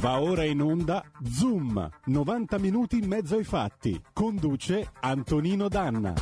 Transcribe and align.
Va 0.00 0.20
ora 0.20 0.44
in 0.44 0.62
onda 0.62 1.04
Zoom, 1.24 1.88
90 2.04 2.58
minuti 2.58 2.98
in 2.98 3.08
mezzo 3.08 3.34
ai 3.34 3.42
fatti. 3.42 4.00
Conduce 4.12 4.92
Antonino 5.00 5.66
Danna. 5.66 6.14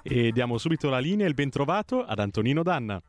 E 0.00 0.30
diamo 0.30 0.56
subito 0.56 0.88
la 0.88 1.00
linea 1.00 1.26
e 1.26 1.28
il 1.28 1.34
bentrovato 1.34 2.04
ad 2.04 2.20
Antonino 2.20 2.62
Danna. 2.62 3.02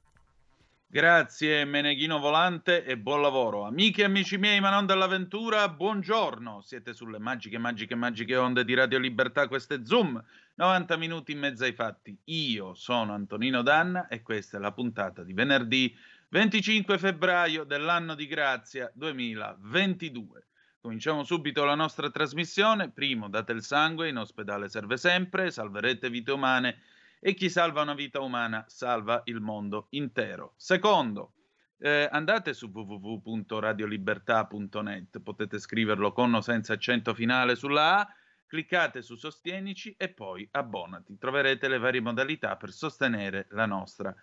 Grazie 0.87 1.63
Meneghino 1.65 2.17
Volante 2.17 2.85
e 2.85 2.97
buon 2.97 3.21
lavoro. 3.21 3.65
Amiche 3.65 4.01
e 4.01 4.05
amici 4.05 4.37
miei, 4.37 4.59
ma 4.61 4.71
non 4.71 4.87
dell'avventura, 4.87 5.69
buongiorno. 5.69 6.61
Siete 6.61 6.93
sulle 6.93 7.19
magiche, 7.19 7.59
magiche, 7.59 7.93
magiche 7.93 8.35
onde 8.37 8.65
di 8.65 8.73
Radio 8.73 8.97
Libertà, 8.97 9.47
questo 9.47 9.75
è 9.75 9.81
Zoom, 9.83 10.23
90 10.55 10.97
minuti 10.97 11.33
in 11.33 11.39
mezzo 11.39 11.65
ai 11.65 11.73
fatti. 11.73 12.17
Io 12.25 12.73
sono 12.73 13.13
Antonino 13.13 13.61
Danna 13.61 14.07
e 14.07 14.23
questa 14.23 14.57
è 14.57 14.59
la 14.59 14.71
puntata 14.71 15.23
di 15.23 15.33
venerdì 15.33 15.95
25 16.35 16.97
febbraio 16.97 17.63
dell'anno 17.63 18.13
di 18.13 18.27
grazia 18.27 18.91
2022. 18.93 20.47
Cominciamo 20.81 21.23
subito 21.23 21.63
la 21.63 21.75
nostra 21.75 22.11
trasmissione. 22.11 22.91
Primo, 22.91 23.29
date 23.29 23.53
il 23.53 23.63
sangue, 23.63 24.09
in 24.09 24.17
ospedale 24.17 24.67
serve 24.67 24.97
sempre, 24.97 25.49
salverete 25.49 26.09
vite 26.09 26.33
umane 26.33 26.81
e 27.21 27.35
chi 27.35 27.47
salva 27.47 27.83
una 27.83 27.93
vita 27.93 28.19
umana 28.19 28.65
salva 28.67 29.21
il 29.27 29.39
mondo 29.39 29.87
intero. 29.91 30.55
Secondo, 30.57 31.35
eh, 31.77 32.09
andate 32.11 32.53
su 32.53 32.67
www.radiolibertà.net, 32.67 35.21
potete 35.21 35.57
scriverlo 35.57 36.11
con 36.11 36.33
o 36.33 36.41
senza 36.41 36.73
accento 36.73 37.13
finale 37.13 37.55
sulla 37.55 37.99
A, 37.99 38.13
cliccate 38.45 39.01
su 39.01 39.15
Sostienici 39.15 39.95
e 39.97 40.09
poi 40.09 40.45
abbonati. 40.51 41.17
Troverete 41.17 41.69
le 41.69 41.77
varie 41.77 42.01
modalità 42.01 42.57
per 42.57 42.71
sostenere 42.71 43.47
la 43.51 43.65
nostra 43.65 44.13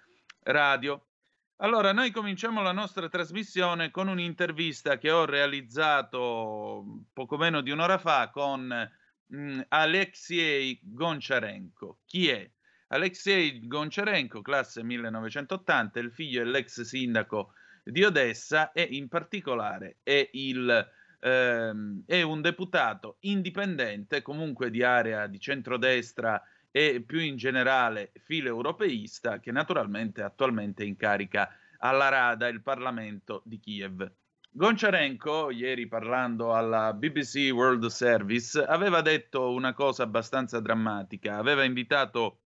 radio. 0.41 1.03
Allora, 1.63 1.93
noi 1.93 2.11
cominciamo 2.11 2.61
la 2.61 2.73
nostra 2.73 3.09
trasmissione 3.09 3.93
con 3.93 4.09
un'intervista 4.09 4.99
che 4.99 5.13
ho 5.13 5.25
realizzato 5.25 7.05
poco 7.13 7.37
meno 7.37 7.61
di 7.61 7.71
un'ora 7.71 7.99
fa 7.99 8.31
con 8.31 8.67
mh, 9.27 9.37
mm, 9.37 9.61
Alexei 9.69 10.81
Goncharenko. 10.83 12.01
Chi 12.05 12.29
è? 12.31 12.51
Alexei 12.89 13.65
Goncharenko, 13.69 14.43
classe 14.43 14.83
1980, 14.83 16.01
il 16.01 16.11
figlio 16.11 16.43
dell'ex 16.43 16.81
sindaco 16.81 17.53
di 17.85 18.03
Odessa 18.03 18.73
e 18.73 18.83
in 18.83 19.07
particolare 19.07 19.99
è, 20.03 20.31
il, 20.33 20.91
ehm, 21.21 22.03
è 22.07 22.23
un 22.23 22.41
deputato 22.41 23.19
indipendente, 23.21 24.21
comunque 24.21 24.69
di 24.69 24.83
area 24.83 25.29
di 25.29 25.39
centrodestra 25.39 26.43
e 26.73 27.03
più 27.07 27.21
in 27.21 27.37
generale 27.37 28.13
filo 28.25 28.49
europeista 28.49 29.39
che 29.39 29.53
naturalmente 29.53 30.23
attualmente 30.23 30.85
incarica 30.85 31.55
alla 31.79 32.09
Rada 32.09 32.49
il 32.49 32.63
Parlamento 32.63 33.43
di 33.45 33.61
Kiev. 33.61 34.11
Goncharenko, 34.51 35.51
ieri 35.51 35.87
parlando 35.87 36.55
alla 36.55 36.93
BBC 36.93 37.51
World 37.53 37.87
Service, 37.87 38.63
aveva 38.63 39.03
detto 39.03 39.51
una 39.51 39.75
cosa 39.75 40.03
abbastanza 40.03 40.61
drammatica, 40.61 41.37
aveva 41.37 41.65
invitato 41.65 42.41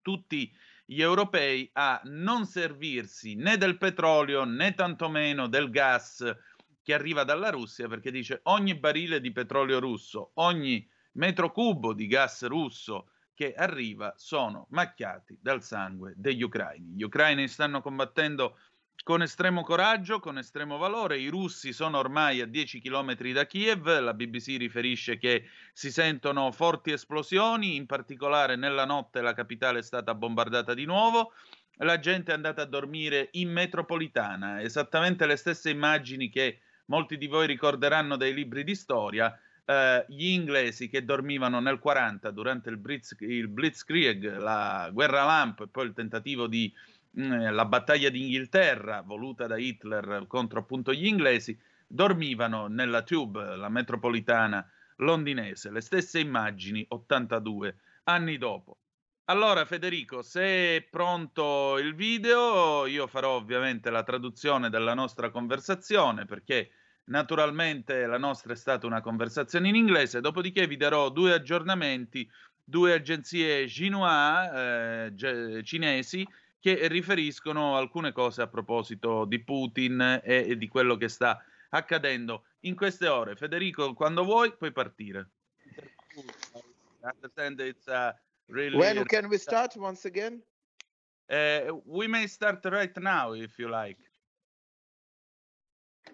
tutti 0.00 0.50
gli 0.84 1.00
europei 1.00 1.68
a 1.74 2.00
non 2.04 2.44
servirsi 2.44 3.34
né 3.34 3.56
del 3.56 3.78
petrolio 3.78 4.44
né 4.44 4.74
tantomeno 4.74 5.46
del 5.46 5.70
gas 5.70 6.36
che 6.82 6.94
arriva 6.94 7.24
dalla 7.24 7.50
Russia, 7.50 7.88
perché 7.88 8.10
dice 8.10 8.40
ogni 8.44 8.74
barile 8.74 9.20
di 9.20 9.32
petrolio 9.32 9.78
russo, 9.78 10.32
ogni 10.34 10.86
metro 11.12 11.52
cubo 11.52 11.92
di 11.92 12.06
gas 12.06 12.44
russo 12.46 13.11
che 13.34 13.54
arriva 13.54 14.14
sono 14.16 14.66
macchiati 14.70 15.38
dal 15.40 15.62
sangue 15.62 16.14
degli 16.16 16.42
ucraini. 16.42 16.94
Gli 16.94 17.02
ucraini 17.02 17.48
stanno 17.48 17.80
combattendo 17.80 18.58
con 19.02 19.22
estremo 19.22 19.62
coraggio, 19.62 20.20
con 20.20 20.38
estremo 20.38 20.76
valore. 20.76 21.18
I 21.18 21.28
russi 21.28 21.72
sono 21.72 21.98
ormai 21.98 22.40
a 22.40 22.46
10 22.46 22.80
km 22.80 23.32
da 23.32 23.46
Kiev. 23.46 24.00
La 24.00 24.14
BBC 24.14 24.56
riferisce 24.58 25.18
che 25.18 25.48
si 25.72 25.90
sentono 25.90 26.52
forti 26.52 26.92
esplosioni, 26.92 27.74
in 27.74 27.86
particolare 27.86 28.56
nella 28.56 28.84
notte 28.84 29.20
la 29.20 29.34
capitale 29.34 29.80
è 29.80 29.82
stata 29.82 30.14
bombardata 30.14 30.74
di 30.74 30.84
nuovo. 30.84 31.32
La 31.76 31.98
gente 31.98 32.30
è 32.30 32.34
andata 32.34 32.62
a 32.62 32.66
dormire 32.66 33.28
in 33.32 33.50
metropolitana, 33.50 34.60
esattamente 34.60 35.26
le 35.26 35.36
stesse 35.36 35.70
immagini 35.70 36.28
che 36.28 36.60
molti 36.86 37.16
di 37.16 37.26
voi 37.26 37.46
ricorderanno 37.46 38.16
dai 38.16 38.34
libri 38.34 38.62
di 38.62 38.74
storia 38.74 39.36
eh, 39.64 40.04
gli 40.08 40.28
inglesi 40.28 40.88
che 40.88 41.04
dormivano 41.04 41.60
nel 41.60 41.78
40 41.78 42.30
durante 42.30 42.70
il, 42.70 42.76
Blitz, 42.76 43.16
il 43.20 43.48
Blitzkrieg, 43.48 44.36
la 44.36 44.90
guerra 44.92 45.24
lamp 45.24 45.60
e 45.60 45.68
poi 45.68 45.86
il 45.86 45.92
tentativo 45.92 46.46
di 46.46 46.72
mh, 47.10 47.24
mm, 47.24 47.48
la 47.50 47.64
battaglia 47.64 48.10
d'Inghilterra 48.10 49.02
voluta 49.02 49.46
da 49.46 49.56
Hitler 49.56 50.24
contro 50.26 50.60
appunto 50.60 50.92
gli 50.92 51.06
inglesi, 51.06 51.58
dormivano 51.86 52.66
nella 52.66 53.02
tube, 53.02 53.56
la 53.56 53.68
metropolitana 53.68 54.66
londinese, 54.96 55.70
le 55.70 55.80
stesse 55.80 56.20
immagini 56.20 56.84
82 56.88 57.76
anni 58.04 58.38
dopo. 58.38 58.78
Allora 59.26 59.64
Federico, 59.64 60.22
se 60.22 60.76
è 60.76 60.82
pronto 60.90 61.78
il 61.78 61.94
video, 61.94 62.86
io 62.86 63.06
farò 63.06 63.36
ovviamente 63.36 63.88
la 63.90 64.02
traduzione 64.02 64.68
della 64.68 64.94
nostra 64.94 65.30
conversazione 65.30 66.24
perché 66.24 66.70
Naturalmente 67.04 68.06
la 68.06 68.18
nostra 68.18 68.52
è 68.52 68.56
stata 68.56 68.86
una 68.86 69.00
conversazione 69.00 69.68
in 69.68 69.74
inglese, 69.74 70.20
dopodiché 70.20 70.66
vi 70.66 70.76
darò 70.76 71.08
due 71.08 71.32
aggiornamenti, 71.32 72.28
due 72.62 72.94
agenzie 72.94 73.66
Xinhua 73.66 75.06
eh, 75.06 75.62
cinesi 75.64 76.26
che 76.60 76.86
riferiscono 76.86 77.76
alcune 77.76 78.12
cose 78.12 78.42
a 78.42 78.46
proposito 78.46 79.24
di 79.24 79.42
Putin 79.42 80.20
e, 80.22 80.50
e 80.50 80.56
di 80.56 80.68
quello 80.68 80.96
che 80.96 81.08
sta 81.08 81.44
accadendo 81.70 82.44
in 82.60 82.76
queste 82.76 83.08
ore. 83.08 83.34
Federico, 83.34 83.94
quando 83.94 84.22
vuoi 84.22 84.56
puoi 84.56 84.70
partire. 84.70 85.28
Really 88.46 88.76
When 88.76 89.04
can 89.06 89.26
we 89.26 89.38
start 89.38 89.76
once 89.76 90.06
again? 90.06 90.42
Uh, 91.28 91.80
we 91.86 92.06
may 92.06 92.26
start 92.26 92.64
right 92.66 92.96
now 92.98 93.32
if 93.32 93.58
you 93.58 93.68
like. 93.68 93.98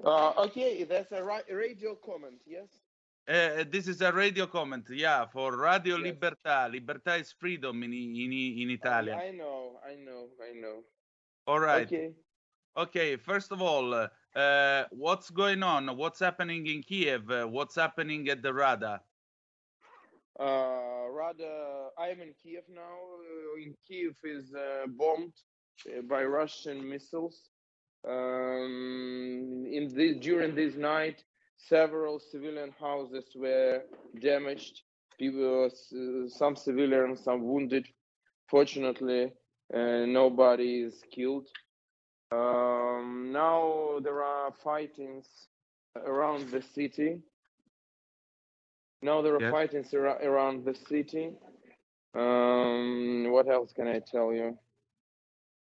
Uh, 0.04 0.32
okay, 0.38 0.84
that's 0.84 1.12
a 1.12 1.22
ra- 1.22 1.41
radio 1.50 1.94
comment, 1.94 2.41
yes? 2.47 2.69
Uh, 3.28 3.64
this 3.70 3.88
is 3.88 4.00
a 4.00 4.12
radio 4.12 4.47
comment, 4.47 4.86
yeah, 4.91 5.26
for 5.26 5.56
Radio 5.56 5.97
yes. 5.97 6.14
Libertà. 6.14 6.69
Libertà 6.72 7.20
is 7.20 7.32
freedom 7.32 7.82
in, 7.82 7.92
in, 7.92 8.32
in 8.32 8.70
Italian. 8.70 9.19
I 9.19 9.31
know, 9.31 9.81
I 9.87 9.97
know, 9.97 10.28
I 10.41 10.58
know. 10.58 10.84
All 11.47 11.60
right. 11.60 11.87
Okay. 11.87 12.12
Okay, 12.76 13.16
first 13.16 13.50
of 13.50 13.60
all, 13.60 13.92
uh, 13.92 14.84
what's 14.91 15.31
going 15.31 15.62
on? 15.62 15.97
What's 15.97 16.20
happening 16.20 16.66
in 16.69 16.82
Kiev? 16.82 17.28
Uh, 17.31 17.47
what's 17.47 17.75
happening 17.75 18.28
at 18.28 18.41
the 18.41 18.54
Rada? 18.54 19.00
Uh, 20.38 21.08
Rada, 21.10 21.88
I'm 21.98 22.20
in 22.20 22.32
Kiev 22.41 22.62
now. 22.72 22.81
Uh, 22.81 23.60
in 23.60 23.75
Kiev 23.87 24.16
is 24.22 24.54
uh, 24.54 24.87
bombed 24.87 25.32
uh, 25.88 26.03
by 26.03 26.22
Russian 26.22 26.88
missiles. 26.88 27.50
Um, 28.08 29.66
in 29.70 29.88
this, 29.94 30.16
during 30.19 30.54
this 30.54 30.76
night, 30.76 31.22
several 31.56 32.19
civilian 32.19 32.72
houses 32.80 33.24
were 33.36 33.82
damaged. 34.20 34.82
People, 35.19 35.64
uh, 35.66 36.28
some 36.28 36.56
civilians, 36.56 37.22
some 37.22 37.42
wounded. 37.42 37.86
Fortunately, 38.48 39.32
uh, 39.74 40.06
nobody 40.06 40.82
is 40.82 41.02
killed. 41.10 41.48
Um, 42.32 43.30
now 43.32 43.98
there 44.02 44.22
are 44.22 44.52
fightings 44.64 45.26
around 45.96 46.50
the 46.50 46.62
city. 46.62 47.20
Now 49.02 49.22
there 49.22 49.34
are 49.36 49.40
fightings 49.50 49.92
ar- 49.94 50.22
around 50.22 50.64
the 50.64 50.75
city. 50.75 51.32
Um, 52.14 53.26
what 53.30 53.48
else 53.48 53.72
can 53.72 53.86
I 53.88 54.00
tell 54.00 54.32
you? 54.32 54.58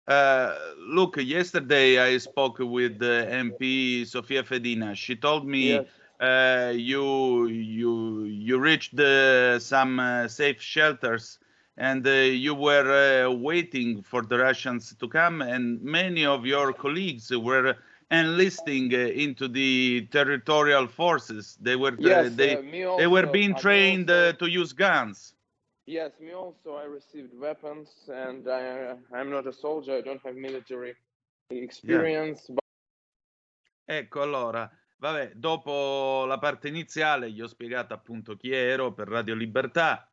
Uh, 0.08 0.56
look, 0.78 1.16
yesterday 1.16 1.98
I 1.98 2.18
spoke 2.18 2.58
with 2.58 2.98
the 2.98 3.26
MP 3.30 4.06
Sofia 4.06 4.42
Fedina. 4.42 4.96
She 4.96 5.14
told 5.14 5.46
me 5.46 5.74
yes. 5.74 5.86
uh, 6.20 6.72
you 6.74 7.46
you 7.46 8.24
you 8.24 8.58
reached 8.58 8.98
uh, 8.98 9.58
some 9.60 10.00
uh, 10.00 10.26
safe 10.26 10.60
shelters 10.60 11.38
and 11.76 12.06
uh, 12.06 12.10
you 12.10 12.54
were 12.54 13.26
uh, 13.26 13.30
waiting 13.30 14.02
for 14.02 14.22
the 14.22 14.38
Russians 14.38 14.94
to 14.98 15.08
come, 15.08 15.40
and 15.40 15.80
many 15.82 16.26
of 16.26 16.44
your 16.44 16.72
colleagues 16.72 17.30
were 17.30 17.76
enlisting 18.10 18.92
into 18.92 19.48
the 19.48 20.06
territorial 20.10 20.86
forces. 20.86 21.56
They 21.60 21.76
were 21.76 21.94
yes, 21.98 22.34
they 22.34 22.56
they 22.98 23.06
were 23.06 23.26
being 23.26 23.54
trained 23.54 24.08
to 24.08 24.46
use 24.46 24.72
guns. 24.72 25.34
Yes, 25.84 26.12
me 26.20 26.32
also. 26.32 26.76
I 26.76 26.86
received 26.86 27.34
weapons, 27.34 27.88
and 28.08 28.46
I, 28.46 28.94
I'm 29.12 29.30
not 29.30 29.46
a 29.46 29.52
soldier. 29.52 29.96
I 29.96 30.00
don't 30.00 30.20
have 30.24 30.36
military 30.36 30.94
experience. 31.48 32.44
Yeah. 32.46 32.54
But... 32.54 32.64
Ecco, 33.84 34.22
allora, 34.22 34.70
vabbè, 34.98 35.32
dopo 35.34 36.24
la 36.24 36.38
parte 36.38 36.68
iniziale 36.68 37.30
gli 37.30 37.40
ho 37.40 37.48
spiegato 37.48 37.94
appunto 37.94 38.36
chi 38.36 38.52
ero 38.52 38.92
per 38.92 39.08
Radio 39.08 39.34
Libertà 39.34 40.08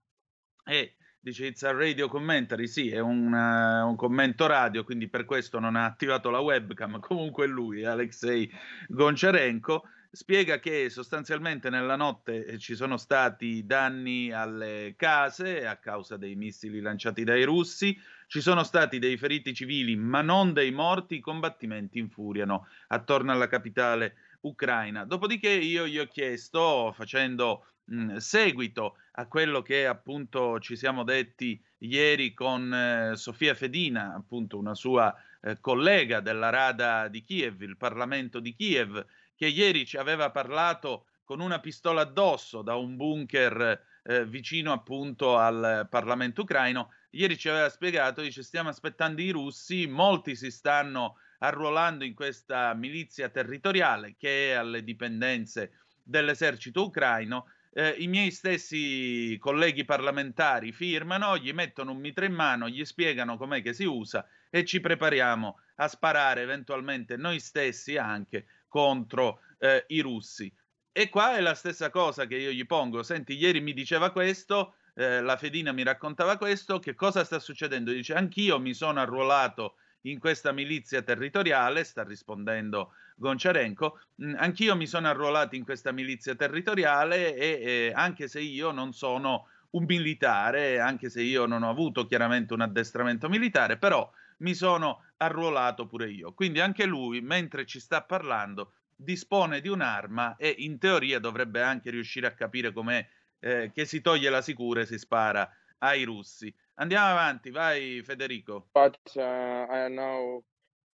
e 0.65 0.95
dice 1.19 1.45
it's 1.45 1.63
a 1.63 1.71
radio 1.71 2.07
commentary, 2.07 2.67
sì, 2.67 2.89
è 2.89 2.99
un, 2.99 3.31
uh, 3.31 3.87
un, 3.87 3.95
commento 3.95 4.47
radio, 4.47 4.83
quindi 4.83 5.07
per 5.07 5.25
questo 5.25 5.59
non 5.59 5.75
ha 5.75 5.85
attivato 5.85 6.29
la 6.29 6.39
webcam, 6.39 6.99
comunque 7.01 7.45
lui, 7.45 7.85
Alexei 7.85 8.49
Goncharenko, 8.87 9.83
spiega 10.11 10.59
che 10.59 10.89
sostanzialmente 10.89 11.69
nella 11.69 11.95
notte 11.95 12.45
eh, 12.45 12.57
ci 12.57 12.75
sono 12.75 12.97
stati 12.97 13.65
danni 13.65 14.31
alle 14.31 14.95
case 14.97 15.67
a 15.67 15.77
causa 15.77 16.17
dei 16.17 16.35
missili 16.35 16.81
lanciati 16.81 17.23
dai 17.23 17.43
russi, 17.43 17.97
ci 18.27 18.41
sono 18.41 18.63
stati 18.63 18.97
dei 18.99 19.17
feriti 19.17 19.53
civili 19.53 19.95
ma 19.95 20.21
non 20.21 20.53
dei 20.53 20.71
morti, 20.71 21.15
i 21.15 21.19
combattimenti 21.19 21.99
infuriano 21.99 22.67
attorno 22.87 23.31
alla 23.31 23.47
capitale 23.47 24.15
ucraina. 24.41 25.05
Dopodiché 25.05 25.49
io 25.49 25.87
gli 25.87 25.99
ho 25.99 26.07
chiesto, 26.07 26.91
facendo 26.91 27.65
mh, 27.85 28.17
seguito 28.17 28.97
a 29.13 29.27
quello 29.27 29.61
che 29.61 29.85
appunto 29.85 30.59
ci 30.59 30.75
siamo 30.75 31.03
detti 31.03 31.61
ieri 31.79 32.33
con 32.33 32.73
eh, 32.73 33.15
Sofia 33.15 33.53
Fedina, 33.53 34.13
appunto 34.15 34.57
una 34.57 34.75
sua 34.75 35.13
eh, 35.41 35.59
collega 35.59 36.19
della 36.19 36.49
Rada 36.49 37.07
di 37.07 37.21
Kiev, 37.21 37.61
il 37.61 37.77
Parlamento 37.77 38.39
di 38.39 38.53
Kiev, 38.53 39.05
che 39.39 39.47
ieri 39.47 39.85
ci 39.85 39.95
aveva 39.95 40.31
parlato 40.31 41.05
con 41.23 41.39
una 41.39 41.61
pistola 41.61 42.01
addosso 42.01 42.61
da 42.61 42.75
un 42.75 42.97
bunker 42.97 43.81
eh, 44.03 44.25
vicino 44.25 44.73
appunto 44.73 45.37
al 45.37 45.87
Parlamento 45.89 46.41
ucraino. 46.41 46.91
Ieri 47.11 47.37
ci 47.37 47.47
aveva 47.47 47.69
spiegato, 47.69 48.21
dice 48.21 48.43
stiamo 48.43 48.67
aspettando 48.67 49.21
i 49.21 49.29
russi, 49.29 49.87
molti 49.87 50.35
si 50.35 50.51
stanno 50.51 51.19
arruolando 51.37 52.03
in 52.03 52.15
questa 52.15 52.73
milizia 52.73 53.29
territoriale 53.29 54.15
che 54.17 54.51
è 54.51 54.55
alle 54.55 54.83
dipendenze 54.83 55.71
dell'esercito 56.03 56.83
ucraino. 56.83 57.45
Eh, 57.71 57.95
I 57.99 58.07
miei 58.07 58.31
stessi 58.31 59.37
colleghi 59.39 59.85
parlamentari 59.85 60.73
firmano, 60.73 61.37
gli 61.37 61.53
mettono 61.53 61.91
un 61.91 61.99
mitra 61.99 62.25
in 62.25 62.33
mano, 62.33 62.67
gli 62.67 62.83
spiegano 62.83 63.37
com'è 63.37 63.61
che 63.61 63.71
si 63.71 63.85
usa 63.85 64.27
e 64.49 64.65
ci 64.65 64.81
prepariamo 64.81 65.59
a 65.75 65.87
sparare 65.87 66.41
eventualmente 66.41 67.15
noi 67.15 67.39
stessi 67.39 67.95
anche 67.95 68.45
contro 68.69 69.41
eh, 69.57 69.83
i 69.87 69.99
russi. 69.99 70.51
E 70.91 71.09
qua 71.09 71.35
è 71.35 71.41
la 71.41 71.53
stessa 71.53 71.89
cosa 71.89 72.25
che 72.25 72.37
io 72.37 72.51
gli 72.51 72.65
pongo. 72.65 73.03
Senti, 73.03 73.35
ieri 73.35 73.59
mi 73.59 73.73
diceva 73.73 74.11
questo, 74.11 74.75
eh, 74.95 75.21
la 75.21 75.37
Fedina 75.37 75.71
mi 75.71 75.83
raccontava 75.83 76.37
questo, 76.37 76.79
che 76.79 76.95
cosa 76.95 77.23
sta 77.23 77.39
succedendo? 77.39 77.91
Dice, 77.91 78.13
anch'io 78.13 78.59
mi 78.59 78.73
sono 78.73 78.99
arruolato 78.99 79.75
in 80.03 80.19
questa 80.19 80.51
milizia 80.51 81.01
territoriale, 81.01 81.83
sta 81.83 82.03
rispondendo 82.03 82.93
Gonciarenko, 83.15 83.99
mm, 84.23 84.35
anch'io 84.37 84.75
mi 84.75 84.87
sono 84.87 85.07
arruolato 85.07 85.55
in 85.55 85.63
questa 85.63 85.91
milizia 85.91 86.35
territoriale 86.35 87.35
e 87.35 87.47
eh, 87.61 87.91
anche 87.93 88.27
se 88.27 88.39
io 88.39 88.71
non 88.71 88.93
sono 88.93 89.47
un 89.71 89.83
militare, 89.85 90.79
anche 90.79 91.09
se 91.09 91.21
io 91.21 91.45
non 91.45 91.63
ho 91.63 91.69
avuto 91.69 92.05
chiaramente 92.05 92.53
un 92.53 92.61
addestramento 92.61 93.29
militare, 93.29 93.77
però 93.77 94.09
mi 94.37 94.53
sono 94.53 95.03
arruolato 95.19 95.85
pure 95.85 96.09
io. 96.09 96.33
Quindi 96.33 96.59
anche 96.59 96.85
lui, 96.85 97.21
mentre 97.21 97.65
ci 97.65 97.79
sta 97.79 98.01
parlando, 98.03 98.73
dispone 98.95 99.61
di 99.61 99.69
un'arma 99.69 100.35
e 100.35 100.53
in 100.59 100.77
teoria 100.77 101.19
dovrebbe 101.19 101.61
anche 101.61 101.89
riuscire 101.89 102.27
a 102.27 102.33
capire 102.33 102.71
com'è 102.71 103.07
eh, 103.39 103.71
che 103.73 103.85
si 103.85 104.01
toglie 104.01 104.29
la 104.29 104.41
sicura 104.41 104.81
e 104.81 104.85
si 104.85 104.97
spara 104.97 105.49
ai 105.79 106.03
russi. 106.03 106.53
Andiamo 106.75 107.07
avanti, 107.07 107.49
vai 107.49 108.01
Federico. 108.03 108.69
But 108.73 108.97
uh, 109.15 109.21
I 109.69 109.89
now 109.89 110.43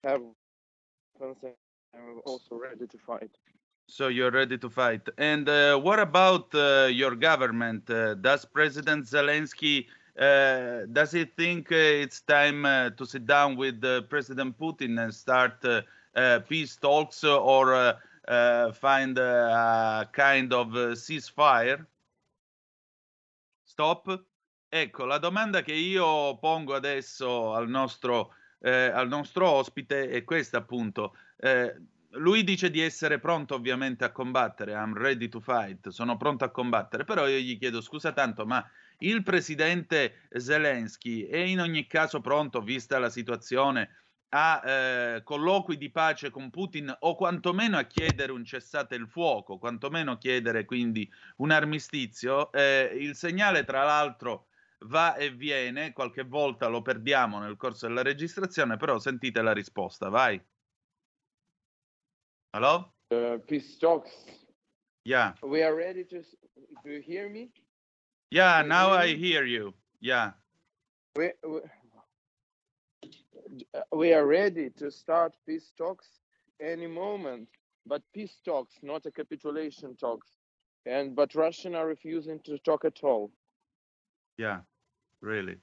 have 0.02 0.22
I'm 1.94 2.20
also 2.24 2.56
ready 2.56 2.86
to 2.86 2.98
fight. 2.98 3.30
So 3.86 4.08
you're 4.08 4.30
ready 4.30 4.58
to 4.58 4.70
fight. 4.70 5.08
And 5.18 5.48
uh, 5.48 5.78
what 5.78 5.98
about 5.98 6.54
uh, 6.54 6.88
your 6.90 7.14
government? 7.14 7.90
Uh, 7.90 8.14
does 8.14 8.44
President 8.44 9.06
Zelensky 9.06 9.86
Uh, 10.18 10.84
does 10.92 11.12
he 11.12 11.24
think 11.24 11.72
uh, 11.72 11.74
it's 11.74 12.20
time 12.20 12.66
uh, 12.66 12.90
to 12.90 13.06
sit 13.06 13.26
down 13.26 13.56
with 13.56 13.80
President 14.08 14.58
Putin 14.58 15.02
and 15.02 15.12
start 15.12 15.64
peace 16.48 16.76
talks 16.76 17.24
or 17.24 17.96
find 18.74 19.18
a 19.18 20.08
kind 20.12 20.52
of 20.52 20.68
ceasefire? 20.96 21.86
Stop. 23.64 24.24
Ecco, 24.68 25.04
la 25.04 25.18
domanda 25.18 25.62
che 25.62 25.74
io 25.74 26.38
pongo 26.38 26.74
adesso 26.74 27.52
al 27.52 27.68
nostro, 27.68 28.34
eh, 28.60 28.86
al 28.86 29.06
nostro 29.06 29.50
ospite 29.50 30.08
è 30.08 30.24
questa 30.24 30.58
appunto. 30.58 31.14
Eh, 31.36 31.74
lui 32.12 32.42
dice 32.42 32.70
di 32.70 32.80
essere 32.80 33.18
pronto 33.18 33.54
ovviamente 33.54 34.04
a 34.04 34.12
combattere, 34.12 34.72
I'm 34.72 34.94
ready 34.94 35.28
to 35.28 35.40
fight, 35.40 35.88
sono 35.90 36.16
pronto 36.16 36.44
a 36.44 36.50
combattere, 36.50 37.04
però 37.04 37.26
io 37.26 37.38
gli 37.38 37.58
chiedo 37.58 37.82
scusa 37.82 38.12
tanto, 38.12 38.46
ma 38.46 38.66
il 38.98 39.22
presidente 39.22 40.28
Zelensky 40.30 41.26
è 41.26 41.38
in 41.38 41.60
ogni 41.60 41.86
caso 41.86 42.20
pronto, 42.20 42.60
vista 42.60 42.98
la 42.98 43.10
situazione, 43.10 43.90
a 44.34 44.62
eh, 44.64 45.22
colloqui 45.22 45.76
di 45.76 45.90
pace 45.90 46.30
con 46.30 46.50
Putin 46.50 46.94
o 47.00 47.14
quantomeno 47.16 47.76
a 47.76 47.84
chiedere 47.84 48.32
un 48.32 48.44
cessate 48.44 48.94
il 48.94 49.08
fuoco, 49.08 49.58
quantomeno 49.58 50.16
chiedere 50.16 50.64
quindi 50.64 51.10
un 51.36 51.50
armistizio. 51.50 52.50
Eh, 52.52 52.96
il 52.98 53.14
segnale, 53.14 53.64
tra 53.64 53.84
l'altro, 53.84 54.46
va 54.86 55.16
e 55.16 55.30
viene, 55.30 55.92
qualche 55.92 56.22
volta 56.22 56.68
lo 56.68 56.80
perdiamo 56.80 57.38
nel 57.38 57.56
corso 57.56 57.86
della 57.86 58.02
registrazione, 58.02 58.76
però 58.76 58.98
sentite 58.98 59.42
la 59.42 59.52
risposta, 59.52 60.08
vai. 60.08 60.42
Hello? 62.54 62.94
Uh, 63.08 63.38
peace 63.46 63.76
talks. 63.78 64.10
Yeah. 65.04 65.34
We 65.42 65.62
are 65.62 65.74
ready 65.74 66.04
to. 66.06 66.22
Do 66.82 66.90
you 66.90 67.02
hear 67.02 67.28
me? 67.28 67.50
Yeah, 68.32 68.62
now 68.62 68.92
I 68.92 69.08
hear 69.08 69.44
you. 69.44 69.74
Yeah. 70.00 70.30
We, 71.16 71.32
we, 71.46 71.60
we 73.92 74.14
are 74.14 74.26
ready 74.26 74.70
to 74.70 74.90
start 74.90 75.36
peace 75.46 75.70
talks 75.76 76.08
any 76.58 76.86
moment, 76.86 77.48
but 77.84 78.02
peace 78.14 78.38
talks, 78.42 78.76
not 78.82 79.04
a 79.04 79.10
capitulation 79.10 79.96
talks. 79.96 80.28
And 80.86 81.14
but 81.14 81.34
Russian 81.34 81.74
are 81.74 81.86
refusing 81.86 82.40
to 82.44 82.56
talk 82.58 82.86
at 82.86 83.04
all. 83.04 83.30
Yeah, 84.38 84.60
really. 85.20 85.56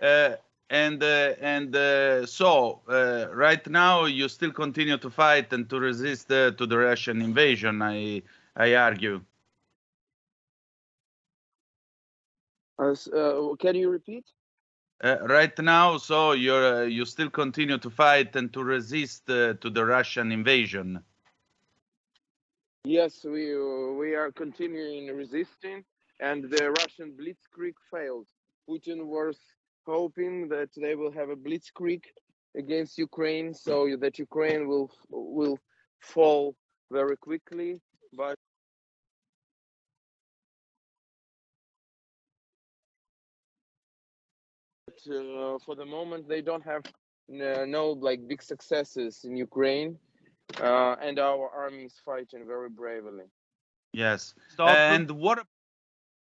Uh, 0.00 0.36
and 0.70 1.02
uh, 1.02 1.34
and 1.40 1.74
uh, 1.74 2.24
so 2.26 2.82
uh, 2.88 3.26
right 3.32 3.66
now 3.68 4.04
you 4.04 4.28
still 4.28 4.52
continue 4.52 4.96
to 4.98 5.10
fight 5.10 5.52
and 5.52 5.68
to 5.70 5.80
resist 5.80 6.30
uh, 6.30 6.52
to 6.52 6.66
the 6.66 6.78
Russian 6.78 7.20
invasion. 7.20 7.82
I 7.82 8.22
I 8.54 8.76
argue. 8.76 9.22
Uh, 12.90 13.54
can 13.58 13.74
you 13.74 13.90
repeat? 13.90 14.24
Uh, 15.02 15.16
right 15.22 15.58
now, 15.58 15.96
so 15.96 16.32
you 16.32 16.54
uh, 16.54 16.82
you 16.82 17.04
still 17.04 17.30
continue 17.30 17.78
to 17.78 17.90
fight 17.90 18.36
and 18.36 18.52
to 18.52 18.62
resist 18.62 19.28
uh, 19.28 19.54
to 19.54 19.68
the 19.70 19.84
Russian 19.84 20.30
invasion. 20.30 21.02
Yes, 22.84 23.24
we 23.24 23.56
we 24.00 24.14
are 24.14 24.30
continuing 24.30 25.08
resisting, 25.16 25.84
and 26.20 26.44
the 26.44 26.70
Russian 26.70 27.16
blitzkrieg 27.18 27.74
failed. 27.90 28.26
Putin 28.68 29.06
was 29.06 29.38
hoping 29.86 30.48
that 30.48 30.70
they 30.76 30.94
will 30.94 31.12
have 31.12 31.30
a 31.30 31.36
blitzkrieg 31.36 32.04
against 32.56 32.98
Ukraine, 32.98 33.54
so 33.54 33.96
that 34.02 34.18
Ukraine 34.18 34.68
will 34.68 34.88
will 35.10 35.58
fall 36.00 36.54
very 36.92 37.16
quickly. 37.16 37.80
But 38.16 38.38
uh, 45.06 45.58
for 45.64 45.74
the 45.74 45.84
moment 45.84 46.28
they 46.28 46.42
don't 46.42 46.64
have 46.64 46.82
uh, 47.30 47.64
no 47.66 47.92
like 47.92 48.26
big 48.26 48.42
successes 48.42 49.24
in 49.24 49.36
Ukraine, 49.36 49.98
uh, 50.60 50.96
and 51.00 51.18
our 51.18 51.50
army 51.50 51.84
is 51.84 52.00
fighting 52.04 52.46
very 52.46 52.68
bravely. 52.68 53.24
Yes. 53.92 54.34
Stop. 54.48 54.68
And 54.68 55.10
what? 55.10 55.46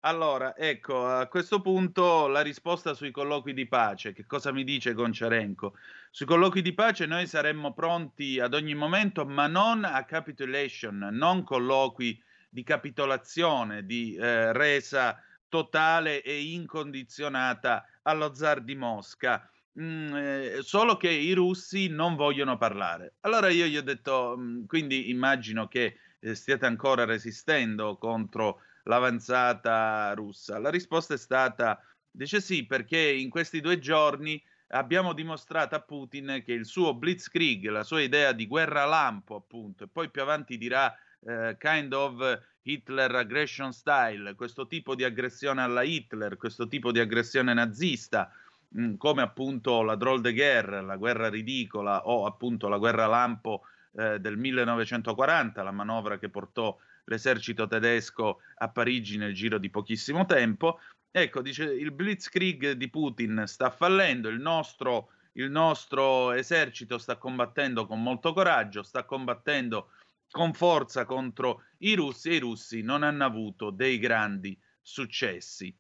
Allora, 0.06 0.56
ecco, 0.56 1.08
a 1.08 1.26
questo 1.26 1.62
punto 1.62 2.28
la 2.28 2.42
risposta 2.42 2.94
sui 2.94 3.10
colloqui 3.10 3.56
di 3.56 3.68
pace. 3.68 4.14
Che 4.14 4.28
cosa 4.28 4.52
mi 4.52 4.64
dice 4.64 4.94
Gonciarenko? 4.94 5.74
Sui 6.12 6.28
colloqui 6.28 6.62
di 6.62 6.76
pace 6.76 7.08
noi 7.08 7.26
saremmo 7.26 7.74
pronti 7.74 8.40
ad 8.40 8.54
ogni 8.54 8.76
momento, 8.76 9.26
ma 9.26 9.48
non 9.48 9.84
a 9.84 10.06
capitulation, 10.06 11.10
non 11.12 11.44
colloqui 11.44 12.22
di 12.48 12.62
capitolazione, 12.62 13.84
di 13.84 14.16
eh, 14.16 14.54
resa 14.54 15.20
totale 15.50 16.22
e 16.22 16.52
incondizionata 16.52 17.84
allo 18.06 18.34
zar 18.34 18.62
di 18.62 18.76
Mosca. 18.76 19.50
Mm, 19.80 20.16
eh, 20.16 20.60
solo 20.62 20.96
che 20.96 21.10
i 21.10 21.34
russi 21.34 21.88
non 21.88 22.16
vogliono 22.16 22.58
parlare. 22.58 23.16
Allora 23.22 23.50
io 23.50 23.66
gli 23.66 23.78
ho 23.78 23.82
detto, 23.82 24.36
mm, 24.38 24.66
quindi 24.66 25.10
immagino 25.10 25.68
che 25.68 25.98
eh, 26.20 26.34
stiate 26.34 26.66
ancora 26.66 27.06
resistendo 27.06 27.98
contro 27.98 28.62
l'avanzata 28.84 30.14
russa. 30.16 30.60
La 30.60 30.70
risposta 30.70 31.14
è 31.14 31.18
stata, 31.18 31.80
dice 32.10 32.40
sì, 32.42 32.66
perché 32.66 33.00
in 33.00 33.30
questi 33.30 33.60
due 33.62 33.80
giorni 33.80 34.42
abbiamo 34.70 35.14
dimostrato 35.14 35.76
a 35.76 35.82
Putin 35.82 36.42
che 36.44 36.54
il 36.54 36.66
suo 36.66 36.96
blitzkrieg, 36.96 37.68
la 37.68 37.84
sua 37.84 38.02
idea 38.02 38.32
di 38.32 38.48
guerra 38.48 38.86
lampo, 38.86 39.36
appunto, 39.36 39.84
e 39.84 39.88
poi 39.88 40.10
più 40.10 40.22
avanti 40.22 40.58
dirà 40.58 40.94
uh, 41.20 41.56
kind 41.58 41.94
of 41.94 42.40
Hitler 42.68 43.14
Aggression 43.14 43.72
Style, 43.72 44.34
questo 44.34 44.66
tipo 44.66 44.96
di 44.96 45.04
aggressione 45.04 45.62
alla 45.62 45.84
Hitler, 45.84 46.36
questo 46.36 46.68
tipo 46.68 46.92
di 46.92 47.00
aggressione 47.00 47.54
nazista, 47.54 48.32
mm, 48.76 48.96
come 48.96 49.22
appunto 49.22 49.84
la 49.84 49.96
Droll 49.96 50.22
de 50.22 50.34
Guerre, 50.34 50.82
la 50.82 50.96
guerra 50.96 51.30
ridicola 51.30 52.08
o 52.08 52.26
appunto 52.26 52.68
la 52.68 52.80
guerra 52.80 53.06
lampo 53.06 53.62
eh, 53.98 54.20
del 54.20 54.38
1940, 54.38 55.62
la 55.62 55.72
manovra 55.72 56.18
che 56.18 56.30
portò 56.30 56.76
l'esercito 57.06 57.68
tedesco 57.68 58.40
a 58.56 58.70
Parigi 58.70 59.18
nel 59.18 59.36
giro 59.36 59.60
di 59.60 59.70
pochissimo 59.70 60.26
tempo. 60.26 60.80
Ecco, 61.12 61.44
dice 61.44 61.66
il 61.66 61.92
blitzkrieg 61.92 62.72
di 62.72 62.90
Putin 62.90 63.44
sta 63.46 63.70
fallendo, 63.70 64.28
il 64.28 64.40
nostro, 64.40 65.10
il 65.34 65.52
nostro 65.52 66.32
esercito 66.32 66.98
sta 66.98 67.18
combattendo 67.18 67.86
con 67.86 68.02
molto 68.02 68.34
coraggio, 68.34 68.82
sta 68.82 69.04
combattendo 69.04 69.92
con 70.30 70.54
forza 70.54 71.06
contro 71.06 71.64
i 71.80 71.96
russi 71.96 72.30
e 72.30 72.36
i 72.36 72.40
russi 72.40 72.82
non 72.82 73.04
hanno 73.04 73.26
avuto 73.26 73.72
dei 73.72 74.00
grandi 74.00 74.60
successi. 74.82 75.76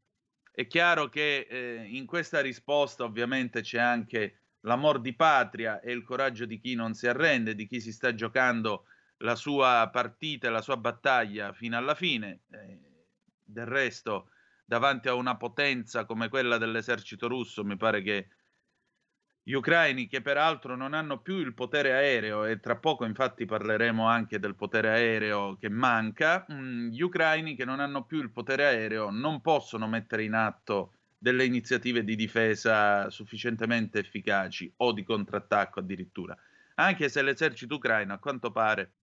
È 0.51 0.67
chiaro 0.67 1.09
che 1.09 1.47
eh, 1.49 1.85
in 1.87 2.05
questa 2.05 2.39
risposta 2.41 3.03
ovviamente 3.03 3.61
c'è 3.61 3.79
anche 3.79 4.39
l'amor 4.61 5.01
di 5.01 5.15
patria 5.15 5.79
e 5.79 5.91
il 5.91 6.03
coraggio 6.03 6.45
di 6.45 6.59
chi 6.59 6.75
non 6.75 6.93
si 6.93 7.07
arrende, 7.07 7.55
di 7.55 7.67
chi 7.67 7.81
si 7.81 7.91
sta 7.91 8.13
giocando 8.15 8.85
la 9.19 9.35
sua 9.35 9.89
partita 9.91 10.49
la 10.49 10.61
sua 10.61 10.77
battaglia 10.77 11.53
fino 11.53 11.77
alla 11.77 11.95
fine. 11.95 12.43
Eh, 12.51 12.93
del 13.47 13.65
resto, 13.65 14.29
davanti 14.65 15.07
a 15.07 15.13
una 15.13 15.37
potenza 15.37 16.05
come 16.05 16.29
quella 16.29 16.57
dell'esercito 16.57 17.27
russo, 17.27 17.63
mi 17.63 17.77
pare 17.77 18.01
che 18.01 18.29
gli 19.47 19.53
ucraini, 19.53 20.07
che 20.07 20.23
peraltro 20.23 20.75
non 20.75 20.95
hanno 20.95 21.19
più 21.19 21.35
il 21.35 21.53
potere 21.53 21.93
aereo, 21.93 22.45
e 22.45 22.59
tra 22.59 22.77
poco 22.77 23.05
infatti 23.05 23.45
parleremo 23.45 24.07
anche 24.07 24.39
del 24.39 24.55
potere 24.55 24.89
aereo 24.89 25.55
che 25.59 25.69
manca, 25.69 26.45
mh, 26.47 26.53
mm, 26.55 26.87
gli 26.89 27.01
ucraini 27.01 27.55
che 27.55 27.63
non 27.63 27.79
hanno 27.79 28.05
più 28.05 28.19
il 28.23 28.31
potere 28.31 28.65
aereo 28.65 29.11
non 29.11 29.41
possono 29.41 29.87
mettere 29.87 30.23
in 30.23 30.33
atto 30.33 30.93
delle 31.15 31.45
iniziative 31.45 32.03
di 32.03 32.15
difesa 32.15 33.07
sufficientemente 33.11 33.99
efficaci 33.99 34.73
o 34.77 34.91
di 34.93 35.03
contrattacco 35.03 35.79
addirittura, 35.79 36.35
anche 36.75 37.07
se 37.07 37.21
l'esercito 37.21 37.75
ucraino 37.75 38.15
a 38.15 38.17
quanto 38.17 38.51
pare 38.51 38.93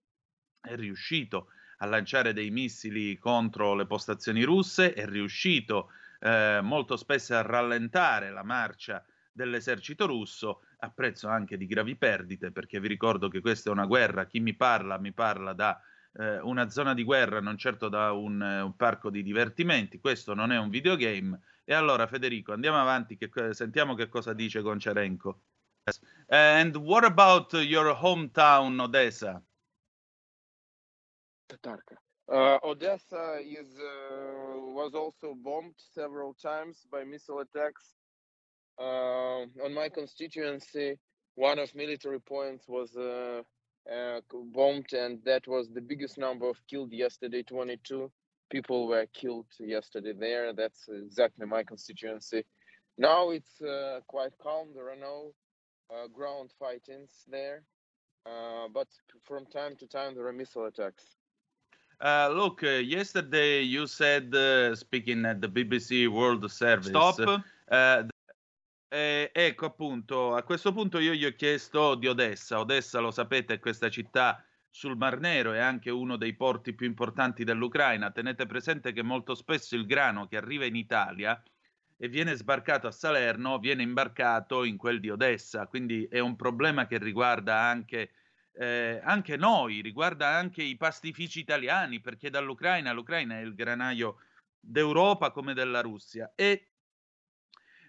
è 0.61 0.75
riuscito 0.75 1.51
a 1.79 1.87
lanciare 1.87 2.33
dei 2.33 2.51
missili 2.51 3.17
contro 3.17 3.75
le 3.75 3.87
postazioni 3.87 4.43
russe, 4.43 4.93
è 4.93 5.07
riuscito 5.07 5.91
eh, 6.19 6.59
molto 6.65 6.97
spesso 6.97 7.33
a 7.37 7.43
rallentare 7.43 8.31
la 8.33 8.43
marcia 8.43 9.05
dell'esercito 9.33 10.07
russo 10.07 10.63
a 10.79 10.91
prezzo 10.91 11.29
anche 11.29 11.57
di 11.57 11.67
gravi 11.67 11.97
perdite, 11.97 12.53
perché 12.53 12.79
vi 12.81 12.89
ricordo 12.89 13.29
che 13.29 13.41
questa 13.41 13.71
è 13.71 13.73
una 13.73 13.87
guerra, 13.87 14.27
chi 14.27 14.41
mi 14.41 14.55
parla 14.55 14.99
mi 14.99 15.13
parla 15.13 15.53
da 15.53 15.81
eh, 16.15 16.39
una 16.41 16.69
zona 16.69 16.95
di 16.95 17.05
guerra, 17.05 17.41
non 17.41 17.57
certo 17.57 17.89
da 17.89 18.13
un, 18.13 18.43
eh, 18.43 18.61
un, 18.61 18.77
parco 18.77 19.11
di 19.11 19.23
divertimenti, 19.23 19.99
questo 19.99 20.35
non 20.35 20.53
è 20.53 20.59
un 20.59 20.69
videogame. 20.69 21.41
E 21.65 21.75
allora 21.75 22.07
Federico, 22.07 22.53
andiamo 22.53 22.81
avanti, 22.81 23.17
che, 23.17 23.31
sentiamo 23.55 23.95
che 23.95 24.09
cosa 24.09 24.33
dice 24.33 24.61
Goncerenko. 24.61 25.41
And 26.29 26.77
what 26.77 27.05
about 27.05 27.53
your 27.55 27.97
hometown 28.01 28.79
Odessa? 28.79 29.43
Tatarka. 31.47 32.01
Uh, 32.27 32.59
Odessa 32.63 33.39
is 33.41 33.77
uh, 33.79 34.73
was 34.73 34.95
also 34.95 35.35
bombed 35.35 35.75
several 35.77 36.35
times 36.35 36.87
by 36.91 37.05
missile 37.05 37.41
attacks. 37.41 37.95
Uh, 38.79 39.43
on 39.65 39.75
my 39.75 39.89
constituency, 39.89 40.99
one 41.35 41.59
of 41.59 41.75
military 41.75 42.21
points 42.21 42.69
was 42.69 42.97
uh, 42.97 43.43
uh, 43.91 44.21
bombed, 44.55 44.93
and 44.93 45.19
that 45.25 45.47
was 45.47 45.69
the 45.71 45.81
biggest 45.81 46.19
number 46.19 46.49
of 46.49 46.57
killed 46.69 46.93
yesterday. 46.93 47.43
22 47.43 48.11
people 48.51 48.87
were 48.87 49.07
killed 49.13 49.47
yesterday 49.59 50.13
there. 50.13 50.53
That's 50.53 50.89
exactly 50.89 51.47
my 51.47 51.63
constituency. 51.63 52.45
Now 52.99 53.31
it's 53.31 53.61
uh, 53.63 54.01
quite 54.07 54.33
calm. 54.39 54.69
There 54.75 54.91
are 54.91 54.97
no 54.97 55.33
ground 56.15 56.51
fightings 56.59 57.11
there, 57.29 57.65
but 58.73 58.89
from 59.25 59.45
time 59.47 59.77
to 59.77 59.87
time 59.87 60.15
there 60.15 60.27
are 60.27 60.33
missile 60.33 60.67
attacks. 60.67 61.05
Uh, 62.03 62.29
look, 62.35 62.65
uh, 62.65 62.69
yesterday 62.69 63.61
you 63.61 63.87
said, 63.87 64.35
uh, 64.35 64.75
speaking 64.75 65.25
at 65.25 65.41
the 65.41 65.47
BBC 65.49 66.09
World 66.09 66.51
Service. 66.51 66.89
Stop. 66.89 67.43
Eh, 68.95 69.31
ecco 69.33 69.65
appunto, 69.65 70.35
a 70.35 70.43
questo 70.43 70.71
punto 70.75 70.99
io 70.99 71.15
gli 71.15 71.25
ho 71.25 71.33
chiesto 71.33 71.95
di 71.95 72.09
Odessa. 72.09 72.61
Odessa, 72.61 73.01
lo 73.01 73.11
sapete, 73.11 73.55
è 73.55 73.59
questa 73.59 73.89
città 73.89 74.45
sul 74.69 74.99
Mar 74.99 75.19
Nero, 75.19 75.55
è 75.55 75.61
anche 75.61 75.89
uno 75.89 76.19
dei 76.19 76.35
porti 76.35 76.75
più 76.75 76.87
importanti 76.87 77.43
dell'Ucraina. 77.43 78.11
Tenete 78.11 78.45
presente 78.45 78.93
che 78.93 79.03
molto 79.03 79.35
spesso 79.35 79.77
il 79.77 79.87
grano 79.87 80.27
che 80.27 80.37
arriva 80.37 80.67
in 80.67 80.77
Italia 80.77 81.43
e 81.97 82.09
viene 82.09 82.35
sbarcato 82.35 82.87
a 82.87 82.91
Salerno 82.91 83.59
viene 83.59 83.83
imbarcato 83.83 84.63
in 84.63 84.77
quel 84.77 85.01
di 85.01 85.09
Odessa, 85.09 85.67
quindi 85.69 86.07
è 86.11 86.19
un 86.19 86.37
problema 86.37 86.87
che 86.87 86.99
riguarda 86.99 87.61
anche 87.61 88.11
eh, 88.53 89.01
anche 89.03 89.39
noi, 89.39 89.81
riguarda 89.81 90.29
anche 90.29 90.63
i 90.63 90.77
pastifici 90.77 91.41
italiani, 91.41 92.01
perché 92.01 92.29
dall'Ucraina, 92.29 92.93
l'Ucraina 92.93 93.39
è 93.39 93.41
il 93.41 93.55
granaio 93.55 94.17
d'Europa 94.61 95.31
come 95.31 95.55
della 95.55 95.81
Russia. 95.81 96.31
E 96.35 96.72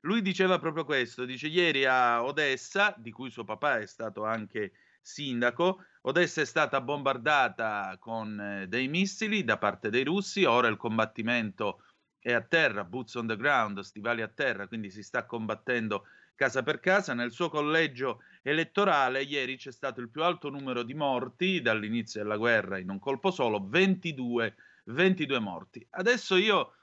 lui 0.04 0.22
diceva 0.22 0.60
proprio 0.60 0.86
questo, 0.86 1.26
dice 1.26 1.48
ieri 1.48 1.86
a 1.86 2.24
Odessa, 2.24 2.94
di 2.98 3.12
cui 3.12 3.32
suo 3.32 3.44
papà 3.44 3.80
è 3.80 3.86
stato 3.86 4.24
anche 4.24 4.74
sindaco, 5.02 5.84
Odessa 6.02 6.42
è 6.42 6.46
stata 6.46 6.82
bombardata 6.82 7.98
con 8.00 8.40
eh, 8.40 8.68
dei 8.68 8.88
missili 8.88 9.44
da 9.44 9.58
parte 9.58 9.90
dei 9.90 10.04
russi, 10.04 10.44
ora 10.44 10.68
il 10.68 10.78
combattimento 10.78 11.84
è 12.20 12.34
a 12.34 12.42
terra, 12.42 12.84
boots 12.84 13.16
on 13.16 13.28
the 13.28 13.38
ground, 13.38 13.80
stivali 13.80 14.22
a 14.22 14.28
terra, 14.28 14.68
quindi 14.68 14.90
si 14.90 15.04
sta 15.04 15.26
combattendo 15.26 16.06
casa 16.36 16.64
per 16.64 16.80
casa. 16.80 17.14
Nel 17.14 17.32
suo 17.32 17.50
collegio 17.50 18.22
elettorale 18.42 19.24
ieri 19.24 19.58
c'è 19.58 19.72
stato 19.72 20.00
il 20.02 20.10
più 20.10 20.24
alto 20.24 20.50
numero 20.50 20.84
di 20.84 20.94
morti 20.94 21.62
dall'inizio 21.62 22.22
della 22.22 22.38
guerra 22.38 22.78
in 22.78 22.90
un 22.90 23.00
colpo 23.00 23.32
solo, 23.32 23.66
22, 23.68 24.56
22 24.86 25.40
morti. 25.40 25.86
Adesso 25.92 26.36
io 26.38 26.74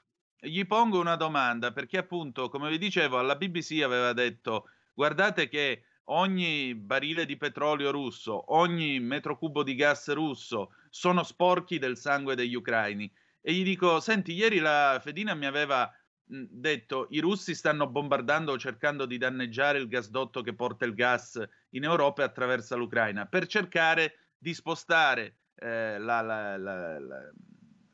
gli 0.43 0.65
pongo 0.65 0.99
una 0.99 1.15
domanda 1.15 1.71
perché 1.71 1.99
appunto, 1.99 2.49
come 2.49 2.69
vi 2.69 2.79
dicevo, 2.79 3.19
alla 3.19 3.35
BBC 3.35 3.81
aveva 3.83 4.11
detto 4.11 4.69
guardate 4.93 5.47
che 5.47 5.83
ogni 6.05 6.73
barile 6.73 7.25
di 7.25 7.37
petrolio 7.37 7.91
russo, 7.91 8.53
ogni 8.53 8.99
metro 8.99 9.37
cubo 9.37 9.61
di 9.61 9.75
gas 9.75 10.11
russo 10.11 10.73
sono 10.89 11.23
sporchi 11.23 11.77
del 11.77 11.95
sangue 11.95 12.35
degli 12.35 12.55
ucraini. 12.55 13.11
E 13.39 13.53
gli 13.53 13.63
dico, 13.63 13.99
senti, 13.99 14.33
ieri 14.33 14.59
la 14.59 14.99
Fedina 15.01 15.33
mi 15.35 15.45
aveva 15.45 15.91
detto 16.31 17.07
i 17.09 17.19
russi 17.19 17.53
stanno 17.53 17.87
bombardando 17.87 18.53
o 18.53 18.57
cercando 18.57 19.05
di 19.05 19.17
danneggiare 19.17 19.77
il 19.77 19.87
gasdotto 19.87 20.41
che 20.41 20.53
porta 20.53 20.85
il 20.85 20.93
gas 20.93 21.41
in 21.71 21.83
Europa 21.83 22.21
e 22.21 22.25
attraversa 22.25 22.75
l'Ucraina 22.75 23.25
per 23.25 23.47
cercare 23.47 24.29
di 24.37 24.53
spostare 24.53 25.39
eh, 25.55 25.99
la, 25.99 26.21
la, 26.21 26.57
la, 26.57 26.99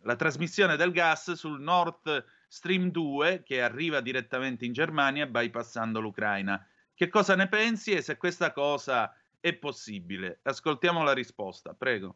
la, 0.01 0.15
trasmissione 0.15 0.75
del 0.75 0.91
gas 0.91 1.31
sul 1.31 1.59
Nord 1.59 2.23
Stream 2.47 2.91
2 2.91 3.43
che 3.43 3.61
arriva 3.61 3.99
direttamente 4.01 4.65
in 4.65 4.71
Germania 4.71 5.25
bypassando 5.25 5.99
l'Ucraina. 5.99 6.65
Che 6.93 7.09
cosa 7.09 7.35
ne 7.35 7.47
pensi 7.47 7.91
e 7.91 8.01
se 8.01 8.17
questa 8.17 8.51
cosa 8.53 9.13
è 9.39 9.53
possibile? 9.53 10.39
Ascoltiamo 10.43 11.03
la 11.03 11.13
risposta, 11.13 11.73
prego. 11.73 12.15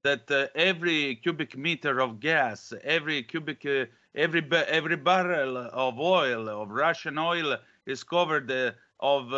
That 0.00 0.28
uh, 0.30 0.58
every 0.58 1.20
cubic 1.20 1.54
meter 1.54 2.00
of 2.00 2.18
gas, 2.18 2.76
every 2.82 3.24
cubic 3.24 3.62
uh, 3.64 3.86
every 4.10 4.44
every 4.66 4.96
barrel 4.96 5.56
of 5.72 5.98
oil 6.00 6.48
of 6.48 6.70
Russian 6.70 7.18
oil 7.18 7.56
is 7.84 8.02
covered 8.02 8.50
uh, 8.50 8.72
of 8.98 9.30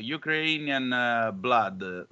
Ukrainian 0.00 0.90
blood. 1.40 2.08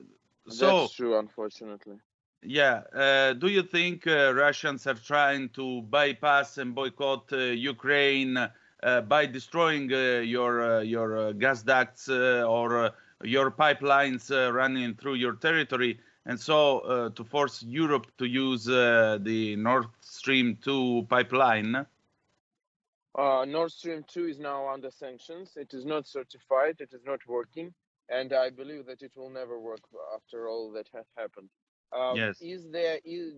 So 0.47 0.83
that's 0.83 0.95
true, 0.95 1.19
unfortunately. 1.19 1.99
Yeah. 2.43 2.83
Uh, 2.95 3.33
do 3.33 3.49
you 3.49 3.63
think 3.63 4.07
uh, 4.07 4.33
Russians 4.35 4.87
are 4.87 4.95
trying 4.95 5.49
to 5.51 5.83
bypass 5.83 6.59
and 6.59 6.75
boycott 6.75 7.33
uh, 7.33 7.37
Ukraine 7.37 8.37
uh, 8.37 9.01
by 9.03 9.27
destroying 9.27 9.93
uh, 9.93 10.21
your 10.21 10.63
uh, 10.63 10.81
your 10.81 11.33
gas 11.33 11.63
ducts 11.63 12.09
or 12.09 12.93
your 13.25 13.51
pipelines 13.51 14.31
running 14.55 14.95
through 14.95 15.15
your 15.15 15.35
territory? 15.35 15.99
And 16.27 16.39
so, 16.39 17.11
to 17.15 17.25
force 17.25 17.63
Europe 17.63 18.07
to 18.19 18.27
use 18.27 18.67
the 18.67 19.57
Nord 19.59 19.87
Stream 20.03 20.59
2 20.63 21.07
pipeline? 21.09 21.87
Uh, 23.19 23.45
Nord 23.47 23.73
Stream 23.73 24.05
2 24.07 24.27
is 24.27 24.39
now 24.39 24.69
under 24.69 24.91
sanctions. 24.91 25.57
It 25.57 25.73
is 25.73 25.87
not 25.87 26.07
certified. 26.07 26.77
It 26.81 26.93
is 26.93 27.03
not 27.05 27.21
working. 27.27 27.73
And 28.11 28.33
I 28.33 28.51
believe 28.51 28.87
that 28.87 29.03
it 29.03 29.13
will 29.17 29.31
never 29.31 29.59
work 29.59 29.81
after 30.15 30.49
all 30.49 30.71
that 30.73 30.89
has 30.95 31.07
happened. 31.17 31.49
Um, 31.97 32.17
yes. 32.17 32.41
Is 32.41 32.67
there 32.71 32.99
is, 33.05 33.35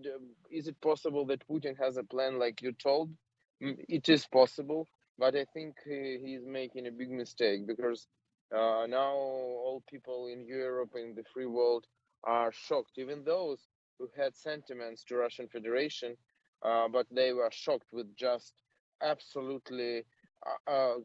is 0.49 0.67
it 0.67 0.79
possible 0.81 1.25
that 1.27 1.47
Putin 1.47 1.77
has 1.79 1.97
a 1.97 2.03
plan 2.03 2.39
like 2.39 2.61
you 2.61 2.71
told? 2.73 3.11
It 3.59 4.09
is 4.09 4.25
possible, 4.25 4.87
but 5.19 5.35
I 5.35 5.45
think 5.53 5.75
he, 5.85 6.17
he's 6.23 6.45
making 6.45 6.87
a 6.87 6.91
big 6.91 7.11
mistake 7.11 7.67
because 7.67 8.07
uh, 8.53 8.85
now 8.87 9.13
all 9.13 9.83
people 9.89 10.27
in 10.27 10.45
Europe 10.45 10.91
in 10.95 11.13
the 11.15 11.23
free 11.33 11.45
world 11.45 11.85
are 12.23 12.51
shocked. 12.51 12.97
Even 12.97 13.23
those 13.23 13.67
who 13.99 14.09
had 14.17 14.35
sentiments 14.35 15.03
to 15.05 15.15
Russian 15.15 15.47
Federation 15.47 16.17
uh, 16.63 16.87
but 16.87 17.07
they 17.11 17.33
were 17.33 17.49
shocked 17.51 17.91
with 17.91 18.15
just 18.15 18.53
absolutely 19.01 20.03
uh, 20.45 20.71
uh 20.71 20.95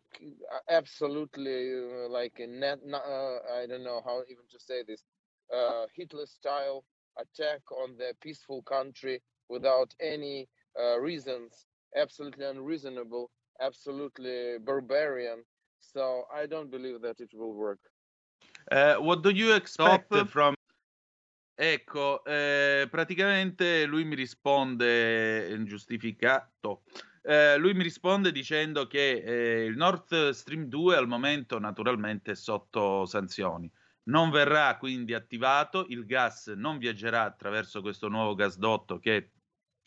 absolutely 0.68 1.72
uh, 1.72 2.08
like 2.08 2.38
a 2.38 2.46
net 2.46 2.78
uh, 2.92 2.98
i 3.58 3.66
don't 3.66 3.84
know 3.84 4.00
how 4.04 4.20
even 4.30 4.44
to 4.50 4.58
say 4.58 4.82
this 4.86 5.04
uh, 5.54 5.86
hitler 5.94 6.26
style 6.26 6.84
attack 7.16 7.62
on 7.70 7.96
the 7.96 8.14
peaceful 8.20 8.62
country 8.62 9.20
without 9.48 9.94
any 10.00 10.48
reasons 11.00 11.66
absolutely 11.94 12.44
unreasonable 12.44 13.30
absolutely 13.60 14.58
barbarian 14.58 15.42
so 15.78 16.26
i 16.34 16.46
don't 16.46 16.70
believe 16.70 17.00
that 17.00 17.18
it 17.20 17.32
will 17.32 17.54
work 17.54 17.80
what 19.00 19.22
do 19.22 19.30
you 19.30 19.54
expect 19.54 20.06
Stop. 20.12 20.28
from 20.28 20.54
Ecco, 21.58 22.22
eh, 22.26 22.86
praticamente 22.90 23.86
lui 23.86 24.04
mi 24.04 24.14
risponde 24.14 25.56
giustificato 25.64 26.82
eh, 27.28 27.56
lui 27.58 27.74
mi 27.74 27.82
risponde 27.82 28.30
dicendo 28.30 28.86
che 28.86 29.14
eh, 29.14 29.64
il 29.64 29.76
Nord 29.76 30.30
Stream 30.30 30.66
2 30.66 30.94
al 30.94 31.08
momento 31.08 31.58
naturalmente 31.58 32.30
è 32.30 32.34
sotto 32.36 33.04
sanzioni. 33.04 33.68
Non 34.08 34.30
verrà 34.30 34.76
quindi 34.76 35.14
attivato, 35.14 35.86
il 35.88 36.06
gas 36.06 36.48
non 36.48 36.78
viaggerà 36.78 37.22
attraverso 37.22 37.80
questo 37.80 38.08
nuovo 38.08 38.34
gasdotto 38.34 38.98
che, 38.98 39.32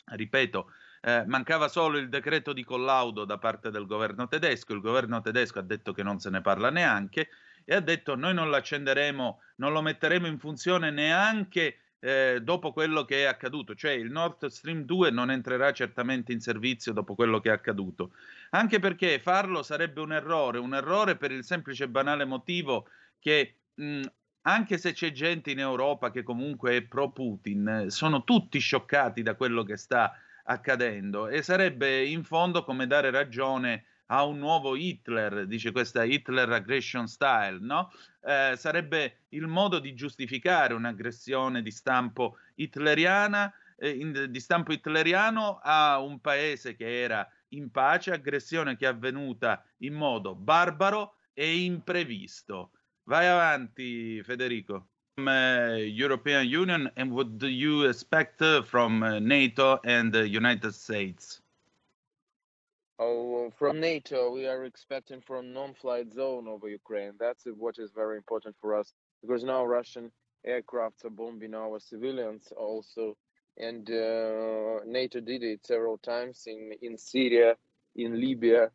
ripeto, 0.04 0.70
eh, 1.02 1.24
mancava 1.26 1.68
solo 1.68 1.96
il 1.96 2.08
decreto 2.08 2.52
di 2.52 2.62
collaudo 2.62 3.24
da 3.24 3.38
parte 3.38 3.70
del 3.70 3.86
governo 3.86 4.26
tedesco. 4.26 4.74
Il 4.74 4.80
governo 4.80 5.20
tedesco 5.20 5.58
ha 5.58 5.62
detto 5.62 5.92
che 5.92 6.02
non 6.02 6.18
se 6.18 6.28
ne 6.30 6.42
parla 6.42 6.70
neanche 6.70 7.28
e 7.64 7.74
ha 7.74 7.80
detto 7.80 8.14
noi 8.14 8.34
non 8.34 8.50
l'accenderemo, 8.50 9.40
non 9.56 9.72
lo 9.72 9.80
metteremo 9.80 10.26
in 10.26 10.38
funzione 10.38 10.90
neanche 10.90 11.78
eh, 12.00 12.40
dopo 12.42 12.72
quello 12.72 13.04
che 13.04 13.22
è 13.22 13.24
accaduto, 13.24 13.74
cioè 13.74 13.92
il 13.92 14.10
Nord 14.10 14.46
Stream 14.46 14.84
2 14.84 15.10
non 15.10 15.30
entrerà 15.30 15.70
certamente 15.72 16.32
in 16.32 16.40
servizio 16.40 16.92
dopo 16.92 17.14
quello 17.14 17.40
che 17.40 17.50
è 17.50 17.52
accaduto, 17.52 18.14
anche 18.50 18.78
perché 18.78 19.18
farlo 19.18 19.62
sarebbe 19.62 20.00
un 20.00 20.12
errore, 20.12 20.58
un 20.58 20.74
errore 20.74 21.16
per 21.16 21.30
il 21.30 21.44
semplice 21.44 21.84
e 21.84 21.88
banale 21.88 22.24
motivo 22.24 22.88
che 23.18 23.59
mh, 23.80 24.02
anche 24.42 24.78
se 24.78 24.92
c'è 24.92 25.12
gente 25.12 25.50
in 25.50 25.58
Europa 25.58 26.10
che 26.10 26.22
comunque 26.22 26.76
è 26.76 26.82
pro 26.82 27.10
Putin, 27.10 27.86
sono 27.88 28.24
tutti 28.24 28.58
scioccati 28.58 29.22
da 29.22 29.34
quello 29.34 29.62
che 29.62 29.76
sta 29.76 30.12
accadendo 30.44 31.28
e 31.28 31.42
sarebbe 31.42 32.04
in 32.04 32.24
fondo 32.24 32.64
come 32.64 32.86
dare 32.86 33.10
ragione 33.10 33.84
a 34.06 34.24
un 34.24 34.38
nuovo 34.38 34.74
Hitler, 34.74 35.46
dice 35.46 35.70
questa 35.70 36.02
Hitler 36.02 36.50
aggression 36.50 37.06
style, 37.06 37.58
no? 37.60 37.92
Eh, 38.22 38.54
sarebbe 38.56 39.26
il 39.30 39.46
modo 39.46 39.78
di 39.78 39.94
giustificare 39.94 40.74
un'aggressione 40.74 41.62
di 41.62 41.70
stampo 41.70 42.38
hitleriana, 42.56 43.52
eh, 43.76 43.90
in, 43.90 44.26
di 44.28 44.40
stampo 44.40 44.72
hitleriano 44.72 45.60
a 45.62 46.00
un 46.00 46.20
paese 46.20 46.74
che 46.74 47.02
era 47.02 47.28
in 47.50 47.70
pace, 47.70 48.10
aggressione 48.10 48.76
che 48.76 48.86
è 48.86 48.88
avvenuta 48.88 49.64
in 49.78 49.94
modo 49.94 50.34
barbaro 50.34 51.14
e 51.32 51.62
imprevisto. 51.62 52.72
Vai 53.10 53.26
avanti, 53.26 54.22
Federico. 54.22 54.86
Uh, 55.18 55.74
European 55.74 56.46
Union 56.46 56.88
and 56.96 57.10
what 57.10 57.38
do 57.38 57.48
you 57.48 57.88
expect 57.88 58.40
from 58.66 59.02
uh, 59.02 59.18
NATO 59.18 59.80
and 59.84 60.12
the 60.12 60.28
United 60.28 60.72
States? 60.72 61.42
Oh, 63.00 63.50
from 63.58 63.80
NATO, 63.80 64.30
we 64.30 64.46
are 64.46 64.64
expecting 64.64 65.20
from 65.20 65.52
non-flight 65.52 66.12
zone 66.12 66.46
over 66.46 66.68
Ukraine. 66.68 67.14
That's 67.18 67.42
what 67.46 67.80
is 67.80 67.90
very 67.90 68.16
important 68.16 68.54
for 68.60 68.76
us 68.78 68.92
because 69.22 69.42
now 69.42 69.66
Russian 69.66 70.12
aircrafts 70.46 71.04
are 71.04 71.10
bombing 71.10 71.54
our 71.54 71.80
civilians 71.80 72.52
also, 72.56 73.16
and 73.58 73.90
uh, 73.90 74.84
NATO 74.86 75.18
did 75.18 75.42
it 75.42 75.66
several 75.66 75.98
times 75.98 76.44
in 76.46 76.74
in 76.80 76.96
Syria, 76.96 77.56
in 77.96 78.20
Libya. 78.20 78.70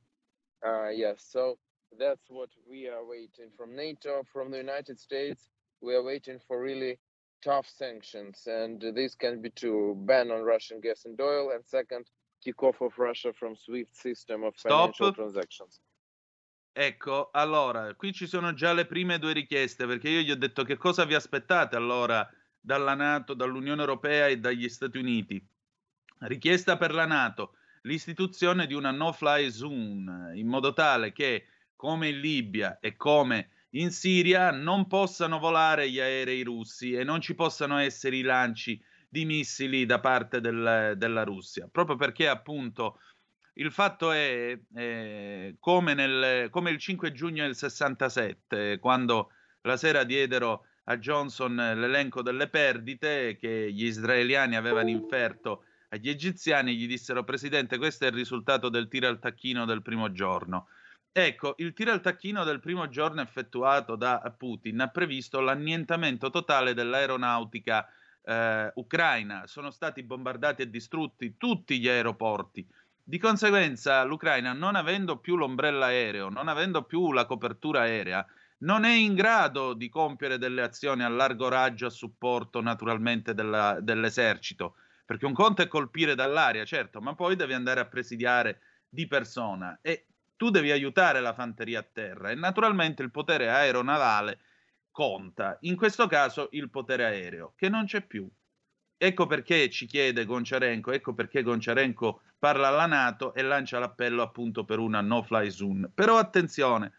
Uh, 0.61 0.89
yes, 0.89 1.23
so 1.25 1.57
that's 1.97 2.29
what 2.29 2.49
we 2.69 2.87
are 2.87 3.03
waiting 3.03 3.51
from 3.55 3.75
NATO, 3.75 4.23
from 4.31 4.51
the 4.51 4.57
United 4.57 4.99
States. 4.99 5.49
We 5.81 5.95
are 5.95 6.03
waiting 6.03 6.39
for 6.47 6.61
really 6.61 6.99
tough 7.41 7.67
sanctions, 7.67 8.47
and 8.47 8.81
this 8.93 9.15
can 9.15 9.41
be 9.41 9.51
to 9.51 9.93
ban 9.95 10.31
on 10.31 10.43
Russian 10.43 10.79
gas 10.79 11.05
and 11.05 11.19
oil, 11.19 11.51
and 11.51 11.63
second, 11.65 12.09
kick-off 12.41 12.81
of 12.81 12.97
Russia 12.97 13.33
from 13.33 13.55
SWIFT 13.55 13.95
system 13.95 14.43
of 14.43 14.55
financial 14.55 15.11
Stop. 15.11 15.15
transactions. 15.15 15.81
Ecco, 16.77 17.29
allora, 17.31 17.93
qui 17.95 18.11
ci 18.11 18.27
sono 18.27 18.53
già 18.53 18.73
le 18.73 18.85
prime 18.85 19.17
due 19.17 19.33
richieste, 19.33 19.85
perché 19.85 20.09
io 20.09 20.21
gli 20.21 20.31
ho 20.31 20.35
detto 20.35 20.63
che 20.63 20.75
cosa 20.75 21.05
vi 21.05 21.13
aspettate 21.13 21.75
allora 21.75 22.27
dalla 22.59 22.95
Nato, 22.95 23.33
dall'Unione 23.33 23.79
Europea 23.79 24.27
e 24.27 24.39
dagli 24.39 24.67
Stati 24.67 24.97
Uniti. 24.97 25.41
Richiesta 26.19 26.77
per 26.77 26.93
la 26.93 27.05
Nato, 27.05 27.55
l'istituzione 27.83 28.67
di 28.67 28.73
una 28.73 28.91
no-fly 28.91 29.51
zone, 29.51 30.37
in 30.37 30.47
modo 30.47 30.73
tale 30.73 31.13
che, 31.13 31.45
come 31.85 32.07
in 32.07 32.19
Libia 32.19 32.79
e 32.79 32.95
come 32.95 33.49
in 33.75 33.91
Siria, 33.91 34.49
non 34.49 34.87
possano 34.87 35.37
volare 35.37 35.87
gli 35.87 35.99
aerei 35.99 36.41
russi 36.41 36.93
e 36.93 37.03
non 37.03 37.21
ci 37.21 37.35
possano 37.35 37.77
essere 37.77 38.15
i 38.15 38.23
lanci 38.23 38.81
di 39.07 39.23
missili 39.23 39.85
da 39.85 39.99
parte 39.99 40.41
del, 40.41 40.95
della 40.97 41.23
Russia, 41.23 41.69
proprio 41.71 41.95
perché 41.95 42.27
appunto 42.27 42.99
il 43.55 43.71
fatto 43.71 44.11
è 44.11 44.59
eh, 44.75 45.57
come, 45.59 45.93
nel, 45.93 46.49
come, 46.49 46.71
il 46.71 46.79
5 46.79 47.11
giugno 47.11 47.43
del 47.43 47.55
67, 47.55 48.79
quando 48.79 49.29
la 49.61 49.77
sera 49.77 50.03
diedero 50.03 50.65
a 50.85 50.97
Johnson 50.97 51.55
l'elenco 51.55 52.23
delle 52.23 52.49
perdite 52.49 53.37
che 53.39 53.71
gli 53.71 53.85
israeliani 53.85 54.55
avevano 54.55 54.89
inferto 54.89 55.65
agli 55.89 56.09
egiziani, 56.09 56.75
gli 56.75 56.87
dissero 56.87 57.23
Presidente, 57.23 57.77
questo 57.77 58.05
è 58.05 58.07
il 58.07 58.15
risultato 58.15 58.69
del 58.69 58.87
tiro 58.87 59.07
al 59.07 59.19
tacchino 59.19 59.65
del 59.65 59.83
primo 59.83 60.11
giorno. 60.11 60.67
Ecco, 61.17 61.53
il 61.59 61.71
tiro 61.71 61.93
al 61.93 62.01
tacchino 62.01 62.43
del 62.43 62.59
primo 62.59 62.89
giorno 62.89 63.21
effettuato 63.21 63.95
da 63.95 64.19
Putin 64.37 64.81
ha 64.81 64.89
previsto 64.89 65.39
l'annientamento 65.39 66.29
totale 66.29 66.73
dell'aeronautica 66.73 67.87
eh, 68.21 68.69
ucraina 68.75 69.47
sono 69.47 69.71
stati 69.71 70.03
bombardati 70.03 70.63
e 70.63 70.69
distrutti 70.69 71.37
tutti 71.37 71.79
gli 71.79 71.87
aeroporti. 71.87 72.67
Di 73.01 73.17
conseguenza, 73.17 74.03
l'Ucraina, 74.03 74.51
non 74.51 74.75
avendo 74.75 75.19
più 75.19 75.37
l'ombrello 75.37 75.85
aereo, 75.85 76.27
non 76.27 76.49
avendo 76.49 76.83
più 76.83 77.13
la 77.13 77.25
copertura 77.25 77.83
aerea, 77.83 78.25
non 78.57 78.83
è 78.83 78.93
in 78.93 79.15
grado 79.15 79.73
di 79.73 79.87
compiere 79.87 80.37
delle 80.37 80.63
azioni 80.63 81.03
a 81.03 81.07
largo 81.07 81.47
raggio 81.47 81.85
a 81.85 81.91
supporto 81.91 82.59
naturalmente 82.59 83.33
della, 83.33 83.79
dell'esercito. 83.79 84.75
Perché 85.05 85.25
un 85.25 85.33
conto 85.33 85.61
è 85.61 85.69
colpire 85.69 86.13
dall'aria, 86.13 86.65
certo, 86.65 86.99
ma 86.99 87.15
poi 87.15 87.37
devi 87.37 87.53
andare 87.53 87.79
a 87.79 87.85
presidiare 87.85 88.59
di 88.89 89.07
persona 89.07 89.79
e 89.81 90.07
tu 90.35 90.49
devi 90.49 90.71
aiutare 90.71 91.21
la 91.21 91.33
fanteria 91.33 91.79
a 91.79 91.87
terra 91.89 92.31
e 92.31 92.35
naturalmente 92.35 93.01
il 93.01 93.11
potere 93.11 93.49
aeronavale 93.49 94.39
conta, 94.91 95.57
in 95.61 95.75
questo 95.75 96.07
caso 96.07 96.47
il 96.51 96.69
potere 96.69 97.05
aereo, 97.05 97.53
che 97.55 97.69
non 97.69 97.85
c'è 97.85 98.05
più. 98.05 98.29
Ecco 98.97 99.25
perché 99.25 99.69
ci 99.69 99.85
chiede 99.85 100.23
Gonciarenko, 100.23 100.91
ecco 100.91 101.13
perché 101.13 101.43
Gonciarenko 101.43 102.21
parla 102.39 102.69
alla 102.69 102.85
Nato 102.85 103.33
e 103.33 103.41
lancia 103.41 103.77
l'appello 103.77 104.21
appunto 104.21 104.63
per 104.63 104.79
una 104.79 105.01
no-fly 105.01 105.51
zone. 105.51 105.91
Però 105.93 106.17
attenzione, 106.17 106.93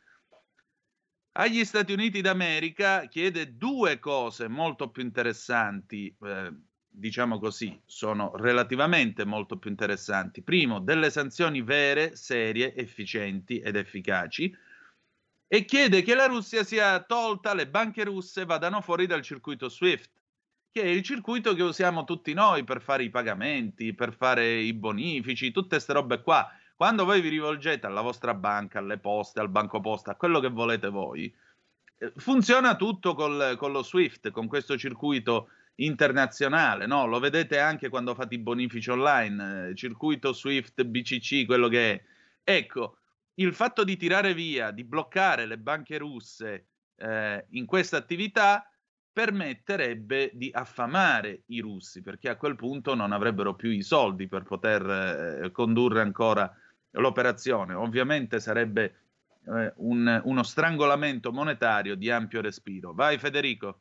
agli 1.33 1.65
Stati 1.65 1.93
Uniti 1.93 2.21
d'America 2.21 3.07
chiede 3.07 3.57
due 3.57 3.99
cose 3.99 4.49
molto 4.49 4.91
più 4.91 5.03
interessanti, 5.03 6.15
eh, 6.21 6.53
diciamo 6.99 7.39
così, 7.39 7.79
sono 7.85 8.33
relativamente 8.37 9.25
molto 9.25 9.59
più 9.59 9.69
interessanti. 9.71 10.43
Primo, 10.43 10.81
delle 10.81 11.11
sanzioni 11.11 11.61
vere, 11.61 12.17
serie, 12.17 12.75
efficienti 12.75 13.61
ed 13.61 13.77
efficaci 13.77 14.57
e 15.47 15.65
chiede 15.65 16.03
che 16.03 16.15
la 16.15 16.27
Russia 16.27 16.65
sia 16.65 17.01
tolta, 17.03 17.55
le 17.55 17.69
banche 17.69 18.03
russe 18.03 18.45
vadano 18.45 18.81
fuori 18.81 19.07
dal 19.07 19.23
circuito 19.23 19.69
SWIFT, 19.69 20.11
che 20.73 20.83
è 20.83 20.87
il 20.87 21.03
circuito 21.03 21.55
che 21.55 21.63
usiamo 21.63 22.05
tutti 22.05 22.33
noi 22.33 22.65
per 22.65 22.81
fare 22.81 23.05
i 23.05 23.11
pagamenti, 23.11 23.95
per 23.95 24.15
fare 24.15 24.55
i 24.55 24.73
bonifici, 24.73 25.53
tutte 25.53 25.77
queste 25.77 25.93
robe 25.93 26.23
qua. 26.23 26.51
Quando 26.75 27.05
voi 27.05 27.21
vi 27.21 27.29
rivolgete 27.29 27.87
alla 27.87 28.01
vostra 28.01 28.35
banca, 28.35 28.81
alle 28.81 28.99
poste, 28.99 29.41
al 29.41 29.49
banco 29.49 29.81
posta, 29.81 30.13
a 30.13 30.17
quello 30.17 30.41
che 30.41 30.49
volete 30.49 30.89
voi, 30.89 31.33
eh, 31.99 32.13
funziona 32.17 32.75
tutto 32.75 33.15
col, 33.15 33.55
con 33.57 33.71
lo 33.71 33.83
SWIFT, 33.83 34.31
con 34.31 34.49
questo 34.49 34.77
circuito 34.77 35.51
internazionale, 35.77 36.87
no? 36.87 37.07
Lo 37.07 37.19
vedete 37.19 37.59
anche 37.59 37.89
quando 37.89 38.15
fate 38.15 38.35
i 38.35 38.39
bonifici 38.39 38.91
online, 38.91 39.69
eh, 39.69 39.75
circuito 39.75 40.33
SWIFT, 40.33 40.85
BCC, 40.85 41.45
quello 41.45 41.69
che 41.69 41.93
è. 41.93 42.03
Ecco, 42.45 42.99
il 43.35 43.53
fatto 43.55 43.85
di 43.85 43.97
tirare 43.97 44.33
via, 44.35 44.71
di 44.71 44.85
bloccare 44.85 45.47
le 45.47 45.59
banche 45.59 45.99
russe 45.99 46.67
eh, 46.97 47.45
in 47.51 47.67
questa 47.67 47.97
attività 47.97 48.71
permetterebbe 49.13 50.31
di 50.35 50.51
affamare 50.53 51.43
i 51.47 51.61
russi, 51.61 52.03
perché 52.03 52.29
a 52.29 52.37
quel 52.37 52.55
punto 52.55 52.95
non 52.95 53.13
avrebbero 53.13 53.55
più 53.55 53.71
i 53.71 53.83
soldi 53.83 54.29
per 54.29 54.43
poter 54.43 55.43
eh, 55.43 55.51
condurre 55.53 56.03
ancora 56.03 56.55
l'operazione. 56.91 57.75
Ovviamente 57.75 58.41
sarebbe 58.41 59.01
eh, 59.47 59.73
un, 59.77 60.21
uno 60.25 60.43
strangolamento 60.43 61.33
monetario 61.33 61.95
di 61.95 62.11
ampio 62.11 62.41
respiro. 62.41 62.93
Vai 62.93 63.19
Federico. 63.19 63.81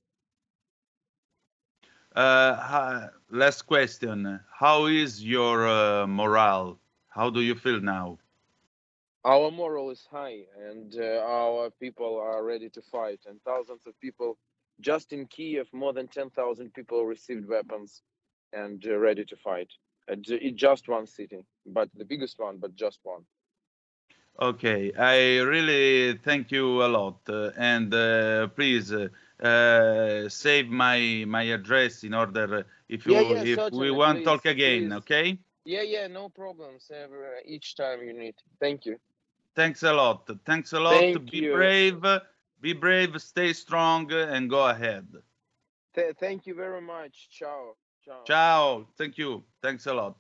Uh, 2.16 3.10
last 3.30 3.64
question: 3.64 4.40
How 4.54 4.86
is 4.88 5.24
your 5.24 5.68
uh, 5.68 6.08
morale? 6.08 6.80
How 7.10 7.30
do 7.30 7.42
you 7.42 7.56
feel 7.56 7.82
now? 7.82 8.20
Our 9.26 9.52
morale 9.52 9.90
is 9.92 10.06
high, 10.06 10.46
and 10.58 10.96
uh, 10.96 11.22
our 11.26 11.70
people 11.72 12.18
are 12.18 12.44
ready 12.44 12.70
to 12.70 12.82
fight. 12.82 13.22
And 13.26 13.42
thousands 13.44 13.86
of 13.88 14.00
people, 14.00 14.38
just 14.80 15.12
in 15.14 15.28
Kiev, 15.28 15.68
more 15.74 15.94
than 15.94 16.08
ten 16.08 16.30
thousand 16.30 16.74
people 16.74 17.06
received 17.06 17.48
weapons 17.48 18.04
and 18.54 18.86
uh, 18.88 18.98
ready 18.98 19.26
to 19.26 19.36
fight. 19.38 19.72
And 20.08 20.26
it's 20.30 20.60
just 20.60 20.88
one 20.88 21.08
city, 21.08 21.46
but 21.66 21.90
the 21.96 22.06
biggest 22.06 22.40
one, 22.40 22.58
but 22.58 22.76
just 22.76 23.00
one. 23.04 23.26
Okay, 24.42 24.92
I 24.94 25.40
really 25.40 26.18
thank 26.18 26.52
you 26.52 26.84
a 26.84 26.88
lot, 26.88 27.20
uh, 27.30 27.52
and 27.58 27.94
uh, 27.94 28.48
please 28.48 28.94
uh, 29.42 30.30
save 30.30 30.70
my 30.70 31.26
my 31.28 31.44
address 31.44 32.04
in 32.04 32.14
order 32.14 32.66
if 32.88 33.06
you 33.06 33.14
Yeah, 33.14 33.22
yeah, 33.22 33.44
if 33.44 33.72
we 33.72 33.92
want 33.92 34.20
please, 34.20 34.26
talk 34.26 34.46
again. 34.46 34.90
please. 34.90 34.98
Okay. 34.98 35.40
Yeah, 35.66 35.82
yeah, 35.82 36.08
no 36.08 36.30
problems. 36.30 36.92
Ever 36.94 37.40
each 37.46 37.76
time 37.76 38.04
you 38.04 38.14
need. 38.14 38.36
Thank 38.60 38.86
you. 38.86 38.98
Thanks 39.56 39.84
a 39.84 39.94
lot. 39.94 40.30
Thanks 40.46 40.74
a 40.74 40.80
lot. 40.80 41.00
Thank 41.00 41.32
be 41.32 41.40
you. 41.40 41.54
brave. 41.54 42.02
Be 42.62 42.74
brave. 42.74 43.20
Stay 43.22 43.54
strong, 43.54 44.12
and 44.12 44.50
go 44.50 44.68
ahead. 44.68 45.08
Th- 45.94 46.16
thank 46.20 46.46
you 46.46 46.56
very 46.56 46.82
much. 46.82 47.30
Ciao. 47.32 47.76
Ciao. 48.04 48.24
Ciao, 48.24 48.88
thank 48.98 49.18
you, 49.18 49.44
thanks 49.62 49.88
a 49.88 49.94
lot. 49.94 50.16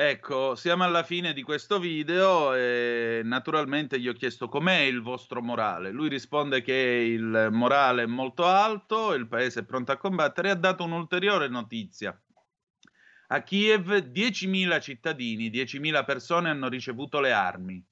Ecco, 0.00 0.54
siamo 0.54 0.84
alla 0.84 1.02
fine 1.02 1.32
di 1.32 1.42
questo 1.42 1.80
video 1.80 2.54
e 2.54 3.20
naturalmente 3.24 3.98
gli 3.98 4.06
ho 4.06 4.12
chiesto 4.12 4.48
com'è 4.48 4.78
il 4.82 5.02
vostro 5.02 5.42
morale. 5.42 5.90
Lui 5.90 6.08
risponde 6.08 6.62
che 6.62 6.72
il 6.72 7.48
morale 7.50 8.04
è 8.04 8.06
molto 8.06 8.46
alto, 8.46 9.12
il 9.12 9.26
paese 9.26 9.58
è 9.58 9.64
pronto 9.64 9.90
a 9.90 9.96
combattere 9.96 10.46
e 10.46 10.50
ha 10.52 10.54
dato 10.54 10.84
un'ulteriore 10.84 11.48
notizia. 11.48 12.16
A 13.26 13.42
Kiev 13.42 13.92
10.000 13.92 14.80
cittadini, 14.80 15.50
10.000 15.50 16.04
persone 16.04 16.48
hanno 16.48 16.68
ricevuto 16.68 17.18
le 17.18 17.32
armi. 17.32 17.84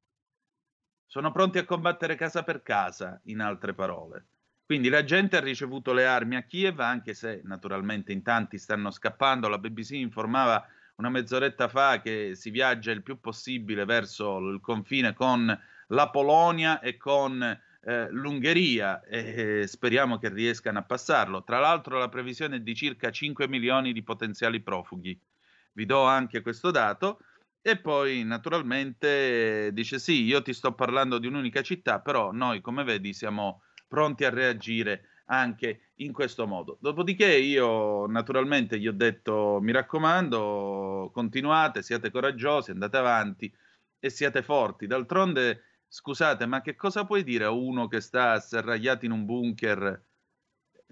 Sono 1.06 1.32
pronti 1.32 1.58
a 1.58 1.64
combattere 1.64 2.14
casa 2.14 2.44
per 2.44 2.62
casa, 2.62 3.20
in 3.24 3.40
altre 3.40 3.74
parole. 3.74 4.26
Quindi 4.64 4.88
la 4.88 5.02
gente 5.02 5.38
ha 5.38 5.40
ricevuto 5.40 5.92
le 5.92 6.06
armi 6.06 6.36
a 6.36 6.42
Kiev, 6.42 6.78
anche 6.78 7.14
se 7.14 7.40
naturalmente 7.42 8.12
in 8.12 8.22
tanti 8.22 8.58
stanno 8.58 8.92
scappando. 8.92 9.48
La 9.48 9.58
BBC 9.58 9.90
informava 9.90 10.64
una 10.96 11.10
mezz'oretta 11.10 11.68
fa 11.68 12.00
che 12.00 12.34
si 12.34 12.50
viaggia 12.50 12.90
il 12.90 13.02
più 13.02 13.20
possibile 13.20 13.84
verso 13.84 14.38
il 14.38 14.60
confine 14.60 15.12
con 15.14 15.58
la 15.88 16.10
Polonia 16.10 16.80
e 16.80 16.96
con 16.96 17.42
eh, 17.42 18.10
l'Ungheria 18.10 19.02
e 19.04 19.66
speriamo 19.66 20.18
che 20.18 20.30
riescano 20.30 20.78
a 20.78 20.82
passarlo. 20.82 21.44
Tra 21.44 21.58
l'altro 21.58 21.98
la 21.98 22.08
previsione 22.08 22.56
è 22.56 22.60
di 22.60 22.74
circa 22.74 23.10
5 23.10 23.46
milioni 23.46 23.92
di 23.92 24.02
potenziali 24.02 24.60
profughi. 24.60 25.18
Vi 25.72 25.86
do 25.86 26.02
anche 26.02 26.40
questo 26.40 26.70
dato. 26.70 27.20
E 27.60 27.76
poi 27.76 28.22
naturalmente 28.22 29.70
dice 29.72 29.98
sì, 29.98 30.22
io 30.22 30.40
ti 30.40 30.52
sto 30.52 30.72
parlando 30.72 31.18
di 31.18 31.26
un'unica 31.26 31.62
città, 31.62 31.98
però 31.98 32.30
noi 32.30 32.60
come 32.60 32.84
vedi 32.84 33.12
siamo 33.12 33.62
pronti 33.88 34.24
a 34.24 34.30
reagire 34.30 35.15
anche 35.26 35.92
in 35.96 36.12
questo 36.12 36.46
modo. 36.46 36.78
Dopodiché 36.80 37.36
io 37.36 38.06
naturalmente 38.06 38.78
gli 38.78 38.88
ho 38.88 38.92
detto 38.92 39.58
mi 39.60 39.72
raccomando, 39.72 41.10
continuate, 41.12 41.82
siate 41.82 42.10
coraggiosi, 42.10 42.70
andate 42.72 42.96
avanti 42.96 43.52
e 43.98 44.10
siate 44.10 44.42
forti. 44.42 44.86
D'altronde, 44.86 45.62
scusate, 45.88 46.46
ma 46.46 46.60
che 46.60 46.74
cosa 46.74 47.04
puoi 47.04 47.24
dire 47.24 47.44
a 47.44 47.50
uno 47.50 47.88
che 47.88 48.00
sta 48.00 48.38
serragliato 48.40 49.04
in 49.04 49.12
un 49.12 49.24
bunker 49.24 50.04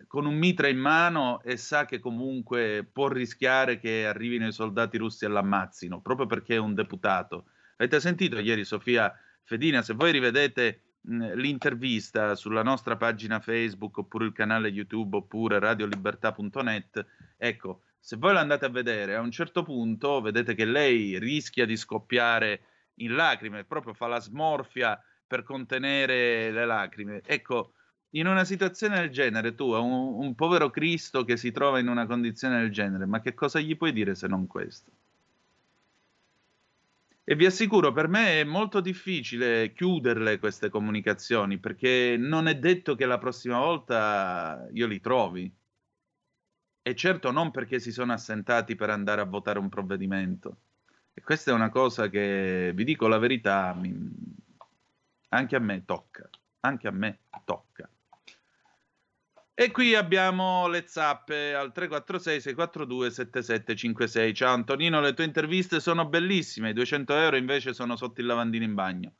con 0.09 0.27
un 0.27 0.35
mitra 0.35 0.69
in 0.69 0.79
mano 0.79 1.41
e 1.43 1.57
sa 1.57 1.85
che 1.85 2.01
comunque 2.01 2.89
può 2.91 3.09
rischiare 3.09 3.79
che 3.79 4.07
arrivino 4.07 4.47
i 4.47 4.53
soldati 4.53 4.99
russi 4.99 5.25
e 5.25 5.29
l'ammazzino, 5.29 6.01
proprio 6.01 6.27
perché 6.27 6.57
è 6.57 6.59
un 6.59 6.75
deputato? 6.75 7.47
Avete 7.77 8.01
sentito 8.01 8.39
ieri 8.39 8.65
Sofia 8.65 9.17
Fedina, 9.43 9.83
se 9.83 9.95
voi 9.95 10.11
rivedete 10.11 10.81
l'intervista 11.07 12.35
sulla 12.35 12.63
nostra 12.63 12.97
pagina 12.97 13.41
Facebook 13.41 13.99
oppure 13.99 14.27
il 14.27 14.33
canale 14.33 14.69
YouTube 14.69 15.17
oppure 15.17 15.59
radiolibertà.net, 15.59 17.07
ecco, 17.37 17.83
se 17.99 18.17
voi 18.17 18.33
l'andate 18.33 18.67
a 18.67 18.71
vedere, 18.71 19.15
a 19.15 19.21
un 19.21 19.31
certo 19.31 19.63
punto 19.63 20.21
vedete 20.21 20.55
che 20.55 20.65
lei 20.65 21.19
rischia 21.19 21.67
di 21.67 21.77
scoppiare 21.77 22.61
in 22.97 23.15
lacrime, 23.15 23.65
proprio 23.65 23.95
fa 23.95 24.07
la 24.07 24.21
smorfia 24.21 25.03
per 25.27 25.43
contenere 25.43 26.51
le 26.51 26.67
lacrime. 26.67 27.23
Ecco, 27.25 27.73
in 28.11 28.27
una 28.27 28.45
situazione 28.45 29.01
del 29.01 29.11
genere, 29.11 29.55
tu, 29.55 29.73
un, 29.73 30.25
un 30.25 30.35
povero 30.35 30.71
Cristo 30.71 31.25
che 31.25 31.37
si 31.37 31.51
trova 31.51 31.79
in 31.79 31.89
una 31.89 32.07
condizione 32.07 32.61
del 32.61 32.71
genere, 32.71 33.07
ma 33.07 33.21
che 33.21 33.35
cosa 33.35 33.59
gli 33.59 33.77
puoi 33.77 33.93
dire 33.93 34.15
se 34.15 34.29
non 34.29 34.47
questo? 34.47 34.93
E 37.27 37.35
vi 37.37 37.47
assicuro, 37.47 37.91
per 37.93 38.07
me 38.07 38.41
è 38.41 38.45
molto 38.45 38.81
difficile 38.81 39.73
chiuderle 39.73 40.39
queste 40.39 40.69
comunicazioni 40.69 41.59
perché 41.59 42.17
non 42.19 42.49
è 42.49 42.59
detto 42.59 42.95
che 42.97 43.07
la 43.07 43.17
prossima 43.17 43.59
volta 43.59 44.69
io 44.73 44.87
li 44.87 45.01
trovi. 45.01 45.51
E 46.83 46.95
certo 46.95 47.31
non 47.31 47.51
perché 47.51 47.81
si 47.81 47.93
sono 47.93 48.13
assentati 48.13 48.75
per 48.75 48.91
andare 48.91 49.23
a 49.23 49.25
votare 49.25 49.59
un 49.59 49.71
provvedimento. 49.71 50.59
E 51.15 51.23
questa 51.23 51.51
è 51.51 51.55
una 51.55 51.71
cosa 51.71 52.09
che, 52.09 52.73
vi 52.75 52.85
dico 52.85 53.09
la 53.09 53.17
verità, 53.17 53.73
mi... 53.73 53.95
anche 55.31 55.57
a 55.57 55.61
me 55.61 55.83
tocca. 55.87 56.29
Anche 56.61 56.89
a 56.89 56.91
me 56.91 57.21
tocca. 57.47 57.89
E 59.57 59.71
qui 59.71 59.95
abbiamo 59.95 60.67
le 60.67 60.83
zappe 60.89 61.55
al 61.55 61.71
346 61.71 62.41
642 62.41 63.11
7756. 63.13 64.35
Ciao 64.35 64.53
Antonino, 64.53 65.01
le 65.01 65.15
tue 65.15 65.23
interviste 65.23 65.79
sono 65.79 66.09
bellissime, 66.09 66.71
i 66.71 66.73
200 66.73 67.15
euro 67.15 67.37
invece 67.37 67.73
sono 67.73 67.95
sotto 67.95 68.21
il 68.21 68.27
lavandino 68.27 68.65
in 68.65 68.75
bagno. 68.75 69.13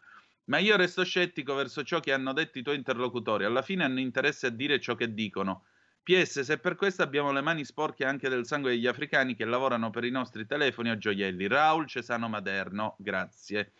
Ma 0.47 0.59
io 0.59 0.77
resto 0.77 1.05
scettico 1.05 1.55
verso 1.55 1.85
ciò 1.85 2.01
che 2.01 2.13
hanno 2.13 2.33
detto 2.33 2.59
i 2.59 2.65
tuoi 2.65 2.75
interlocutori. 2.75 3.45
Alla 3.45 3.63
fine 3.63 3.85
hanno 3.85 4.01
interesse 4.01 4.49
a 4.49 4.51
dire 4.51 4.81
ciò 4.81 4.97
che 4.97 5.15
dicono. 5.15 5.67
PS, 6.03 6.41
se 6.41 6.59
per 6.59 6.75
questo 6.75 7.05
abbiamo 7.05 7.31
le 7.31 7.41
mani 7.41 7.65
sporche 7.65 8.05
anche 8.05 8.29
del 8.29 8.45
sangue 8.45 8.73
degli 8.73 8.89
africani 8.89 9.37
che 9.37 9.45
lavorano 9.45 9.91
per 9.91 10.03
i 10.03 10.11
nostri 10.11 10.47
telefoni 10.47 10.91
o 10.91 10.99
gioielli. 10.99 11.47
Raul 11.47 11.87
Cesano 11.87 12.29
Maderno, 12.29 12.97
grazie. 12.99 13.71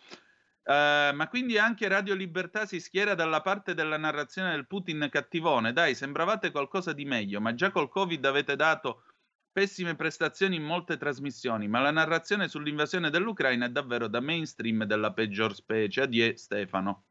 Uh, 0.67 1.13
ma 1.13 1.27
quindi 1.29 1.59
anche 1.59 1.87
Radio 1.87 2.15
Libertà 2.15 2.65
si 2.65 2.79
schiera 2.79 3.13
dalla 3.13 3.41
parte 3.41 3.75
della 3.75 3.97
narrazione 3.97 4.49
del 4.49 4.65
Putin 4.65 5.07
cattivone. 5.11 5.73
Dai, 5.73 5.93
sembravate 5.93 6.49
qualcosa 6.49 6.91
di 6.91 7.05
meglio, 7.05 7.39
ma 7.39 7.53
già 7.53 7.69
col 7.69 7.87
Covid 7.87 8.25
avete 8.25 8.55
dato 8.55 9.03
pessime 9.51 9.95
prestazioni 9.95 10.55
in 10.55 10.63
molte 10.63 10.97
trasmissioni, 10.97 11.67
ma 11.67 11.81
la 11.81 11.91
narrazione 11.91 12.47
sull'invasione 12.47 13.11
dell'Ucraina 13.11 13.67
è 13.67 13.69
davvero 13.69 14.07
da 14.07 14.19
mainstream 14.19 14.85
della 14.85 15.13
peggior 15.13 15.53
specie. 15.53 16.01
Adie 16.01 16.35
Stefano. 16.35 17.05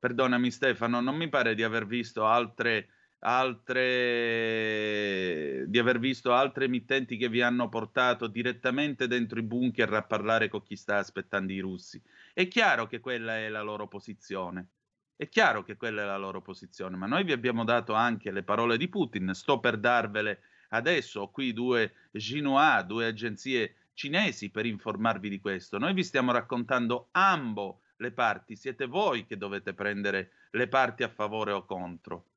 Perdonami 0.00 0.50
Stefano, 0.50 1.00
non 1.00 1.14
mi 1.14 1.28
pare 1.28 1.54
di 1.54 1.62
aver 1.62 1.86
visto 1.86 2.26
altre 2.26 2.88
altre 3.24 4.74
di 5.68 5.78
aver 5.78 5.98
visto 6.00 6.32
altre 6.32 6.64
emittenti 6.64 7.16
che 7.16 7.28
vi 7.28 7.40
hanno 7.40 7.68
portato 7.68 8.26
direttamente 8.26 9.06
dentro 9.06 9.38
i 9.38 9.42
bunker 9.42 9.92
a 9.92 10.02
parlare 10.02 10.48
con 10.48 10.62
chi 10.62 10.74
sta 10.76 10.96
aspettando 10.96 11.52
i 11.52 11.60
russi. 11.60 12.02
È 12.32 12.48
chiaro 12.48 12.86
che 12.86 13.00
quella 13.00 13.36
è 13.36 13.48
la 13.48 13.62
loro 13.62 13.86
posizione. 13.86 14.70
È 15.14 15.28
chiaro 15.28 15.62
che 15.62 15.76
quella 15.76 16.02
è 16.02 16.04
la 16.04 16.16
loro 16.16 16.42
posizione, 16.42 16.96
ma 16.96 17.06
noi 17.06 17.22
vi 17.22 17.30
abbiamo 17.30 17.62
dato 17.64 17.92
anche 17.92 18.32
le 18.32 18.42
parole 18.42 18.76
di 18.76 18.88
Putin. 18.88 19.30
Sto 19.34 19.60
per 19.60 19.78
darvele 19.78 20.40
adesso. 20.70 21.20
Ho 21.20 21.30
qui 21.30 21.52
due 21.52 21.92
Xinhua, 22.10 22.82
due 22.82 23.06
agenzie 23.06 23.76
cinesi 23.94 24.50
per 24.50 24.66
informarvi 24.66 25.28
di 25.28 25.38
questo. 25.38 25.78
Noi 25.78 25.94
vi 25.94 26.02
stiamo 26.02 26.32
raccontando 26.32 27.08
ambo 27.12 27.82
le 27.98 28.10
parti. 28.10 28.56
Siete 28.56 28.86
voi 28.86 29.24
che 29.24 29.36
dovete 29.36 29.74
prendere 29.74 30.32
le 30.50 30.66
parti 30.66 31.04
a 31.04 31.08
favore 31.08 31.52
o 31.52 31.64
contro. 31.64 32.31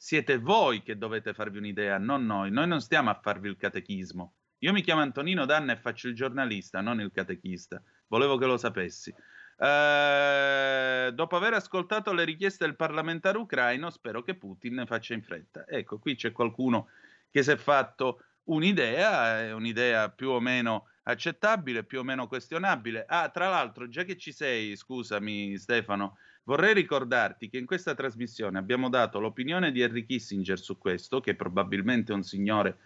Siete 0.00 0.38
voi 0.38 0.82
che 0.82 0.96
dovete 0.96 1.34
farvi 1.34 1.58
un'idea, 1.58 1.98
non 1.98 2.24
noi. 2.24 2.52
Noi 2.52 2.68
non 2.68 2.80
stiamo 2.80 3.10
a 3.10 3.18
farvi 3.20 3.48
il 3.48 3.56
catechismo. 3.56 4.34
Io 4.58 4.72
mi 4.72 4.80
chiamo 4.80 5.00
Antonino 5.00 5.44
Danna 5.44 5.72
e 5.72 5.76
faccio 5.76 6.06
il 6.06 6.14
giornalista, 6.14 6.80
non 6.80 7.00
il 7.00 7.10
catechista. 7.12 7.82
Volevo 8.06 8.38
che 8.38 8.46
lo 8.46 8.56
sapessi. 8.56 9.10
Uh, 9.10 11.10
dopo 11.10 11.34
aver 11.34 11.54
ascoltato 11.54 12.12
le 12.12 12.22
richieste 12.22 12.64
del 12.64 12.76
parlamentare 12.76 13.38
ucraino, 13.38 13.90
spero 13.90 14.22
che 14.22 14.36
Putin 14.36 14.74
ne 14.74 14.86
faccia 14.86 15.14
in 15.14 15.22
fretta. 15.22 15.66
Ecco, 15.66 15.98
qui 15.98 16.14
c'è 16.14 16.30
qualcuno 16.30 16.90
che 17.28 17.42
si 17.42 17.50
è 17.50 17.56
fatto 17.56 18.22
un'idea, 18.44 19.40
è 19.40 19.52
un'idea 19.52 20.10
più 20.10 20.30
o 20.30 20.38
meno 20.38 20.90
accettabile, 21.02 21.82
più 21.82 21.98
o 21.98 22.04
meno 22.04 22.28
questionabile. 22.28 23.04
Ah, 23.04 23.30
tra 23.30 23.48
l'altro, 23.48 23.88
già 23.88 24.04
che 24.04 24.16
ci 24.16 24.30
sei, 24.30 24.76
scusami 24.76 25.58
Stefano, 25.58 26.18
vorrei 26.48 26.72
ricordarti 26.72 27.50
che 27.50 27.58
in 27.58 27.66
questa 27.66 27.94
trasmissione 27.94 28.58
abbiamo 28.58 28.88
dato 28.88 29.20
l'opinione 29.20 29.70
di 29.70 29.82
Henry 29.82 30.06
Kissinger 30.06 30.58
su 30.58 30.78
questo, 30.78 31.20
che 31.20 31.34
probabilmente 31.34 32.12
è 32.12 32.14
un 32.14 32.22
signore 32.22 32.78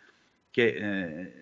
che 0.51 0.66
eh, 0.66 1.33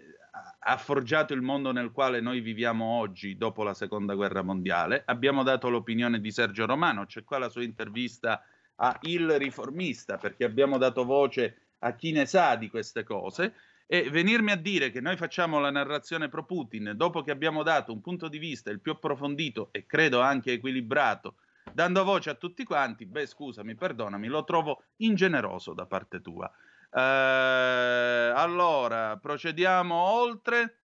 ha 0.59 0.77
forgiato 0.77 1.33
il 1.33 1.41
mondo 1.41 1.73
nel 1.73 1.93
quale 1.93 2.21
noi 2.21 2.41
viviamo 2.41 2.85
oggi 2.85 3.39
dopo 3.39 3.63
la 3.63 3.73
seconda 3.73 4.15
guerra 4.15 4.43
mondiale. 4.43 5.03
Abbiamo 5.07 5.43
dato 5.43 5.71
l'opinione 5.71 6.21
di 6.21 6.31
Sergio 6.31 6.67
Romano, 6.67 7.07
c'è 7.07 7.25
qua 7.25 7.39
la 7.39 7.49
sua 7.49 7.63
intervista 7.63 8.45
a 8.77 8.99
Il 9.05 9.39
Riformista, 9.39 10.19
perché 10.19 10.45
abbiamo 10.45 10.77
dato 10.77 11.07
voce 11.07 11.69
a 11.79 11.95
chi 11.95 12.13
ne 12.13 12.27
sa 12.27 12.55
di 12.57 12.69
queste 12.69 13.03
cose 13.03 13.55
e 13.87 14.11
venirmi 14.11 14.51
a 14.51 14.57
dire 14.57 14.91
che 14.91 15.01
noi 15.01 15.17
facciamo 15.17 15.59
la 15.59 15.71
narrazione 15.71 16.29
pro 16.29 16.45
Putin 16.45 16.93
dopo 16.95 17.23
che 17.23 17.31
abbiamo 17.31 17.63
dato 17.63 17.93
un 17.93 18.03
punto 18.03 18.29
di 18.29 18.37
vista 18.37 18.71
il 18.71 18.81
più 18.81 18.93
approfondito 18.93 19.71
e 19.73 19.87
credo 19.87 20.21
anche 20.21 20.53
equilibrato, 20.53 21.37
dando 21.73 22.05
voce 22.05 22.31
a 22.31 22.35
tutti 22.35 22.65
quanti, 22.65 23.07
beh 23.07 23.27
scusami, 23.27 23.75
perdonami, 23.75 24.29
lo 24.29 24.45
trovo 24.45 24.85
ingeneroso 24.97 25.73
da 25.73 25.87
parte 25.87 26.21
tua. 26.21 26.51
Eh, 26.93 28.33
allora, 28.35 29.17
procediamo 29.17 29.95
oltre. 29.95 30.77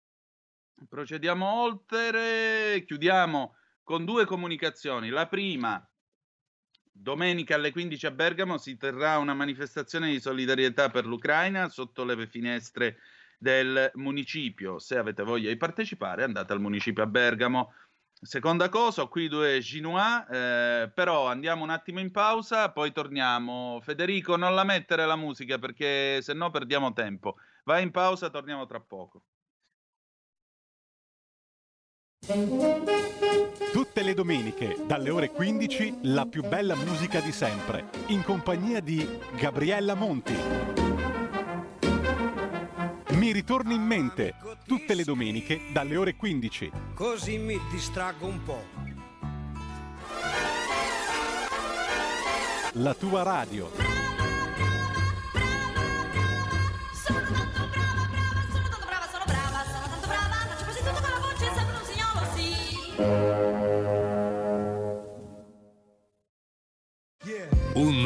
Procediamo 0.88 1.46
oltre, 1.46 2.84
chiudiamo 2.86 3.56
con 3.82 4.04
due 4.04 4.26
comunicazioni. 4.26 5.08
La 5.08 5.26
prima, 5.26 5.82
Domenica 6.98 7.54
alle 7.54 7.72
15 7.72 8.06
a 8.06 8.10
Bergamo 8.10 8.56
si 8.56 8.76
terrà 8.76 9.18
una 9.18 9.34
manifestazione 9.34 10.10
di 10.10 10.18
solidarietà 10.18 10.88
per 10.88 11.06
l'Ucraina 11.06 11.68
sotto 11.68 12.04
le 12.04 12.26
finestre 12.26 12.98
del 13.38 13.90
municipio. 13.94 14.78
Se 14.78 14.96
avete 14.96 15.22
voglia 15.22 15.50
di 15.50 15.56
partecipare, 15.56 16.24
andate 16.24 16.52
al 16.52 16.60
municipio 16.60 17.02
a 17.02 17.06
Bergamo. 17.06 17.74
Seconda 18.18 18.70
cosa, 18.70 19.04
qui 19.06 19.28
due 19.28 19.60
Ginois, 19.60 20.24
eh, 20.30 20.90
però 20.92 21.26
andiamo 21.26 21.62
un 21.62 21.70
attimo 21.70 22.00
in 22.00 22.10
pausa, 22.10 22.70
poi 22.70 22.90
torniamo. 22.90 23.78
Federico, 23.82 24.36
non 24.36 24.54
la 24.54 24.64
mettere 24.64 25.04
la 25.04 25.16
musica 25.16 25.58
perché 25.58 26.22
se 26.22 26.32
no 26.32 26.50
perdiamo 26.50 26.92
tempo. 26.92 27.36
Vai 27.64 27.82
in 27.82 27.90
pausa, 27.90 28.30
torniamo 28.30 28.64
tra 28.66 28.80
poco. 28.80 29.22
Tutte 33.72 34.02
le 34.02 34.14
domeniche, 34.14 34.76
dalle 34.86 35.10
ore 35.10 35.30
15, 35.30 35.98
la 36.04 36.26
più 36.26 36.42
bella 36.42 36.74
musica 36.74 37.20
di 37.20 37.30
sempre, 37.30 37.90
in 38.08 38.24
compagnia 38.24 38.80
di 38.80 39.06
Gabriella 39.38 39.94
Monti. 39.94 40.85
Mi 43.16 43.32
ritorni 43.32 43.74
in 43.74 43.82
mente, 43.82 44.34
tutte 44.66 44.92
le 44.92 45.02
domeniche, 45.02 45.72
dalle 45.72 45.96
ore 45.96 46.16
15. 46.16 46.70
Così 46.92 47.38
mi 47.38 47.58
distraggo 47.70 48.26
un 48.26 48.42
po'. 48.42 48.62
La 52.72 52.92
tua 52.92 53.22
radio. 53.22 53.95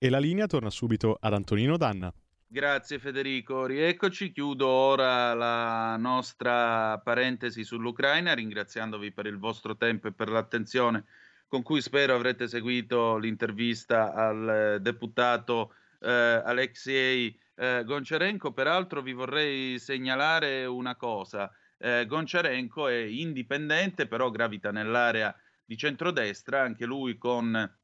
E 0.00 0.10
la 0.10 0.20
linea 0.20 0.46
torna 0.46 0.70
subito 0.70 1.18
ad 1.20 1.34
Antonino 1.34 1.76
Danna. 1.76 2.14
Grazie 2.46 3.00
Federico, 3.00 3.66
rieccoci, 3.66 4.30
chiudo 4.30 4.68
ora 4.68 5.34
la 5.34 5.96
nostra 5.96 6.98
parentesi 6.98 7.64
sull'Ucraina 7.64 8.32
ringraziandovi 8.32 9.10
per 9.10 9.26
il 9.26 9.38
vostro 9.38 9.76
tempo 9.76 10.06
e 10.06 10.12
per 10.12 10.28
l'attenzione 10.28 11.04
con 11.48 11.62
cui 11.62 11.80
spero 11.80 12.14
avrete 12.14 12.46
seguito 12.46 13.16
l'intervista 13.16 14.14
al 14.14 14.78
deputato 14.80 15.74
eh, 15.98 16.08
Alexei 16.08 17.36
eh, 17.56 17.82
Goncharenko. 17.84 18.52
Peraltro 18.52 19.02
vi 19.02 19.12
vorrei 19.12 19.80
segnalare 19.80 20.64
una 20.64 20.94
cosa, 20.94 21.52
eh, 21.76 22.06
Goncharenko 22.06 22.86
è 22.86 22.98
indipendente 22.98 24.06
però 24.06 24.30
gravita 24.30 24.70
nell'area 24.70 25.34
di 25.64 25.76
centrodestra, 25.76 26.62
anche 26.62 26.86
lui 26.86 27.18
con 27.18 27.76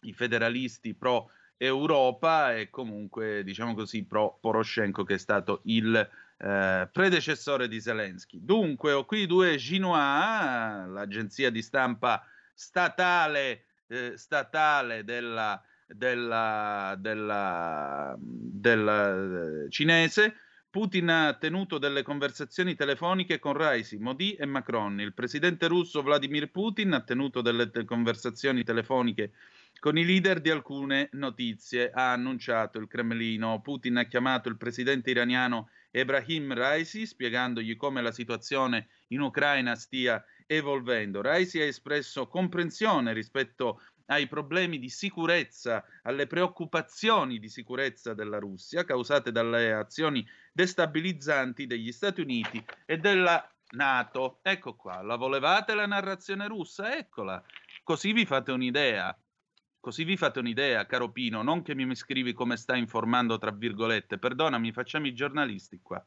i 0.00 0.12
federalisti 0.12 0.94
pro 0.94 1.30
Europa 1.56 2.54
e 2.54 2.70
comunque, 2.70 3.42
diciamo 3.44 3.74
così, 3.74 4.04
pro 4.04 4.38
Poroshenko 4.40 5.04
che 5.04 5.14
è 5.14 5.18
stato 5.18 5.60
il 5.64 5.96
eh, 5.96 6.88
predecessore 6.92 7.68
di 7.68 7.80
Zelensky. 7.80 8.38
Dunque, 8.42 8.92
ho 8.92 9.04
qui 9.04 9.26
due 9.26 9.56
Xinhua, 9.56 10.86
l'agenzia 10.86 11.50
di 11.50 11.62
stampa 11.62 12.24
statale, 12.52 13.64
eh, 13.86 14.12
statale 14.16 15.04
della, 15.04 15.62
della, 15.86 16.94
della, 16.98 18.16
della 18.18 19.64
eh, 19.64 19.70
cinese. 19.70 20.36
Putin 20.74 21.08
ha 21.08 21.34
tenuto 21.34 21.78
delle 21.78 22.02
conversazioni 22.02 22.74
telefoniche 22.74 23.38
con 23.38 23.52
Raisi, 23.52 23.96
Modi 23.96 24.32
e 24.32 24.44
Macron. 24.44 25.00
Il 25.00 25.14
presidente 25.14 25.68
russo 25.68 26.02
Vladimir 26.02 26.50
Putin 26.50 26.94
ha 26.94 27.00
tenuto 27.00 27.42
delle 27.42 27.70
te- 27.70 27.84
conversazioni 27.84 28.64
telefoniche 28.64 29.30
con 29.78 29.98
i 29.98 30.04
leader 30.04 30.40
di 30.40 30.50
alcune 30.50 31.08
notizie, 31.12 31.90
ha 31.90 32.12
annunciato 32.12 32.78
il 32.78 32.88
Cremlino. 32.88 33.60
Putin 33.60 33.98
ha 33.98 34.04
chiamato 34.04 34.48
il 34.48 34.56
presidente 34.56 35.10
iraniano 35.10 35.68
Ebrahim 35.90 36.54
Raisi, 36.54 37.06
spiegandogli 37.06 37.76
come 37.76 38.02
la 38.02 38.12
situazione 38.12 38.88
in 39.08 39.20
Ucraina 39.20 39.74
stia 39.74 40.24
evolvendo. 40.46 41.20
Raisi 41.20 41.60
ha 41.60 41.64
espresso 41.64 42.26
comprensione 42.28 43.12
rispetto 43.12 43.80
ai 44.06 44.26
problemi 44.26 44.78
di 44.78 44.88
sicurezza, 44.88 45.84
alle 46.02 46.26
preoccupazioni 46.26 47.38
di 47.38 47.48
sicurezza 47.48 48.12
della 48.12 48.38
Russia 48.38 48.84
causate 48.84 49.32
dalle 49.32 49.72
azioni 49.72 50.26
destabilizzanti 50.52 51.66
degli 51.66 51.92
Stati 51.92 52.20
Uniti 52.20 52.62
e 52.84 52.98
della 52.98 53.48
Nato. 53.70 54.40
Ecco 54.42 54.76
qua, 54.76 55.02
la 55.02 55.16
volevate 55.16 55.74
la 55.74 55.86
narrazione 55.86 56.46
russa? 56.46 56.96
Eccola. 56.96 57.42
Così 57.82 58.12
vi 58.12 58.24
fate 58.24 58.52
un'idea. 58.52 59.16
Così 59.84 60.04
vi 60.04 60.16
fate 60.16 60.38
un'idea, 60.38 60.86
caro 60.86 61.10
Pino, 61.10 61.42
non 61.42 61.60
che 61.60 61.74
mi 61.74 61.94
scrivi 61.94 62.32
come 62.32 62.56
sta 62.56 62.74
informando, 62.74 63.36
tra 63.36 63.50
virgolette. 63.50 64.16
Perdonami, 64.16 64.72
facciamo 64.72 65.06
i 65.06 65.12
giornalisti 65.12 65.80
qua. 65.82 66.02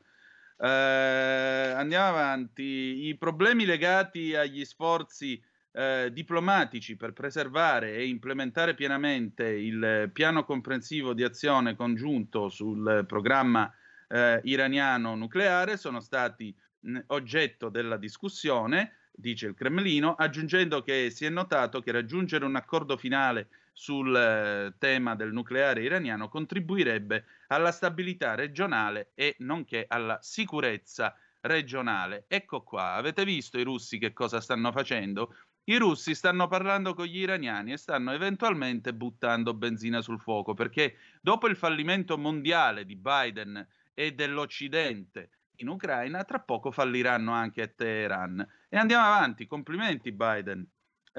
Eh, 0.59 0.67
andiamo 0.67 2.07
avanti. 2.07 3.05
I 3.05 3.15
problemi 3.19 3.65
legati 3.65 4.33
agli 4.33 4.65
sforzi 4.65 5.39
eh, 5.73 6.09
diplomatici 6.11 6.95
per 6.95 7.13
preservare 7.13 7.93
e 7.93 8.07
implementare 8.07 8.73
pienamente 8.73 9.47
il 9.47 10.09
piano 10.11 10.43
comprensivo 10.43 11.13
di 11.13 11.21
azione 11.21 11.75
congiunto 11.75 12.49
sul 12.49 13.05
programma 13.07 13.71
eh, 14.07 14.41
iraniano 14.45 15.13
nucleare 15.13 15.77
sono 15.77 15.99
stati 15.99 16.51
mh, 16.79 16.97
oggetto 17.09 17.69
della 17.69 17.97
discussione, 17.97 18.93
dice 19.11 19.45
il 19.45 19.53
Cremlino, 19.53 20.15
aggiungendo 20.15 20.81
che 20.81 21.11
si 21.11 21.25
è 21.25 21.29
notato 21.29 21.79
che 21.81 21.91
raggiungere 21.91 22.43
un 22.43 22.55
accordo 22.55 22.97
finale 22.97 23.49
sul 23.77 24.15
eh, 24.15 24.73
tema 24.79 25.13
del 25.13 25.31
nucleare 25.31 25.83
iraniano 25.83 26.29
contribuirebbe 26.29 27.25
alla 27.49 27.71
stabilità 27.71 28.33
regionale 28.33 29.11
e 29.13 29.35
nonché 29.39 29.85
alla 29.87 30.17
sicurezza 30.19 31.15
regionale. 31.41 32.25
Ecco 32.27 32.63
qua, 32.63 32.93
avete 32.93 33.23
visto 33.23 33.59
i 33.59 33.63
russi 33.63 33.99
che 33.99 34.13
cosa 34.13 34.41
stanno 34.41 34.71
facendo? 34.71 35.35
I 35.65 35.77
russi 35.77 36.15
stanno 36.15 36.47
parlando 36.47 36.95
con 36.95 37.05
gli 37.05 37.19
iraniani 37.19 37.73
e 37.73 37.77
stanno 37.77 38.11
eventualmente 38.13 38.95
buttando 38.95 39.53
benzina 39.53 40.01
sul 40.01 40.19
fuoco 40.19 40.55
perché 40.55 40.95
dopo 41.21 41.47
il 41.47 41.55
fallimento 41.55 42.17
mondiale 42.17 42.83
di 42.83 42.95
Biden 42.95 43.63
e 43.93 44.11
dell'Occidente 44.13 45.29
in 45.57 45.67
Ucraina, 45.67 46.23
tra 46.23 46.39
poco 46.39 46.71
falliranno 46.71 47.31
anche 47.31 47.61
a 47.61 47.67
Teheran. 47.67 48.43
E 48.69 48.75
andiamo 48.77 49.05
avanti, 49.05 49.45
complimenti 49.45 50.11
Biden. 50.11 50.67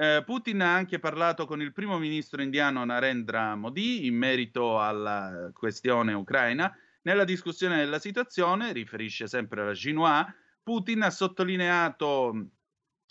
Eh, 0.01 0.23
Putin 0.23 0.61
ha 0.61 0.75
anche 0.75 0.97
parlato 0.97 1.45
con 1.45 1.61
il 1.61 1.73
primo 1.73 1.97
ministro 1.97 2.41
indiano 2.41 2.85
Narendra 2.85 3.53
Modi 3.55 4.05
in 4.05 4.15
merito 4.15 4.79
alla 4.81 5.51
questione 5.53 6.13
ucraina. 6.13 6.73
Nella 7.01 7.25
discussione 7.25 7.75
della 7.75 7.99
situazione, 7.99 8.71
riferisce 8.71 9.27
sempre 9.27 9.65
la 9.65 9.73
Xinhua, 9.73 10.33
Putin 10.63 11.01
ha 11.01 11.09
sottolineato 11.09 12.51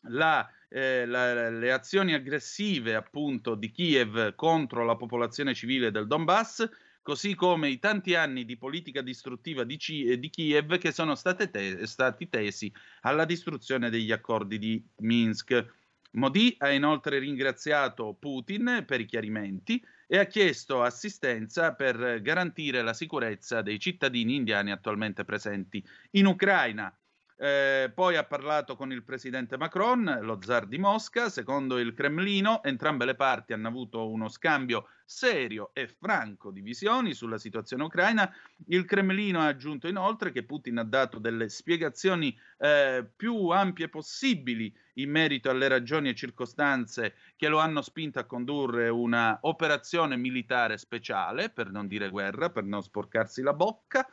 la, 0.04 0.50
eh, 0.70 1.04
la, 1.04 1.50
le 1.50 1.72
azioni 1.72 2.14
aggressive 2.14 2.94
appunto 2.94 3.54
di 3.54 3.70
Kiev 3.70 4.34
contro 4.34 4.82
la 4.82 4.96
popolazione 4.96 5.52
civile 5.52 5.90
del 5.90 6.06
Donbass, 6.06 6.66
così 7.02 7.34
come 7.34 7.68
i 7.68 7.78
tanti 7.78 8.14
anni 8.14 8.46
di 8.46 8.56
politica 8.56 9.02
distruttiva 9.02 9.64
di, 9.64 9.76
C- 9.76 10.14
di 10.14 10.30
Kiev 10.30 10.78
che 10.78 10.92
sono 10.92 11.14
te- 11.16 11.86
stati 11.86 12.30
tesi 12.30 12.72
alla 13.02 13.26
distruzione 13.26 13.90
degli 13.90 14.10
accordi 14.10 14.58
di 14.58 14.82
Minsk. 15.00 15.76
Modi 16.12 16.54
ha 16.58 16.70
inoltre 16.70 17.18
ringraziato 17.18 18.14
Putin 18.14 18.84
per 18.86 19.00
i 19.00 19.04
chiarimenti 19.04 19.84
e 20.06 20.18
ha 20.18 20.24
chiesto 20.24 20.82
assistenza 20.82 21.74
per 21.74 22.20
garantire 22.22 22.82
la 22.82 22.94
sicurezza 22.94 23.62
dei 23.62 23.78
cittadini 23.78 24.36
indiani 24.36 24.70
attualmente 24.70 25.24
presenti 25.24 25.84
in 26.12 26.26
Ucraina. 26.26 26.92
Eh, 27.40 27.92
poi 27.94 28.16
ha 28.16 28.24
parlato 28.24 28.74
con 28.74 28.90
il 28.90 29.04
presidente 29.04 29.56
Macron, 29.56 30.18
lo 30.22 30.40
zar 30.42 30.66
di 30.66 30.76
Mosca. 30.76 31.28
Secondo 31.28 31.78
il 31.78 31.94
Cremlino, 31.94 32.64
entrambe 32.64 33.04
le 33.04 33.14
parti 33.14 33.52
hanno 33.52 33.68
avuto 33.68 34.08
uno 34.10 34.28
scambio 34.28 34.88
serio 35.04 35.70
e 35.72 35.86
franco 35.86 36.50
di 36.50 36.60
visioni 36.60 37.14
sulla 37.14 37.38
situazione 37.38 37.84
ucraina. 37.84 38.28
Il 38.66 38.84
Cremlino 38.84 39.38
ha 39.38 39.46
aggiunto 39.46 39.86
inoltre 39.86 40.32
che 40.32 40.42
Putin 40.42 40.78
ha 40.78 40.84
dato 40.84 41.20
delle 41.20 41.48
spiegazioni 41.48 42.36
eh, 42.58 43.08
più 43.16 43.48
ampie 43.50 43.88
possibili 43.88 44.74
in 44.94 45.10
merito 45.10 45.48
alle 45.48 45.68
ragioni 45.68 46.08
e 46.08 46.16
circostanze 46.16 47.14
che 47.36 47.46
lo 47.46 47.58
hanno 47.58 47.82
spinto 47.82 48.18
a 48.18 48.24
condurre 48.24 48.88
una 48.88 49.38
operazione 49.42 50.16
militare 50.16 50.76
speciale, 50.76 51.50
per 51.50 51.70
non 51.70 51.86
dire 51.86 52.10
guerra, 52.10 52.50
per 52.50 52.64
non 52.64 52.82
sporcarsi 52.82 53.42
la 53.42 53.54
bocca. 53.54 54.08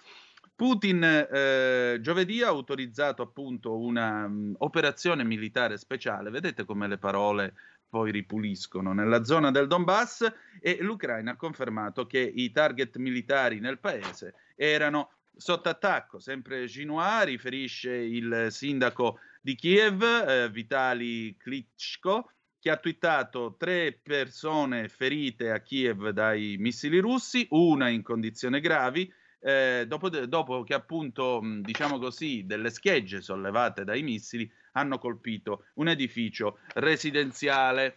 Putin 0.55 1.03
eh, 1.03 1.97
giovedì 1.99 2.41
ha 2.41 2.47
autorizzato 2.47 3.21
appunto 3.21 3.77
una 3.77 4.23
um, 4.23 4.55
operazione 4.59 5.25
militare 5.25 5.77
speciale, 5.77 6.29
vedete 6.29 6.63
come 6.63 6.87
le 6.87 6.97
parole 6.97 7.53
poi 7.89 8.11
ripuliscono 8.11 8.93
nella 8.93 9.23
zona 9.23 9.51
del 9.51 9.67
Donbass 9.67 10.31
e 10.61 10.77
l'Ucraina 10.79 11.31
ha 11.31 11.35
confermato 11.35 12.05
che 12.07 12.19
i 12.19 12.51
target 12.51 12.95
militari 12.97 13.59
nel 13.59 13.79
paese 13.79 14.33
erano 14.55 15.11
sotto 15.35 15.69
attacco. 15.69 16.19
Sempre 16.19 16.65
Xinhua 16.65 17.23
riferisce 17.23 17.93
il 17.93 18.47
sindaco 18.49 19.19
di 19.41 19.55
Kiev, 19.55 20.03
eh, 20.03 20.49
Vitali 20.49 21.35
Klitschko, 21.37 22.31
che 22.59 22.69
ha 22.71 22.77
twittato 22.77 23.55
tre 23.57 23.99
persone 24.01 24.87
ferite 24.87 25.51
a 25.51 25.59
Kiev 25.59 26.09
dai 26.09 26.55
missili 26.57 26.99
russi, 26.99 27.45
una 27.51 27.89
in 27.89 28.01
condizioni 28.01 28.59
gravi 28.59 29.11
eh, 29.45 29.85
dopo, 29.87 30.09
dopo, 30.09 30.63
che 30.63 30.73
appunto, 30.73 31.39
diciamo 31.61 31.99
così, 31.99 32.47
delle 32.47 32.71
schegge 32.71 33.21
sollevate 33.21 33.83
dai 33.83 34.01
missili 34.01 34.51
hanno 34.71 34.97
colpito 34.97 35.65
un 35.75 35.87
edificio 35.87 36.57
residenziale. 36.73 37.95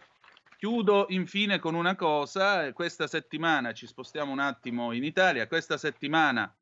Chiudo 0.57 1.07
infine 1.09 1.57
con 1.57 1.73
una 1.73 1.95
cosa, 1.95 2.71
questa 2.73 3.07
settimana 3.07 3.73
ci 3.73 3.87
spostiamo 3.87 4.31
un 4.31 4.39
attimo 4.39 4.91
in 4.91 5.03
Italia, 5.03 5.47
questa 5.47 5.77
settimana 5.77 6.55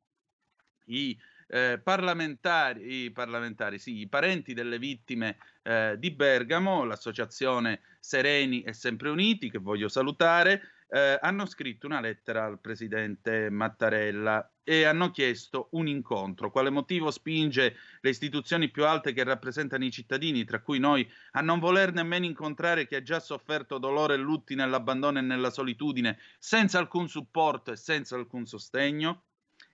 i 0.86 1.18
eh, 1.50 1.82
parlamentari, 1.84 3.04
i 3.04 3.12
parlamentari, 3.12 3.80
sì, 3.80 4.00
i 4.00 4.08
parenti 4.08 4.54
delle 4.54 4.80
vittime 4.80 5.38
eh, 5.64 5.96
di 5.98 6.12
Bergamo, 6.12 6.86
l'associazione 6.86 7.82
Sereni 8.00 8.62
e 8.62 8.72
Sempre 8.72 9.10
Uniti, 9.10 9.50
che 9.50 9.58
voglio 9.58 9.90
salutare, 9.90 10.62
eh, 10.90 11.18
hanno 11.22 11.46
scritto 11.46 11.86
una 11.86 12.00
lettera 12.00 12.46
al 12.46 12.60
presidente 12.60 13.50
Mattarella 13.50 14.52
e 14.64 14.84
hanno 14.84 15.12
chiesto 15.12 15.70
un 15.72 15.88
incontro. 15.88 16.52
Quale 16.52 16.70
motivo 16.70 17.12
spinge 17.12 17.76
le 18.02 18.10
istituzioni 18.10 18.70
più 18.70 18.86
alte 18.86 19.14
che 19.14 19.24
rappresentano 19.24 19.86
i 19.86 19.92
cittadini, 19.92 20.44
tra 20.44 20.62
cui 20.62 20.80
noi, 20.80 21.10
a 21.32 21.42
non 21.42 21.60
voler 21.60 21.94
nemmeno 21.94 22.26
incontrare 22.26 22.88
chi 22.88 22.96
ha 22.96 23.02
già 23.02 23.20
sofferto 23.20 23.78
dolore 23.78 24.16
e 24.16 24.18
lutti 24.18 24.56
nell'abbandono 24.56 25.20
e 25.20 25.22
nella 25.22 25.52
solitudine, 25.52 26.18
senza 26.40 26.80
alcun 26.80 27.08
supporto 27.08 27.72
e 27.72 27.78
senza 27.78 28.16
alcun 28.16 28.46
sostegno? 28.46 29.27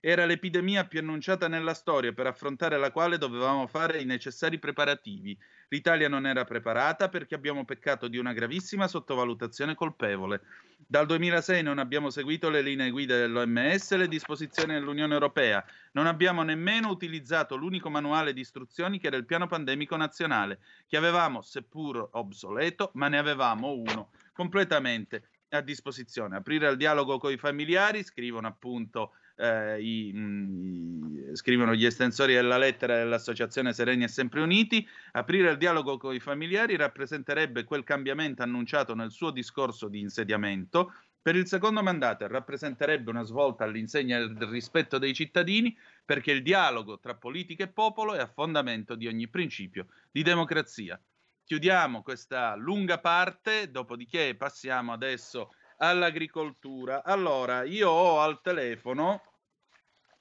Era 0.06 0.26
l'epidemia 0.26 0.84
più 0.84 0.98
annunciata 0.98 1.48
nella 1.48 1.72
storia 1.72 2.12
per 2.12 2.26
affrontare 2.26 2.76
la 2.76 2.90
quale 2.90 3.16
dovevamo 3.16 3.66
fare 3.66 4.02
i 4.02 4.04
necessari 4.04 4.58
preparativi. 4.58 5.34
L'Italia 5.68 6.10
non 6.10 6.26
era 6.26 6.44
preparata 6.44 7.08
perché 7.08 7.34
abbiamo 7.34 7.64
peccato 7.64 8.06
di 8.06 8.18
una 8.18 8.34
gravissima 8.34 8.86
sottovalutazione 8.86 9.74
colpevole. 9.74 10.42
Dal 10.76 11.06
2006 11.06 11.62
non 11.62 11.78
abbiamo 11.78 12.10
seguito 12.10 12.50
le 12.50 12.60
linee 12.60 12.90
guida 12.90 13.16
dell'OMS 13.16 13.92
e 13.92 13.96
le 13.96 14.06
disposizioni 14.06 14.74
dell'Unione 14.74 15.14
Europea. 15.14 15.64
Non 15.92 16.06
abbiamo 16.06 16.42
nemmeno 16.42 16.90
utilizzato 16.90 17.56
l'unico 17.56 17.88
manuale 17.88 18.34
di 18.34 18.40
istruzioni 18.40 18.98
che 18.98 19.06
era 19.06 19.16
il 19.16 19.24
piano 19.24 19.46
pandemico 19.46 19.96
nazionale, 19.96 20.58
che 20.86 20.98
avevamo, 20.98 21.40
seppur 21.40 22.10
obsoleto, 22.12 22.90
ma 22.96 23.08
ne 23.08 23.16
avevamo 23.16 23.72
uno 23.72 24.10
completamente 24.34 25.30
a 25.48 25.62
disposizione. 25.62 26.36
Aprire 26.36 26.66
al 26.66 26.76
dialogo 26.76 27.16
con 27.16 27.32
i 27.32 27.38
familiari, 27.38 28.02
scrivono 28.02 28.48
appunto 28.48 29.12
eh, 29.36 29.80
i, 29.80 30.12
mh, 30.12 30.18
mm, 30.18 31.34
scrivono 31.34 31.74
gli 31.74 31.84
estensori 31.84 32.34
della 32.34 32.58
lettera 32.58 32.96
dell'Associazione 32.96 33.72
Sereni 33.72 34.04
e 34.04 34.08
Sempre 34.08 34.40
Uniti, 34.40 34.86
aprire 35.12 35.50
il 35.50 35.56
dialogo 35.56 35.96
con 35.96 36.14
i 36.14 36.20
familiari 36.20 36.76
rappresenterebbe 36.76 37.64
quel 37.64 37.84
cambiamento 37.84 38.42
annunciato 38.42 38.94
nel 38.94 39.10
suo 39.10 39.30
discorso 39.30 39.88
di 39.88 40.00
insediamento. 40.00 40.92
Per 41.20 41.36
il 41.36 41.46
secondo 41.46 41.82
mandato 41.82 42.26
rappresenterebbe 42.26 43.10
una 43.10 43.22
svolta 43.22 43.64
all'insegna 43.64 44.18
del 44.18 44.48
rispetto 44.48 44.98
dei 44.98 45.14
cittadini, 45.14 45.74
perché 46.04 46.32
il 46.32 46.42
dialogo 46.42 46.98
tra 46.98 47.14
politica 47.14 47.64
e 47.64 47.68
popolo 47.68 48.12
è 48.14 48.18
a 48.18 48.26
fondamento 48.26 48.94
di 48.94 49.06
ogni 49.06 49.28
principio 49.28 49.86
di 50.10 50.22
democrazia. 50.22 51.00
Chiudiamo 51.46 52.02
questa 52.02 52.54
lunga 52.56 52.98
parte, 53.00 53.70
dopodiché 53.70 54.34
passiamo 54.34 54.92
adesso 54.92 55.52
all'agricoltura. 55.78 57.02
Allora, 57.04 57.64
io 57.64 57.90
ho 57.90 58.20
al 58.20 58.40
telefono 58.40 59.22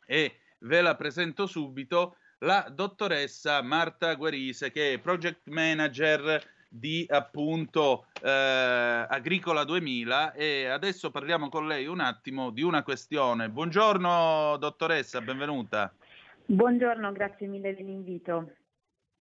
e 0.05 0.39
ve 0.59 0.81
la 0.81 0.95
presento 0.95 1.45
subito 1.47 2.17
la 2.39 2.67
dottoressa 2.69 3.61
Marta 3.61 4.15
Guerise 4.15 4.71
che 4.71 4.93
è 4.93 4.99
project 4.99 5.47
manager 5.47 6.51
di 6.67 7.05
appunto 7.07 8.07
eh, 8.21 8.29
Agricola 8.29 9.63
2000 9.63 10.33
e 10.33 10.65
adesso 10.65 11.11
parliamo 11.11 11.47
con 11.47 11.67
lei 11.67 11.85
un 11.85 11.99
attimo 11.99 12.49
di 12.49 12.63
una 12.63 12.81
questione. 12.81 13.49
Buongiorno 13.49 14.57
dottoressa, 14.57 15.21
benvenuta. 15.21 15.93
Buongiorno, 16.45 17.11
grazie 17.11 17.47
mille 17.47 17.75
dell'invito. 17.75 18.55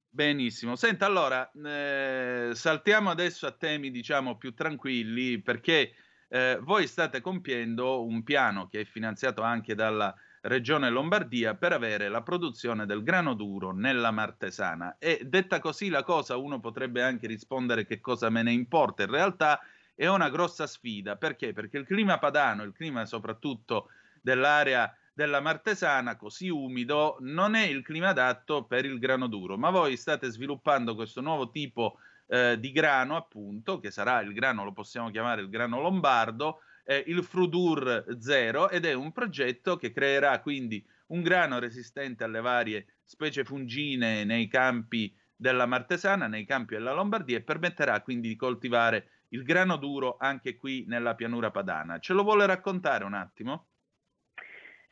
Benissimo. 0.09 0.75
Senta, 0.75 1.05
allora, 1.05 1.49
eh, 1.51 2.51
saltiamo 2.53 3.09
adesso 3.09 3.45
a 3.47 3.51
temi 3.51 3.91
diciamo 3.91 4.37
più 4.37 4.53
tranquilli 4.53 5.39
perché 5.41 5.93
eh, 6.33 6.57
voi 6.61 6.87
state 6.87 7.19
compiendo 7.19 8.05
un 8.05 8.23
piano 8.23 8.67
che 8.67 8.81
è 8.81 8.85
finanziato 8.85 9.41
anche 9.41 9.75
dalla 9.75 10.15
Regione 10.43 10.89
Lombardia 10.89 11.55
per 11.55 11.73
avere 11.73 12.07
la 12.07 12.21
produzione 12.21 12.85
del 12.85 13.03
grano 13.03 13.33
duro 13.33 13.73
nella 13.73 14.11
Martesana. 14.11 14.95
E 14.97 15.19
detta 15.25 15.59
così 15.59 15.89
la 15.89 16.03
cosa, 16.03 16.37
uno 16.37 16.61
potrebbe 16.61 17.03
anche 17.03 17.27
rispondere 17.27 17.85
che 17.85 17.99
cosa 17.99 18.29
me 18.29 18.43
ne 18.43 18.53
importa. 18.53 19.03
In 19.03 19.11
realtà 19.11 19.59
è 19.93 20.07
una 20.07 20.29
grossa 20.29 20.67
sfida. 20.67 21.17
Perché? 21.17 21.51
Perché 21.51 21.77
il 21.77 21.85
clima 21.85 22.17
padano, 22.17 22.63
il 22.63 22.71
clima 22.71 23.05
soprattutto 23.05 23.89
dell'area 24.21 24.95
della 25.13 25.41
Martesana, 25.41 26.15
così 26.15 26.47
umido, 26.47 27.17
non 27.19 27.55
è 27.55 27.65
il 27.65 27.83
clima 27.83 28.07
adatto 28.07 28.63
per 28.63 28.85
il 28.85 28.99
grano 28.99 29.27
duro. 29.27 29.57
Ma 29.57 29.69
voi 29.69 29.97
state 29.97 30.29
sviluppando 30.29 30.95
questo 30.95 31.19
nuovo 31.19 31.51
tipo 31.51 31.97
di 31.97 32.10
eh, 32.31 32.57
di 32.57 32.71
grano, 32.71 33.17
appunto, 33.17 33.79
che 33.79 33.91
sarà 33.91 34.21
il 34.21 34.31
grano, 34.31 34.63
lo 34.63 34.71
possiamo 34.71 35.09
chiamare 35.11 35.41
il 35.41 35.49
grano 35.49 35.81
lombardo, 35.81 36.61
eh, 36.85 37.03
il 37.07 37.23
Frudur 37.25 38.05
Zero, 38.19 38.69
ed 38.69 38.85
è 38.85 38.93
un 38.93 39.11
progetto 39.11 39.75
che 39.75 39.91
creerà 39.91 40.39
quindi 40.39 40.85
un 41.07 41.21
grano 41.21 41.59
resistente 41.59 42.23
alle 42.23 42.39
varie 42.39 42.99
specie 43.03 43.43
fungine 43.43 44.23
nei 44.23 44.47
campi 44.47 45.13
della 45.35 45.65
Martesana, 45.65 46.27
nei 46.27 46.45
campi 46.45 46.75
della 46.75 46.93
Lombardia 46.93 47.37
e 47.37 47.43
permetterà 47.43 47.99
quindi 48.01 48.29
di 48.29 48.37
coltivare 48.37 49.25
il 49.29 49.43
grano 49.43 49.75
duro 49.75 50.15
anche 50.17 50.55
qui 50.55 50.85
nella 50.87 51.15
pianura 51.15 51.51
padana. 51.51 51.99
Ce 51.99 52.13
lo 52.13 52.23
vuole 52.23 52.45
raccontare 52.45 53.03
un 53.03 53.13
attimo? 53.13 53.70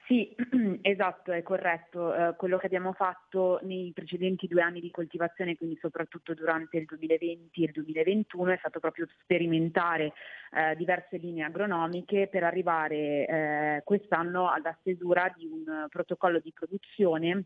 Sì, 0.09 0.35
esatto, 0.81 1.31
è 1.31 1.43
corretto. 1.43 2.15
Eh, 2.15 2.35
quello 2.35 2.57
che 2.57 2.65
abbiamo 2.65 2.93
fatto 2.93 3.59
nei 3.61 3.91
precedenti 3.93 4.47
due 4.47 4.63
anni 4.63 4.79
di 4.79 4.89
coltivazione, 4.89 5.55
quindi 5.55 5.77
soprattutto 5.79 6.33
durante 6.33 6.77
il 6.77 6.85
2020 6.85 7.61
e 7.61 7.65
il 7.67 7.71
2021, 7.71 8.53
è 8.53 8.57
stato 8.57 8.79
proprio 8.79 9.07
sperimentare 9.21 10.13
eh, 10.51 10.75
diverse 10.77 11.17
linee 11.17 11.43
agronomiche 11.43 12.27
per 12.27 12.43
arrivare 12.43 13.27
eh, 13.27 13.81
quest'anno 13.83 14.49
alla 14.49 14.75
stesura 14.79 15.31
di 15.37 15.45
un 15.45 15.85
protocollo 15.89 16.39
di 16.39 16.51
produzione 16.53 17.43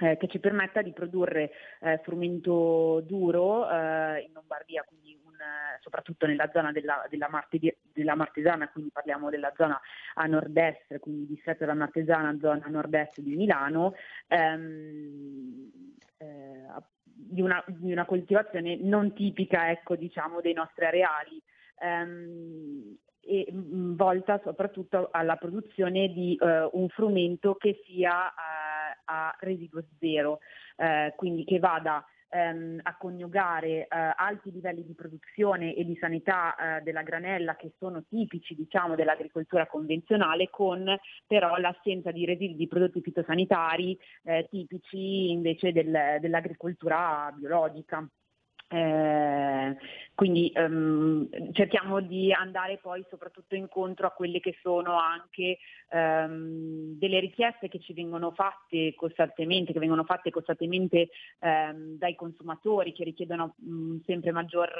eh, 0.00 0.18
che 0.18 0.28
ci 0.28 0.40
permetta 0.40 0.82
di 0.82 0.92
produrre 0.92 1.52
eh, 1.80 2.00
frumento 2.02 3.00
duro 3.06 3.66
eh, 3.70 4.24
in 4.26 4.32
Lombardia, 4.34 4.84
quindi 4.86 5.18
soprattutto 5.80 6.26
nella 6.26 6.50
zona 6.52 6.72
della, 6.72 7.06
della, 7.08 7.28
Marti, 7.28 7.76
della, 7.92 8.14
Martesana, 8.14 8.68
quindi 8.68 8.90
parliamo 8.90 9.30
della 9.30 9.52
zona 9.56 9.80
a 10.14 10.26
nord-est, 10.26 10.98
quindi 10.98 11.26
distretto 11.26 11.60
della 11.60 11.74
Martesana, 11.74 12.36
zona 12.40 12.66
nord-est 12.68 13.20
di 13.20 13.36
Milano, 13.36 13.94
ehm, 14.28 15.70
eh, 16.18 16.66
di, 17.02 17.40
una, 17.40 17.62
di, 17.66 17.92
una, 17.92 18.04
coltivazione 18.04 18.76
non 18.76 19.12
tipica 19.12 19.70
ecco, 19.70 19.96
diciamo, 19.96 20.40
dei 20.40 20.52
nostri 20.52 20.84
areali. 20.84 21.42
Ehm, 21.78 22.96
e 23.26 23.50
mh, 23.50 23.96
volta 23.96 24.40
soprattutto 24.44 25.08
alla 25.10 25.36
produzione 25.36 26.08
di 26.08 26.36
uh, 26.38 26.68
un 26.78 26.88
frumento 26.88 27.54
che 27.54 27.82
sia 27.86 28.26
uh, 28.26 29.02
a 29.06 29.34
residuo 29.40 29.82
zero, 29.98 30.40
uh, 30.76 31.14
quindi 31.16 31.44
che 31.44 31.58
vada 31.58 32.04
um, 32.34 32.78
a 32.82 32.96
coniugare 32.96 33.86
alti 33.88 34.50
livelli 34.50 34.84
di 34.84 34.94
produzione 34.94 35.74
e 35.74 35.84
di 35.84 35.96
sanità 36.00 36.80
della 36.82 37.02
granella 37.02 37.56
che 37.56 37.72
sono 37.78 38.04
tipici 38.08 38.54
diciamo, 38.54 38.94
dell'agricoltura 38.94 39.66
convenzionale 39.66 40.50
con 40.50 40.84
però 41.26 41.56
l'assenza 41.56 42.10
di 42.10 42.24
residui 42.24 42.56
di 42.56 42.68
prodotti 42.68 43.00
fitosanitari 43.00 43.98
tipici 44.50 45.30
invece 45.30 45.72
del, 45.72 46.18
dell'agricoltura 46.20 47.32
biologica. 47.36 48.06
Eh, 48.74 49.76
quindi 50.16 50.52
um, 50.56 51.28
cerchiamo 51.52 52.00
di 52.00 52.32
andare 52.32 52.78
poi 52.78 53.04
soprattutto 53.08 53.54
incontro 53.54 54.08
a 54.08 54.10
quelle 54.10 54.40
che 54.40 54.56
sono 54.62 54.98
anche 54.98 55.58
um, 55.90 56.98
delle 56.98 57.20
richieste 57.20 57.68
che 57.68 57.78
ci 57.78 57.92
vengono 57.92 58.32
fatte 58.32 58.94
costantemente, 58.96 59.72
che 59.72 59.78
vengono 59.78 60.02
fatte 60.02 60.30
costantemente 60.30 61.10
um, 61.40 61.96
dai 61.98 62.16
consumatori 62.16 62.92
che 62.92 63.04
richiedono 63.04 63.54
mm, 63.64 63.98
sempre 64.04 64.32
maggior 64.32 64.72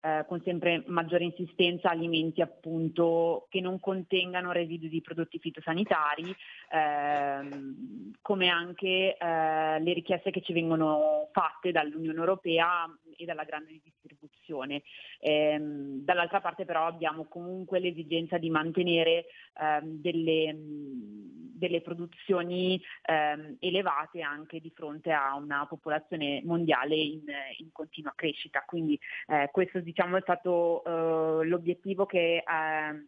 eh, 0.00 0.24
con 0.28 0.40
sempre 0.44 0.84
maggiore 0.86 1.24
insistenza 1.24 1.90
alimenti 1.90 2.40
appunto 2.40 3.48
che 3.50 3.60
non 3.60 3.80
contengano 3.80 4.52
residui 4.52 4.88
di 4.88 5.00
prodotti 5.00 5.40
fitosanitari, 5.40 6.32
ehm, 6.70 8.12
come 8.22 8.48
anche 8.48 9.16
eh, 9.16 9.80
le 9.80 9.92
richieste 9.92 10.30
che 10.30 10.40
ci 10.40 10.52
vengono 10.52 11.28
fatte 11.32 11.72
dall'Unione 11.72 12.16
Europea 12.16 12.88
e 13.18 13.24
dalla 13.24 13.44
grande 13.44 13.80
distribuzione. 13.82 14.82
Ehm, 15.20 16.04
dall'altra 16.04 16.40
parte 16.40 16.64
però 16.64 16.86
abbiamo 16.86 17.24
comunque 17.24 17.80
l'esigenza 17.80 18.38
di 18.38 18.48
mantenere 18.48 19.26
ehm, 19.60 20.00
delle, 20.00 20.54
delle, 20.56 21.80
produzioni 21.80 22.80
ehm, 23.02 23.56
elevate 23.58 24.22
anche 24.22 24.60
di 24.60 24.70
fronte 24.70 25.10
a 25.12 25.34
una 25.34 25.66
popolazione 25.66 26.40
mondiale 26.44 26.94
in, 26.94 27.24
in 27.58 27.72
continua 27.72 28.12
crescita. 28.14 28.62
Quindi 28.64 28.98
eh, 29.26 29.48
questo 29.50 29.80
diciamo 29.80 30.16
è 30.16 30.20
stato 30.20 30.84
eh, 30.84 31.46
l'obiettivo 31.46 32.06
che, 32.06 32.36
eh, 32.36 33.06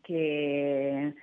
che 0.00 1.14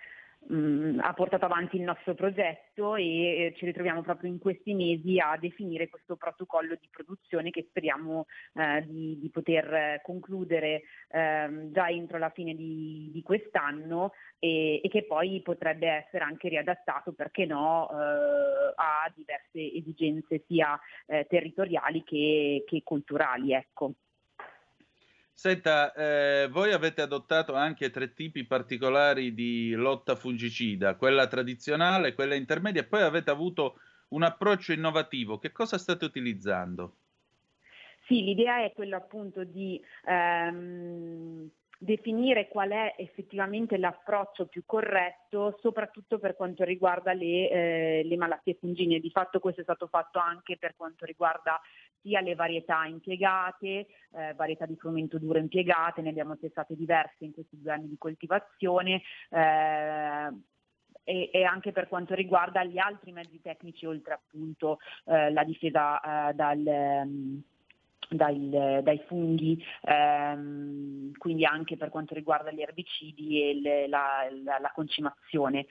mh, 0.48 0.56
mm, 0.56 1.00
ha 1.00 1.14
portato 1.14 1.46
avanti 1.46 1.78
il 1.78 1.84
nostro 1.84 2.14
progetto 2.16 2.96
e 2.96 3.04
eh, 3.04 3.54
ci 3.56 3.66
ritroviamo 3.66 4.02
proprio 4.02 4.30
in 4.30 4.40
questi 4.40 4.74
mesi 4.74 5.20
a 5.20 5.38
definire 5.38 5.90
questo 5.90 6.16
protocollo 6.16 6.76
di 6.80 6.88
produzione 6.90 7.50
che 7.52 7.66
speriamo 7.70 8.26
eh, 8.54 8.86
di, 8.88 9.20
di, 9.20 9.30
poter 9.30 10.02
concludere 10.04 10.84
eh, 11.10 11.70
già 11.72 11.90
entro 11.90 12.18
la 12.18 12.30
fine 12.30 12.56
di, 12.56 13.10
di 13.12 13.22
quest'anno 13.22 14.14
e, 14.40 14.82
e, 14.84 14.90
che 14.90 15.06
poi 15.06 15.42
potrebbe 15.42 15.88
essere 15.88 16.24
anche 16.24 16.50
riadattato, 16.50 17.14
perché 17.14 17.46
no, 17.46 17.90
eh, 17.92 18.74
a 18.76 19.12
diverse 19.14 19.74
esigenze 19.74 20.44
sia 20.48 20.80
eh, 21.06 21.26
territoriali 21.30 22.04
che, 22.04 22.64
che 22.66 22.82
culturali. 22.84 23.54
Ecco. 23.54 23.94
Senta, 25.34 25.92
eh, 25.94 26.48
voi 26.50 26.72
avete 26.72 27.02
adottato 27.02 27.56
anche 27.56 27.90
tre 27.90 28.14
tipi 28.14 28.46
particolari 28.46 29.34
di 29.34 29.72
lotta 29.72 30.16
fungicida, 30.16 30.96
quella 30.96 31.28
tradizionale, 31.28 32.14
quella 32.14 32.36
intermedia 32.36 32.82
e 32.82 32.88
poi 32.88 33.02
avete 33.02 33.32
avuto 33.32 33.80
un 34.10 34.24
approccio 34.24 34.72
innovativo. 34.72 35.40
Che 35.40 35.52
cosa 35.52 35.78
state 35.78 36.06
utilizzando? 36.06 36.98
Sì, 38.08 38.24
l'idea 38.24 38.64
è 38.64 38.72
quella 38.74 38.98
appunto 38.98 39.44
di 39.44 39.82
ehm, 40.06 41.50
definire 41.80 42.48
qual 42.48 42.70
è 42.70 42.96
effettivamente 42.98 43.78
l'approccio 43.78 44.46
più 44.46 44.64
corretto, 44.66 45.58
soprattutto 45.62 46.20
per 46.20 46.36
quanto 46.36 46.64
riguarda 46.64 47.14
le, 47.14 47.50
eh, 47.50 48.02
le 48.04 48.18
malattie 48.18 48.58
fungine. 48.60 49.00
Di 49.00 49.10
fatto 49.10 49.40
questo 49.40 49.62
è 49.62 49.64
stato 49.64 49.88
fatto 49.88 50.20
anche 50.20 50.58
per 50.58 50.76
quanto 50.76 51.06
riguarda 51.06 51.60
sia 52.02 52.22
le 52.22 52.36
varietà 52.36 52.86
impiegate, 52.86 53.88
eh, 54.14 54.34
varietà 54.36 54.66
di 54.66 54.76
frumento 54.76 55.18
duro 55.18 55.40
impiegate, 55.40 56.02
ne 56.02 56.10
abbiamo 56.10 56.38
testate 56.38 56.76
diverse 56.76 57.26
in 57.26 57.34
questi 57.34 57.60
due 57.60 57.72
anni 57.72 57.88
di 57.88 57.98
coltivazione. 57.98 59.02
Eh, 59.30 60.30
e, 61.04 61.30
e, 61.34 61.44
anche 61.44 61.72
per 61.72 61.88
quanto 61.88 62.14
riguarda 62.14 62.64
gli 62.64 62.78
altri 62.78 63.12
mezzi 63.12 63.42
tecnici, 63.42 63.86
oltre 63.86 64.14
appunto 64.14 64.78
eh, 65.06 65.32
la 65.32 65.44
difesa 65.44 66.30
eh, 66.30 66.34
dal, 66.34 66.64
um, 66.64 67.42
dai, 68.16 68.50
dai 68.50 69.02
funghi, 69.08 69.64
ehm, 69.84 71.14
quindi 71.18 71.46
anche 71.46 71.78
per 71.78 71.90
quanto 71.90 72.14
riguarda 72.14 72.52
gli 72.52 72.62
erbicidi 72.62 73.42
e 73.42 73.60
le, 73.60 73.88
la, 73.88 74.28
la, 74.44 74.60
la, 74.60 74.72
concimazione. 74.74 75.60
Eh, 75.60 75.68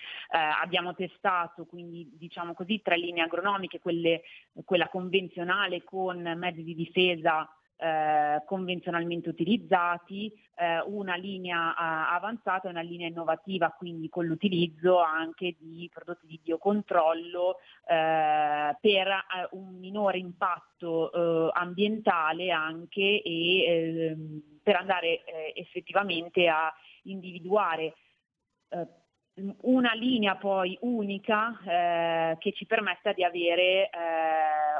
abbiamo 0.62 0.94
testato 0.94 1.66
quindi 1.66 2.08
diciamo 2.12 2.54
così 2.54 2.80
tre 2.82 2.96
linee 2.96 3.22
agronomiche, 3.22 3.80
quelle, 3.80 4.22
quella 4.64 4.88
convenzionale 4.88 5.84
con 5.84 6.20
mezzi 6.36 6.62
di 6.62 6.74
difesa 6.74 7.48
eh, 7.80 8.42
convenzionalmente 8.44 9.30
utilizzati, 9.30 10.30
eh, 10.56 10.80
una 10.86 11.14
linea 11.16 11.70
eh, 11.70 12.14
avanzata 12.14 12.68
e 12.68 12.70
una 12.70 12.82
linea 12.82 13.08
innovativa, 13.08 13.70
quindi 13.70 14.08
con 14.08 14.26
l'utilizzo 14.26 15.00
anche 15.00 15.56
di 15.58 15.88
prodotti 15.92 16.26
di 16.26 16.40
biocontrollo 16.42 17.56
eh, 17.86 18.76
per 18.80 19.06
eh, 19.08 19.48
un 19.52 19.78
minore 19.78 20.18
impatto 20.18 21.50
ambientale 21.52 22.50
anche 22.50 23.22
e 23.22 23.64
ehm, 23.64 24.42
per 24.62 24.76
andare 24.76 25.24
effettivamente 25.54 26.48
a 26.48 26.72
individuare 27.04 27.94
una 29.62 29.92
linea 29.94 30.36
poi 30.36 30.76
unica 30.82 31.58
eh, 31.66 32.36
che 32.38 32.52
ci 32.52 32.66
permetta 32.66 33.12
di 33.12 33.24
avere 33.24 33.88
eh, 33.88 33.90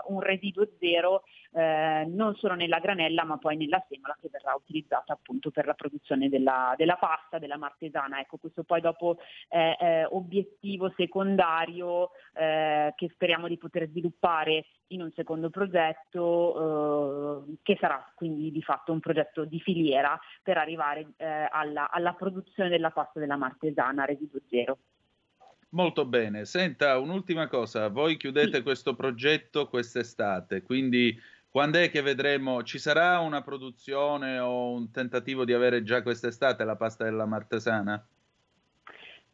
un 0.09 0.20
residuo 0.20 0.68
zero 0.78 1.22
eh, 1.53 2.05
non 2.09 2.34
solo 2.36 2.55
nella 2.55 2.78
granella 2.78 3.24
ma 3.24 3.38
poi 3.38 3.57
nella 3.57 3.84
semola 3.88 4.16
che 4.20 4.28
verrà 4.30 4.55
utilizzata 4.55 5.12
appunto 5.12 5.51
per 5.51 5.66
la 5.66 5.74
produzione 5.74 6.28
della, 6.28 6.74
della 6.76 6.96
pasta, 6.96 7.38
della 7.38 7.57
martesana. 7.57 8.20
Ecco, 8.20 8.36
questo 8.36 8.62
poi 8.62 8.80
dopo 8.80 9.18
è 9.48 10.07
obiettivo 10.09 10.92
secondario 10.96 12.11
eh, 12.34 12.92
che 12.96 13.11
speriamo 13.12 13.48
di 13.48 13.59
poter 13.59 13.88
sviluppare 13.88 14.66
in 14.88 15.03
un 15.03 15.11
secondo 15.14 15.51
progetto 15.51 17.44
eh, 17.46 17.59
che 17.62 17.76
sarà 17.80 18.12
quindi 18.14 18.51
di 18.51 18.62
fatto 18.62 18.92
un 18.92 19.01
progetto 19.01 19.44
di 19.44 19.61
filiera 19.61 20.18
per 20.42 20.59
arrivare 20.59 21.12
eh, 21.16 21.48
alla, 21.51 21.90
alla 21.90 22.12
produzione 22.14 22.68
della 22.68 22.90
pasta 22.90 23.20
della 23.20 23.36
martesana 23.36 24.03
a 24.03 24.07
residuo 24.07 24.40
zero. 24.48 24.78
Molto 25.72 26.05
bene, 26.05 26.46
senta 26.46 26.98
un'ultima 26.98 27.46
cosa, 27.46 27.88
voi 27.88 28.16
chiudete 28.16 28.57
sì. 28.57 28.62
questo 28.62 28.96
progetto 28.96 29.68
quest'estate, 29.68 30.62
quindi 30.62 31.16
quando 31.51 31.78
è 31.78 31.90
che 31.90 32.01
vedremo, 32.01 32.62
ci 32.62 32.78
sarà 32.78 33.18
una 33.20 33.42
produzione 33.42 34.38
o 34.38 34.72
un 34.72 34.90
tentativo 34.90 35.44
di 35.44 35.53
avere 35.53 35.82
già 35.82 36.03
quest'estate 36.03 36.64
la 36.64 36.76
pasta 36.76 37.05
della 37.05 37.26
martesana? 37.26 38.05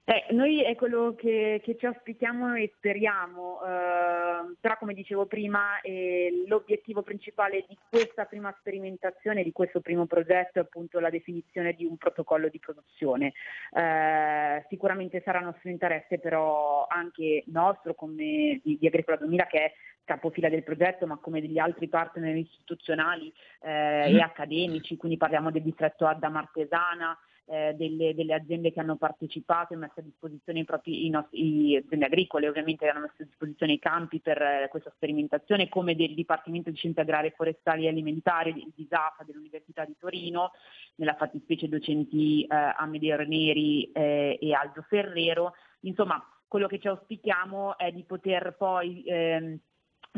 Eh, 0.09 0.27
noi 0.31 0.63
è 0.63 0.77
quello 0.77 1.17
che, 1.17 1.61
che, 1.65 1.77
ci 1.77 1.85
auspichiamo 1.85 2.55
e 2.55 2.73
speriamo, 2.77 3.59
eh, 3.61 4.55
però 4.61 4.77
come 4.79 4.95
dicevo 4.95 5.27
prima 5.27 5.81
eh, 5.81 6.45
l'obiettivo 6.47 7.03
principale 7.03 7.65
di 7.69 7.77
questa 7.91 8.25
prima 8.25 8.55
sperimentazione, 8.61 9.43
di 9.43 9.51
questo 9.51 9.81
primo 9.81 10.07
progetto 10.07 10.61
è 10.61 10.63
appunto 10.63 11.01
la 11.01 11.11
definizione 11.11 11.73
di 11.73 11.85
un 11.85 11.97
protocollo 11.97 12.49
di 12.49 12.61
produzione. 12.61 13.33
Eh, 13.73 14.65
sicuramente 14.69 15.23
sarà 15.25 15.41
nostro 15.41 15.71
interesse 15.71 16.21
però 16.21 16.87
anche 16.89 17.43
nostro 17.47 17.97
come 17.97 18.61
di, 18.63 18.79
di 18.79 18.87
Agricola 18.87 19.17
2000 19.17 19.47
che 19.47 19.59
è 19.59 19.73
capofila 20.05 20.49
del 20.49 20.63
progetto, 20.63 21.09
ma 21.09 21.17
come 21.17 21.41
degli 21.41 21.59
altri 21.59 21.89
partner 21.89 22.37
istituzionali 22.37 23.35
eh, 23.61 24.15
e 24.15 24.21
accademici, 24.21 24.97
quindi 24.97 25.17
parliamo 25.17 25.51
del 25.51 25.63
distretto 25.63 26.07
Adda 26.07 26.29
Martesana, 26.29 27.19
eh, 27.47 27.75
delle, 27.77 28.15
delle, 28.15 28.35
aziende 28.35 28.73
che 28.73 28.81
hanno 28.81 28.97
partecipato 28.97 29.73
e 29.73 29.77
messo 29.77 30.01
a 30.01 30.03
disposizione 30.03 30.61
i 30.61 30.65
propri 30.65 31.07
i 31.07 31.11
nostri, 31.11 31.77
aziende 31.77 32.07
agricole 32.07 32.49
ovviamente 32.49 32.89
hanno 32.89 33.01
messo 33.01 33.23
a 33.23 33.25
disposizione 33.25 33.75
i 33.75 33.79
campi 33.79 34.21
per 34.21 34.41
eh, 34.41 34.69
questa 34.69 34.93
sperimentazione 34.95 35.69
come 35.69 35.95
del 35.95 36.15
Dipartimento 36.15 36.71
di 36.71 36.77
Scienze 36.77 37.01
Agrarie, 37.01 37.35
Forestali 37.37 37.85
e 37.85 37.89
Alimentari 37.89 38.53
di, 38.53 38.73
di 38.75 38.87
ZAFA 38.89 39.25
dell'Università 39.25 39.85
di 39.85 39.95
Torino, 39.99 40.51
nella 40.97 41.15
fattispecie 41.15 41.69
docenti 41.69 42.43
eh, 42.43 42.55
Amedeo 42.77 43.17
Neri 43.25 43.91
eh, 43.93 44.39
e 44.41 44.53
Aldo 44.53 44.83
Ferrero. 44.83 45.55
Insomma, 45.81 46.23
quello 46.49 46.67
che 46.67 46.79
ci 46.79 46.89
auspichiamo 46.89 47.79
è 47.79 47.93
di 47.93 48.05
poter 48.05 48.55
poi 48.57 49.03
ehm, 49.05 49.59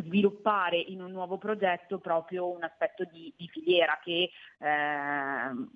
sviluppare 0.03 0.79
in 0.79 1.01
un 1.03 1.11
nuovo 1.11 1.39
progetto 1.39 1.99
proprio 1.99 2.51
un 2.51 2.63
aspetto 2.63 3.05
di, 3.05 3.33
di 3.37 3.49
filiera 3.49 3.99
che 4.03 4.31
eh, 4.59 5.67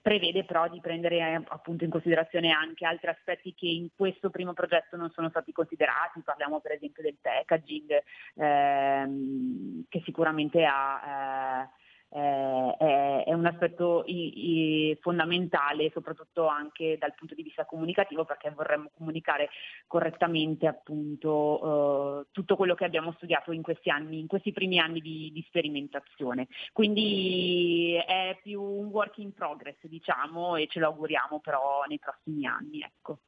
prevede 0.00 0.44
però 0.44 0.68
di 0.68 0.80
prendere 0.80 1.16
eh, 1.18 1.42
appunto 1.48 1.84
in 1.84 1.90
considerazione 1.90 2.50
anche 2.50 2.86
altri 2.86 3.08
aspetti 3.08 3.54
che 3.54 3.66
in 3.66 3.88
questo 3.94 4.30
primo 4.30 4.52
progetto 4.52 4.96
non 4.96 5.10
sono 5.10 5.28
stati 5.28 5.52
considerati, 5.52 6.20
parliamo 6.22 6.60
per 6.60 6.72
esempio 6.72 7.02
del 7.02 7.16
packaging 7.20 8.02
ehm, 8.34 9.84
che 9.88 10.02
sicuramente 10.04 10.64
ha 10.64 11.64
eh, 11.64 11.79
eh, 12.12 12.76
è, 12.76 13.24
è, 13.26 13.32
un 13.32 13.46
aspetto 13.46 14.02
i, 14.06 14.90
i 14.90 14.98
fondamentale, 15.00 15.90
soprattutto 15.92 16.46
anche 16.46 16.96
dal 16.98 17.14
punto 17.14 17.34
di 17.34 17.42
vista 17.42 17.64
comunicativo, 17.64 18.24
perché 18.24 18.50
vorremmo 18.50 18.90
comunicare 18.96 19.48
correttamente 19.86 20.66
appunto 20.66 22.22
eh, 22.22 22.26
tutto 22.32 22.56
quello 22.56 22.74
che 22.74 22.84
abbiamo 22.84 23.12
studiato 23.12 23.52
in 23.52 23.62
questi 23.62 23.90
anni, 23.90 24.18
in 24.18 24.26
questi 24.26 24.52
primi 24.52 24.78
anni 24.80 25.00
di, 25.00 25.30
di, 25.32 25.44
sperimentazione. 25.46 26.48
Quindi 26.72 27.94
è 27.94 28.36
più 28.42 28.60
un 28.60 28.86
work 28.86 29.18
in 29.18 29.32
progress, 29.32 29.78
diciamo, 29.82 30.56
e 30.56 30.66
ce 30.66 30.80
lo 30.80 30.88
auguriamo 30.88 31.38
però 31.40 31.84
nei 31.86 31.98
prossimi 31.98 32.46
anni. 32.46 32.80
Ecco. 32.80 33.18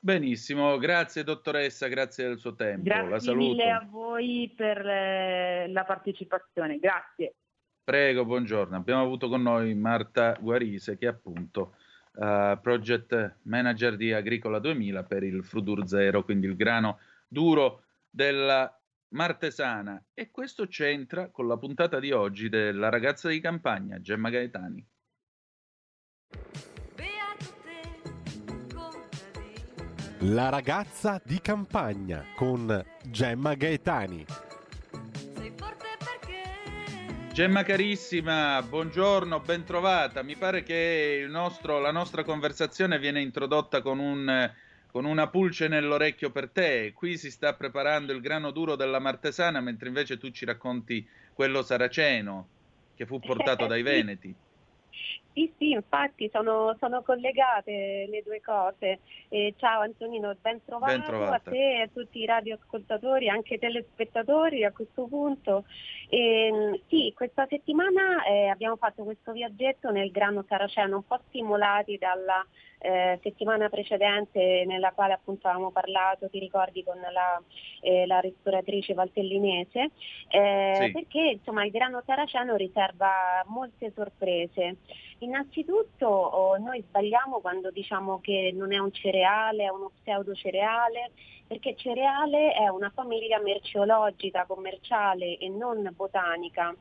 Benissimo, 0.00 0.76
grazie 0.78 1.24
dottoressa, 1.24 1.88
grazie 1.88 2.26
del 2.26 2.38
suo 2.38 2.54
tempo. 2.54 2.82
Grazie 2.84 3.34
mille 3.34 3.70
a 3.70 3.86
voi 3.88 4.52
per 4.56 4.86
eh, 4.86 5.68
la 5.68 5.84
partecipazione, 5.84 6.78
grazie. 6.78 7.34
Prego, 7.88 8.26
buongiorno. 8.26 8.76
Abbiamo 8.76 9.00
avuto 9.00 9.30
con 9.30 9.40
noi 9.40 9.74
Marta 9.74 10.36
Guarise, 10.38 10.98
che 10.98 11.06
è 11.06 11.08
appunto 11.08 11.76
uh, 12.16 12.60
project 12.60 13.36
manager 13.44 13.96
di 13.96 14.12
Agricola 14.12 14.58
2000 14.58 15.04
per 15.04 15.22
il 15.22 15.42
Frudur 15.42 15.88
Zero, 15.88 16.22
quindi 16.22 16.46
il 16.46 16.54
grano 16.54 16.98
duro 17.26 17.84
della 18.10 18.78
Martesana. 19.14 20.04
E 20.12 20.30
questo 20.30 20.66
c'entra 20.66 21.30
con 21.30 21.46
la 21.46 21.56
puntata 21.56 21.98
di 21.98 22.12
oggi 22.12 22.50
della 22.50 22.90
ragazza 22.90 23.30
di 23.30 23.40
campagna, 23.40 23.98
Gemma 24.02 24.28
Gaetani. 24.28 24.86
La 30.18 30.50
ragazza 30.50 31.22
di 31.24 31.40
campagna 31.40 32.22
con 32.36 32.84
Gemma 33.06 33.54
Gaetani. 33.54 34.47
Gemma 37.38 37.62
carissima, 37.62 38.60
buongiorno, 38.68 39.38
bentrovata. 39.38 40.24
Mi 40.24 40.34
pare 40.34 40.64
che 40.64 41.24
nostro, 41.28 41.78
la 41.78 41.92
nostra 41.92 42.24
conversazione 42.24 42.98
viene 42.98 43.20
introdotta 43.20 43.80
con, 43.80 44.00
un, 44.00 44.52
con, 44.90 45.04
una 45.04 45.28
pulce 45.28 45.68
nell'orecchio 45.68 46.32
per 46.32 46.50
te. 46.50 46.92
Qui 46.92 47.16
si 47.16 47.30
sta 47.30 47.54
preparando 47.54 48.12
il 48.12 48.20
grano 48.20 48.50
duro 48.50 48.74
della 48.74 48.98
Martesana, 48.98 49.60
mentre 49.60 49.86
invece 49.86 50.18
tu 50.18 50.32
ci 50.32 50.44
racconti 50.44 51.08
quello 51.32 51.62
saraceno 51.62 52.48
che 52.96 53.06
fu 53.06 53.20
portato 53.20 53.66
dai 53.66 53.82
Veneti. 53.82 54.34
Sì, 55.38 55.52
sì, 55.56 55.70
infatti 55.70 56.28
sono, 56.32 56.74
sono 56.80 57.02
collegate 57.02 58.08
le 58.10 58.22
due 58.24 58.40
cose. 58.40 58.98
Eh, 59.28 59.54
ciao 59.56 59.82
Antonino, 59.82 60.34
ben 60.40 60.64
trovato 60.64 61.12
ben 61.12 61.32
a 61.32 61.38
te 61.38 61.76
e 61.76 61.80
a 61.82 61.88
tutti 61.92 62.18
i 62.18 62.26
radioascoltatori, 62.26 63.28
anche 63.28 63.56
telespettatori 63.56 64.64
a 64.64 64.72
questo 64.72 65.06
punto. 65.06 65.64
Eh, 66.08 66.82
sì, 66.88 67.12
questa 67.14 67.46
settimana 67.48 68.24
eh, 68.24 68.48
abbiamo 68.48 68.74
fatto 68.74 69.04
questo 69.04 69.30
viaggetto 69.30 69.92
nel 69.92 70.10
grano 70.10 70.44
saraceno, 70.48 70.96
un 70.96 71.06
po' 71.06 71.20
stimolati 71.28 71.98
dalla 71.98 72.44
eh, 72.78 73.18
settimana 73.22 73.68
precedente 73.68 74.64
nella 74.66 74.92
quale 74.92 75.12
appunto 75.12 75.48
avevamo 75.48 75.70
parlato, 75.70 76.28
ti 76.28 76.38
ricordi, 76.38 76.82
con 76.82 76.98
la, 76.98 77.40
eh, 77.80 78.06
la 78.06 78.20
ristoratrice 78.20 78.94
valtellinese, 78.94 79.90
eh, 80.28 80.78
sì. 80.80 80.90
perché 80.92 81.20
insomma 81.20 81.64
il 81.64 81.70
grano 81.70 82.02
saraceno 82.04 82.56
riserva 82.56 83.44
molte 83.46 83.92
sorprese. 83.94 84.76
Innanzitutto 85.20 86.06
oh, 86.06 86.58
noi 86.58 86.82
sbagliamo 86.86 87.40
quando 87.40 87.70
diciamo 87.70 88.20
che 88.20 88.52
non 88.54 88.72
è 88.72 88.78
un 88.78 88.92
cereale, 88.92 89.64
è 89.64 89.68
uno 89.68 89.90
pseudo 90.00 90.32
cereale, 90.34 91.10
perché 91.46 91.74
cereale 91.74 92.52
è 92.52 92.68
una 92.68 92.90
famiglia 92.90 93.40
merceologica, 93.40 94.46
commerciale 94.46 95.38
e 95.38 95.48
non 95.48 95.90
botanica. 95.96 96.74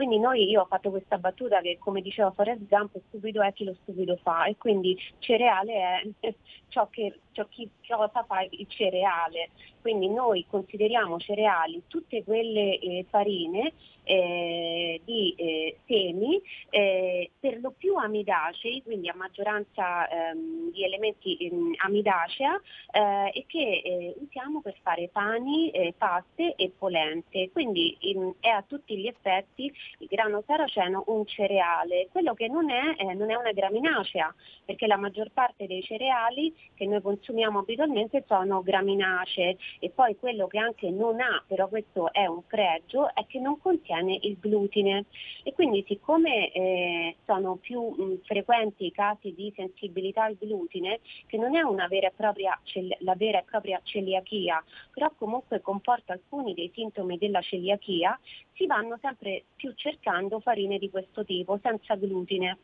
Quindi 0.00 0.18
noi, 0.18 0.48
io 0.48 0.62
ho 0.62 0.64
fatto 0.64 0.88
questa 0.88 1.18
battuta 1.18 1.60
che 1.60 1.76
come 1.78 2.00
diceva 2.00 2.30
Forrest 2.30 2.66
Gump, 2.66 2.98
stupido 3.08 3.42
è 3.42 3.52
chi 3.52 3.64
lo 3.64 3.76
stupido 3.82 4.16
fa 4.16 4.46
e 4.46 4.56
quindi 4.56 4.96
cereale 5.18 6.14
è 6.20 6.34
ciò 6.68 6.88
che 6.88 7.18
ciò 7.32 7.46
chi 7.50 7.68
cosa 7.86 8.24
fa 8.24 8.40
il 8.48 8.66
cereale. 8.66 9.50
Quindi 9.80 10.08
noi 10.08 10.44
consideriamo 10.48 11.18
cereali 11.18 11.82
tutte 11.86 12.22
quelle 12.24 12.78
eh, 12.78 13.06
farine 13.08 13.72
eh, 14.10 15.00
di 15.04 15.34
eh, 15.36 15.76
semi, 15.86 16.40
eh, 16.70 17.30
per 17.38 17.60
lo 17.60 17.72
più 17.76 17.94
amidacei, 17.94 18.82
quindi 18.82 19.08
a 19.08 19.14
maggioranza 19.14 20.08
ehm, 20.08 20.72
di 20.72 20.84
elementi 20.84 21.36
ehm, 21.36 21.74
amidacea, 21.84 22.60
eh, 22.90 23.30
e 23.32 23.44
che 23.46 23.82
eh, 23.84 24.14
usiamo 24.18 24.60
per 24.60 24.74
fare 24.82 25.08
pani, 25.12 25.70
paste 25.96 26.54
e 26.56 26.72
polente. 26.76 27.50
Quindi 27.52 27.96
in, 28.00 28.32
è 28.40 28.48
a 28.48 28.64
tutti 28.66 28.96
gli 28.96 29.06
effetti 29.06 29.72
il 29.98 30.06
grano 30.08 30.42
saraceno 30.46 31.04
un 31.06 31.24
cereale. 31.26 32.08
Quello 32.10 32.34
che 32.34 32.48
non 32.48 32.70
è, 32.70 33.14
non 33.14 33.30
è 33.30 33.36
una 33.36 33.52
graminacea, 33.52 34.34
perché 34.64 34.86
la 34.86 34.96
maggior 34.96 35.30
parte 35.32 35.66
dei 35.66 35.82
cereali 35.82 36.52
che 36.74 36.86
noi 36.86 37.00
consumiamo 37.00 37.60
abitualmente 37.60 38.24
sono 38.26 38.62
graminacee 38.62 39.56
e 39.78 39.90
poi 39.90 40.16
quello 40.16 40.46
che 40.46 40.58
anche 40.58 40.90
non 40.90 41.20
ha, 41.20 41.42
però 41.46 41.68
questo 41.68 42.12
è 42.12 42.26
un 42.26 42.46
pregio, 42.46 43.14
è 43.14 43.24
che 43.26 43.38
non 43.38 43.58
contiene 43.60 44.18
il 44.22 44.38
glutine 44.38 45.06
e 45.42 45.52
quindi 45.52 45.84
siccome 45.86 46.50
eh, 46.52 47.16
sono 47.24 47.56
più 47.56 47.80
mh, 47.80 48.20
frequenti 48.24 48.86
i 48.86 48.92
casi 48.92 49.32
di 49.34 49.52
sensibilità 49.54 50.24
al 50.24 50.36
glutine, 50.38 51.00
che 51.26 51.36
non 51.36 51.56
è 51.56 51.62
una 51.62 51.86
vera 51.86 52.08
e 52.08 52.12
propria, 52.14 52.58
la 52.98 53.14
vera 53.14 53.38
e 53.38 53.44
propria 53.44 53.80
celiachia, 53.82 54.62
però 54.92 55.12
comunque 55.16 55.60
comporta 55.60 56.12
alcuni 56.12 56.54
dei 56.54 56.70
sintomi 56.74 57.18
della 57.18 57.40
celiachia, 57.40 58.18
si 58.54 58.66
vanno 58.66 58.98
sempre 59.00 59.44
più 59.56 59.72
cercando 59.74 60.40
farine 60.40 60.78
di 60.78 60.90
questo 60.90 61.24
tipo, 61.24 61.58
senza 61.62 61.94
glutine. 61.96 62.58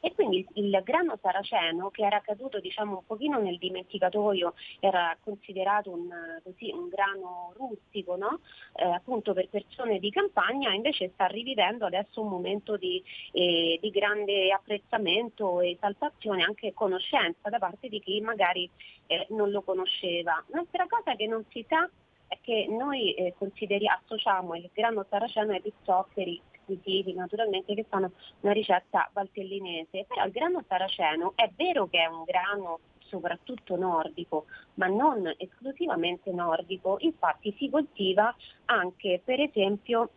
E 0.00 0.14
quindi 0.14 0.38
il, 0.54 0.64
il 0.64 0.80
grano 0.84 1.18
saraceno, 1.20 1.90
che 1.90 2.04
era 2.04 2.20
caduto 2.20 2.60
diciamo, 2.60 2.98
un 2.98 3.06
pochino 3.06 3.38
nel 3.38 3.58
dimenticatoio, 3.58 4.54
era 4.80 5.16
considerato 5.22 5.90
un, 5.90 6.08
così, 6.42 6.70
un 6.72 6.88
grano 6.88 7.52
rustico, 7.56 8.16
no? 8.16 8.40
eh, 8.74 8.84
appunto 8.84 9.32
per 9.32 9.48
persone 9.48 9.98
di 9.98 10.10
campagna, 10.10 10.72
invece 10.72 11.10
sta 11.14 11.26
rivivendo 11.26 11.86
adesso 11.86 12.20
un 12.20 12.28
momento 12.28 12.76
di, 12.76 13.02
eh, 13.32 13.78
di 13.80 13.90
grande 13.90 14.52
apprezzamento, 14.52 15.60
esaltazione, 15.60 16.42
anche 16.42 16.74
conoscenza 16.74 17.48
da 17.48 17.58
parte 17.58 17.88
di 17.88 18.00
chi 18.00 18.20
magari 18.20 18.68
eh, 19.06 19.26
non 19.30 19.50
lo 19.50 19.62
conosceva. 19.62 20.42
Un'altra 20.48 20.86
cosa 20.88 21.14
che 21.16 21.26
non 21.26 21.44
si 21.50 21.64
sa 21.68 21.88
è 22.28 22.38
che 22.42 22.66
noi 22.68 23.14
eh, 23.14 23.34
associamo 23.86 24.54
il 24.54 24.68
grano 24.72 25.04
saraceno 25.08 25.52
ai 25.52 25.62
pizzoccheri 25.62 26.40
squisiti 26.68 27.14
naturalmente 27.14 27.74
che 27.74 27.86
sono 27.88 28.12
una 28.40 28.52
ricetta 28.52 29.08
valtellinese, 29.12 30.04
però 30.06 30.24
il 30.26 30.32
grano 30.32 30.62
saraceno 30.68 31.32
è 31.34 31.50
vero 31.56 31.88
che 31.88 32.02
è 32.02 32.06
un 32.06 32.24
grano 32.24 32.80
soprattutto 33.08 33.76
nordico, 33.76 34.44
ma 34.74 34.86
non 34.86 35.32
esclusivamente 35.38 36.30
nordico, 36.30 36.96
infatti 37.00 37.54
si 37.56 37.70
coltiva 37.70 38.34
anche 38.66 39.22
per 39.24 39.40
esempio 39.40 40.10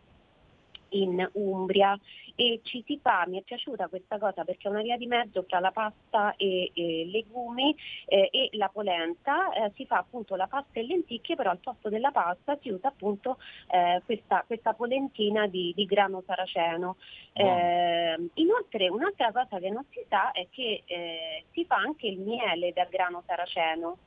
in 0.92 1.28
Umbria 1.32 1.98
e 2.34 2.60
ci 2.62 2.82
si 2.86 2.98
fa, 3.00 3.24
mi 3.28 3.38
è 3.38 3.42
piaciuta 3.42 3.88
questa 3.88 4.18
cosa 4.18 4.44
perché 4.44 4.68
è 4.68 4.70
una 4.70 4.82
via 4.82 4.96
di 4.96 5.06
mezzo 5.06 5.44
tra 5.44 5.60
la 5.60 5.70
pasta 5.70 6.34
e, 6.36 6.70
e 6.74 7.06
legumi 7.10 7.76
eh, 8.06 8.28
e 8.32 8.48
la 8.52 8.68
polenta, 8.68 9.52
eh, 9.52 9.70
si 9.74 9.84
fa 9.86 9.98
appunto 9.98 10.34
la 10.34 10.46
pasta 10.46 10.80
e 10.80 10.86
lenticchie, 10.86 11.36
però 11.36 11.50
al 11.50 11.58
posto 11.58 11.88
della 11.88 12.10
pasta 12.10 12.58
si 12.60 12.70
usa 12.70 12.88
appunto 12.88 13.38
eh, 13.70 14.00
questa, 14.04 14.44
questa, 14.46 14.72
polentina 14.72 15.46
di, 15.46 15.72
di 15.76 15.84
grano 15.84 16.22
saraceno. 16.26 16.96
Eh, 17.34 18.30
inoltre 18.34 18.88
un'altra 18.88 19.32
cosa 19.32 19.58
che 19.58 19.70
non 19.70 19.84
si 19.90 20.04
sa 20.08 20.32
è 20.32 20.46
che 20.50 20.82
eh, 20.84 21.44
si 21.52 21.64
fa 21.64 21.76
anche 21.76 22.06
il 22.06 22.18
miele 22.18 22.72
dal 22.72 22.88
grano 22.88 23.22
saraceno. 23.26 23.98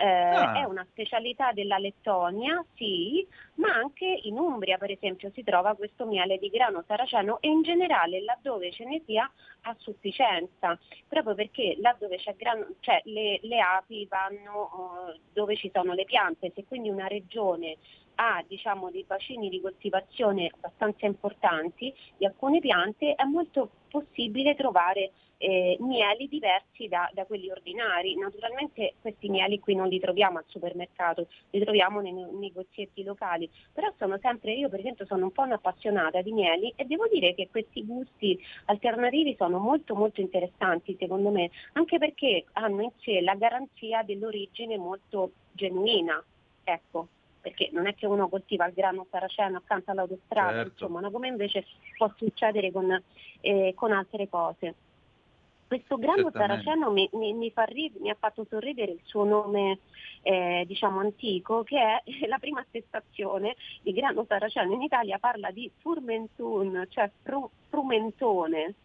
Eh, 0.00 0.06
ah. 0.06 0.52
È 0.60 0.62
una 0.62 0.86
specialità 0.90 1.50
della 1.50 1.76
Lettonia, 1.76 2.64
sì, 2.76 3.26
ma 3.54 3.72
anche 3.74 4.06
in 4.22 4.38
Umbria, 4.38 4.78
per 4.78 4.92
esempio, 4.92 5.28
si 5.34 5.42
trova 5.42 5.74
questo 5.74 6.06
miele 6.06 6.38
di 6.38 6.50
grano 6.50 6.84
saraceno 6.86 7.38
e 7.40 7.48
in 7.48 7.62
generale 7.62 8.22
laddove 8.22 8.70
ce 8.70 8.84
ne 8.84 9.02
sia 9.04 9.28
a 9.62 9.74
sufficienza, 9.76 10.78
proprio 11.08 11.34
perché 11.34 11.76
laddove 11.80 12.16
c'è 12.16 12.36
grano, 12.36 12.66
cioè 12.78 13.00
le, 13.06 13.40
le 13.42 13.60
api 13.60 14.06
vanno 14.08 14.70
uh, 14.72 15.18
dove 15.32 15.56
ci 15.56 15.68
sono 15.74 15.94
le 15.94 16.04
piante, 16.04 16.52
se 16.54 16.64
quindi 16.64 16.90
una 16.90 17.08
regione 17.08 17.76
ha 18.20 18.42
diciamo, 18.46 18.90
dei 18.90 19.04
bacini 19.06 19.48
di 19.48 19.60
coltivazione 19.60 20.50
abbastanza 20.52 21.06
importanti 21.06 21.92
di 22.16 22.24
alcune 22.24 22.58
piante, 22.58 23.14
è 23.14 23.24
molto 23.24 23.70
possibile 23.88 24.54
trovare 24.54 25.12
eh, 25.38 25.76
mieli 25.80 26.28
diversi 26.28 26.88
da, 26.88 27.08
da, 27.14 27.24
quelli 27.24 27.48
ordinari. 27.50 28.16
Naturalmente 28.16 28.94
questi 29.00 29.28
mieli 29.28 29.60
qui 29.60 29.76
non 29.76 29.86
li 29.86 30.00
troviamo 30.00 30.38
al 30.38 30.44
supermercato, 30.48 31.28
li 31.50 31.60
troviamo 31.60 32.00
nei 32.00 32.12
negozietti 32.12 33.04
locali, 33.04 33.48
però 33.72 33.92
sono 33.96 34.18
sempre, 34.20 34.52
io 34.54 34.68
per 34.68 34.80
esempio 34.80 35.06
sono 35.06 35.26
un 35.26 35.32
po' 35.32 35.42
un'appassionata 35.42 36.20
di 36.22 36.32
mieli 36.32 36.72
e 36.74 36.84
devo 36.84 37.06
dire 37.06 37.34
che 37.34 37.48
questi 37.48 37.84
gusti 37.84 38.38
alternativi 38.64 39.36
sono 39.38 39.58
molto 39.58 39.94
molto 39.94 40.20
interessanti 40.20 40.96
secondo 40.98 41.30
me, 41.30 41.50
anche 41.74 41.98
perché 41.98 42.46
hanno 42.54 42.82
in 42.82 42.90
sé 43.00 43.20
la 43.20 43.34
garanzia 43.36 44.02
dell'origine 44.02 44.76
molto 44.76 45.32
genuina. 45.52 46.22
Ecco 46.64 47.08
perché 47.40 47.70
non 47.72 47.86
è 47.86 47.94
che 47.94 48.06
uno 48.06 48.28
coltiva 48.28 48.66
il 48.66 48.74
grano 48.74 49.06
saraceno 49.10 49.58
accanto 49.58 49.90
all'autostrada, 49.90 50.62
certo. 50.62 50.84
insomma, 50.84 51.00
no? 51.00 51.10
come 51.10 51.28
invece 51.28 51.64
può 51.96 52.12
succedere 52.16 52.70
con, 52.70 53.02
eh, 53.40 53.72
con 53.74 53.92
altre 53.92 54.28
cose. 54.28 54.74
Questo 55.68 55.98
grano 55.98 56.30
saraceno 56.32 56.90
mi, 56.90 57.08
mi, 57.12 57.34
mi, 57.34 57.50
fa 57.50 57.64
rid- 57.64 58.00
mi, 58.00 58.08
ha 58.08 58.16
fatto 58.18 58.46
sorridere 58.48 58.92
il 58.92 59.00
suo 59.02 59.24
nome 59.24 59.80
eh, 60.22 60.64
diciamo 60.66 60.98
antico 61.00 61.62
che 61.62 61.78
è 61.78 62.02
la 62.26 62.38
prima 62.38 62.60
attestazione 62.60 63.54
di 63.82 63.92
grano 63.92 64.24
saraceno 64.26 64.72
in 64.72 64.80
Italia 64.80 65.18
parla 65.18 65.50
di 65.50 65.70
furmentun, 65.76 66.86
cioè 66.88 67.10
fru- 67.22 67.50
frumentone 67.68 68.76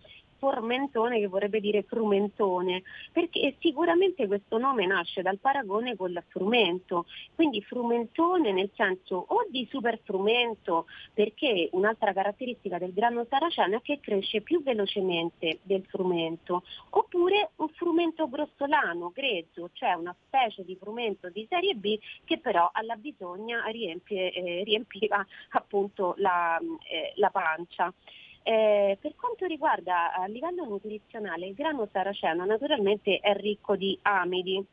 formentone 0.43 1.19
che 1.19 1.27
vorrebbe 1.27 1.61
dire 1.61 1.83
frumentone, 1.83 2.83
perché 3.13 3.55
sicuramente 3.61 4.27
questo 4.27 4.57
nome 4.57 4.85
nasce 4.85 5.21
dal 5.21 5.39
paragone 5.39 5.95
con 5.95 6.11
il 6.11 6.21
frumento, 6.27 7.05
quindi 7.33 7.61
frumentone 7.61 8.51
nel 8.51 8.69
senso 8.75 9.23
o 9.25 9.45
di 9.49 9.65
super 9.71 9.97
frumento, 10.03 10.85
perché 11.13 11.69
un'altra 11.71 12.11
caratteristica 12.11 12.77
del 12.77 12.91
grano 12.91 13.25
saraceno 13.29 13.77
è 13.77 13.81
che 13.81 14.01
cresce 14.01 14.41
più 14.41 14.61
velocemente 14.61 15.59
del 15.63 15.85
frumento, 15.85 16.63
oppure 16.89 17.51
un 17.57 17.69
frumento 17.69 18.27
grossolano, 18.27 19.11
grezzo, 19.13 19.69
cioè 19.71 19.93
una 19.93 20.13
specie 20.25 20.65
di 20.65 20.75
frumento 20.75 21.29
di 21.29 21.47
serie 21.49 21.75
B 21.75 21.97
che 22.25 22.39
però 22.39 22.69
alla 22.73 22.97
bisogna 22.97 23.63
riempie, 23.67 24.33
eh, 24.33 24.63
riempiva 24.65 25.25
appunto 25.51 26.15
la, 26.17 26.59
eh, 26.59 27.13
la 27.15 27.29
pancia. 27.29 27.93
Eh, 28.43 28.97
per 28.99 29.15
quanto 29.15 29.45
riguarda 29.45 30.13
a 30.13 30.25
livello 30.25 30.65
nutrizionale, 30.65 31.47
il 31.47 31.53
grano 31.53 31.87
saraceno 31.91 32.43
naturalmente 32.45 33.19
è 33.19 33.33
ricco 33.35 33.77
di 33.77 33.97
amidi 34.01 34.65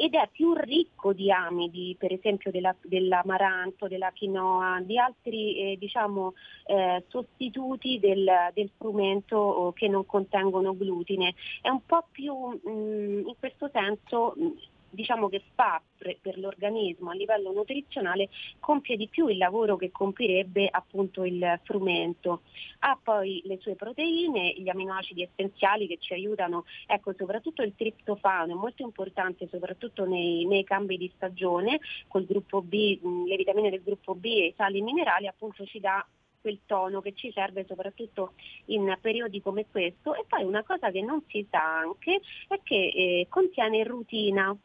ed 0.00 0.14
è 0.14 0.28
più 0.30 0.54
ricco 0.54 1.12
di 1.12 1.30
amidi, 1.32 1.96
per 1.98 2.12
esempio 2.12 2.52
della, 2.52 2.72
dell'amaranto, 2.80 3.88
della 3.88 4.12
quinoa, 4.16 4.80
di 4.80 4.96
altri 4.96 5.72
eh, 5.72 5.76
diciamo, 5.76 6.34
eh, 6.66 7.02
sostituti 7.08 7.98
del, 7.98 8.30
del 8.54 8.70
frumento 8.76 9.72
che 9.74 9.88
non 9.88 10.06
contengono 10.06 10.76
glutine. 10.76 11.34
È 11.60 11.68
un 11.68 11.84
po' 11.84 12.04
più 12.12 12.32
mh, 12.32 12.70
mm, 12.70 13.26
in 13.26 13.34
questo 13.40 13.68
senso 13.72 14.34
mh, 14.36 14.46
diciamo 14.90 15.28
che 15.28 15.42
fa 15.54 15.80
per 15.98 16.38
l'organismo 16.38 17.10
a 17.10 17.14
livello 17.14 17.52
nutrizionale 17.52 18.28
compie 18.60 18.96
di 18.96 19.08
più 19.08 19.26
il 19.28 19.36
lavoro 19.36 19.76
che 19.76 19.90
compirebbe 19.90 20.68
appunto 20.70 21.24
il 21.24 21.60
frumento. 21.64 22.42
Ha 22.80 22.98
poi 23.02 23.42
le 23.44 23.58
sue 23.60 23.74
proteine, 23.74 24.54
gli 24.56 24.68
aminoacidi 24.68 25.22
essenziali 25.22 25.86
che 25.86 25.98
ci 25.98 26.12
aiutano, 26.12 26.64
ecco 26.86 27.12
soprattutto 27.16 27.62
il 27.62 27.74
triptofano 27.76 28.52
è 28.52 28.56
molto 28.56 28.82
importante 28.82 29.48
soprattutto 29.50 30.04
nei, 30.04 30.44
nei 30.46 30.64
cambi 30.64 30.96
di 30.96 31.10
stagione, 31.14 31.80
col 32.06 32.24
gruppo 32.24 32.62
B, 32.62 32.98
le 33.26 33.36
vitamine 33.36 33.70
del 33.70 33.82
gruppo 33.82 34.14
B 34.14 34.24
e 34.24 34.46
i 34.46 34.54
sali 34.56 34.80
minerali 34.80 35.26
appunto 35.26 35.64
ci 35.64 35.80
dà 35.80 36.06
quel 36.40 36.60
tono 36.66 37.00
che 37.00 37.14
ci 37.14 37.32
serve 37.32 37.64
soprattutto 37.66 38.32
in 38.66 38.96
periodi 39.00 39.42
come 39.42 39.66
questo 39.70 40.14
e 40.14 40.24
poi 40.26 40.44
una 40.44 40.62
cosa 40.62 40.90
che 40.90 41.02
non 41.02 41.22
si 41.28 41.46
sa 41.50 41.78
anche 41.78 42.20
è 42.48 42.60
che 42.62 42.92
eh, 42.94 43.26
contiene 43.28 43.82
rutina 43.84 44.56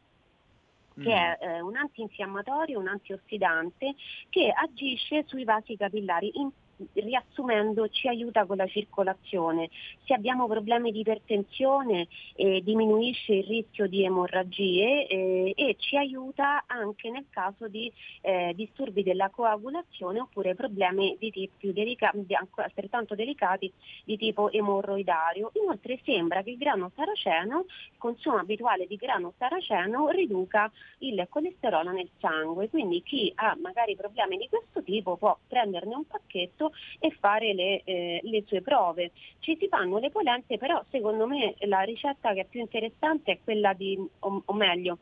che 1.00 1.12
è 1.12 1.38
mm. 1.44 1.48
eh, 1.48 1.60
un 1.60 1.76
antinfiammatorio, 1.76 2.78
un 2.78 2.88
antiossidante 2.88 3.94
che 4.28 4.52
agisce 4.54 5.24
sui 5.26 5.44
vasi 5.44 5.76
capillari 5.76 6.30
in 6.34 6.50
riassumendo 6.92 7.88
ci 7.88 8.08
aiuta 8.08 8.44
con 8.46 8.56
la 8.56 8.66
circolazione. 8.66 9.70
Se 10.04 10.14
abbiamo 10.14 10.46
problemi 10.46 10.92
di 10.92 11.00
ipertensione 11.00 12.08
eh, 12.36 12.62
diminuisce 12.62 13.34
il 13.34 13.44
rischio 13.44 13.86
di 13.86 14.04
emorragie 14.04 15.06
eh, 15.06 15.52
e 15.56 15.76
ci 15.78 15.96
aiuta 15.96 16.64
anche 16.66 17.10
nel 17.10 17.26
caso 17.30 17.68
di 17.68 17.90
eh, 18.20 18.52
disturbi 18.54 19.02
della 19.02 19.30
coagulazione 19.30 20.20
oppure 20.20 20.54
problemi 20.54 21.16
di 21.18 21.30
tipo 21.30 21.52
più 21.56 21.72
delicati, 21.72 22.24
altrettanto 22.56 23.14
delicati 23.14 23.72
di 24.04 24.16
tipo 24.16 24.50
emorroidario. 24.50 25.50
Inoltre 25.54 25.98
sembra 26.04 26.42
che 26.42 26.50
il 26.50 26.58
grano 26.58 26.90
saraceno, 26.94 27.64
il 27.66 27.98
consumo 27.98 28.36
abituale 28.36 28.86
di 28.86 28.96
grano 28.96 29.32
saraceno 29.38 30.08
riduca 30.08 30.70
il 30.98 31.26
colesterolo 31.28 31.90
nel 31.90 32.08
sangue, 32.18 32.68
quindi 32.68 33.02
chi 33.02 33.32
ha 33.34 33.56
magari 33.60 33.96
problemi 33.96 34.36
di 34.36 34.48
questo 34.48 34.82
tipo 34.82 35.16
può 35.16 35.36
prenderne 35.46 35.94
un 35.94 36.06
pacchetto 36.06 36.72
e 36.98 37.10
fare 37.18 37.52
le, 37.54 37.82
eh, 37.84 38.20
le 38.22 38.44
sue 38.46 38.62
prove. 38.62 39.12
Ci 39.40 39.56
si 39.58 39.68
fanno 39.68 39.98
le 39.98 40.10
polente, 40.10 40.58
però 40.58 40.82
secondo 40.90 41.26
me 41.26 41.54
la 41.60 41.80
ricetta 41.80 42.32
che 42.32 42.40
è 42.40 42.46
più 42.46 42.60
interessante 42.60 43.32
è 43.32 43.38
quella 43.42 43.72
di, 43.72 43.98
o, 44.20 44.42
o 44.44 44.52
meglio, 44.52 44.98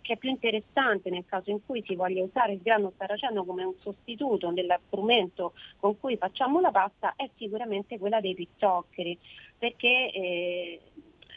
che 0.00 0.14
è 0.14 0.16
più 0.16 0.30
interessante 0.30 1.10
nel 1.10 1.24
caso 1.26 1.50
in 1.50 1.64
cui 1.64 1.82
si 1.86 1.94
voglia 1.94 2.22
usare 2.22 2.52
il 2.52 2.62
grano 2.62 2.92
saraceno 2.96 3.44
come 3.44 3.64
un 3.64 3.74
sostituto 3.80 4.50
dello 4.50 4.78
strumento 4.86 5.52
con 5.78 5.98
cui 5.98 6.16
facciamo 6.16 6.60
la 6.60 6.70
pasta 6.70 7.14
è 7.14 7.28
sicuramente 7.36 7.98
quella 7.98 8.20
dei 8.20 8.34
pizzoccheri 8.34 9.18
perché 9.58 10.10
eh, 10.12 10.80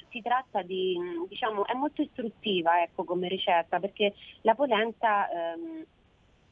si 0.09 0.21
tratta 0.21 0.61
di, 0.61 0.97
diciamo, 1.27 1.65
è 1.65 1.73
molto 1.73 2.01
istruttiva 2.01 2.81
ecco, 2.81 3.03
come 3.03 3.27
ricetta 3.27 3.79
perché 3.79 4.13
la 4.41 4.55
polenta 4.55 5.29
ehm, 5.29 5.85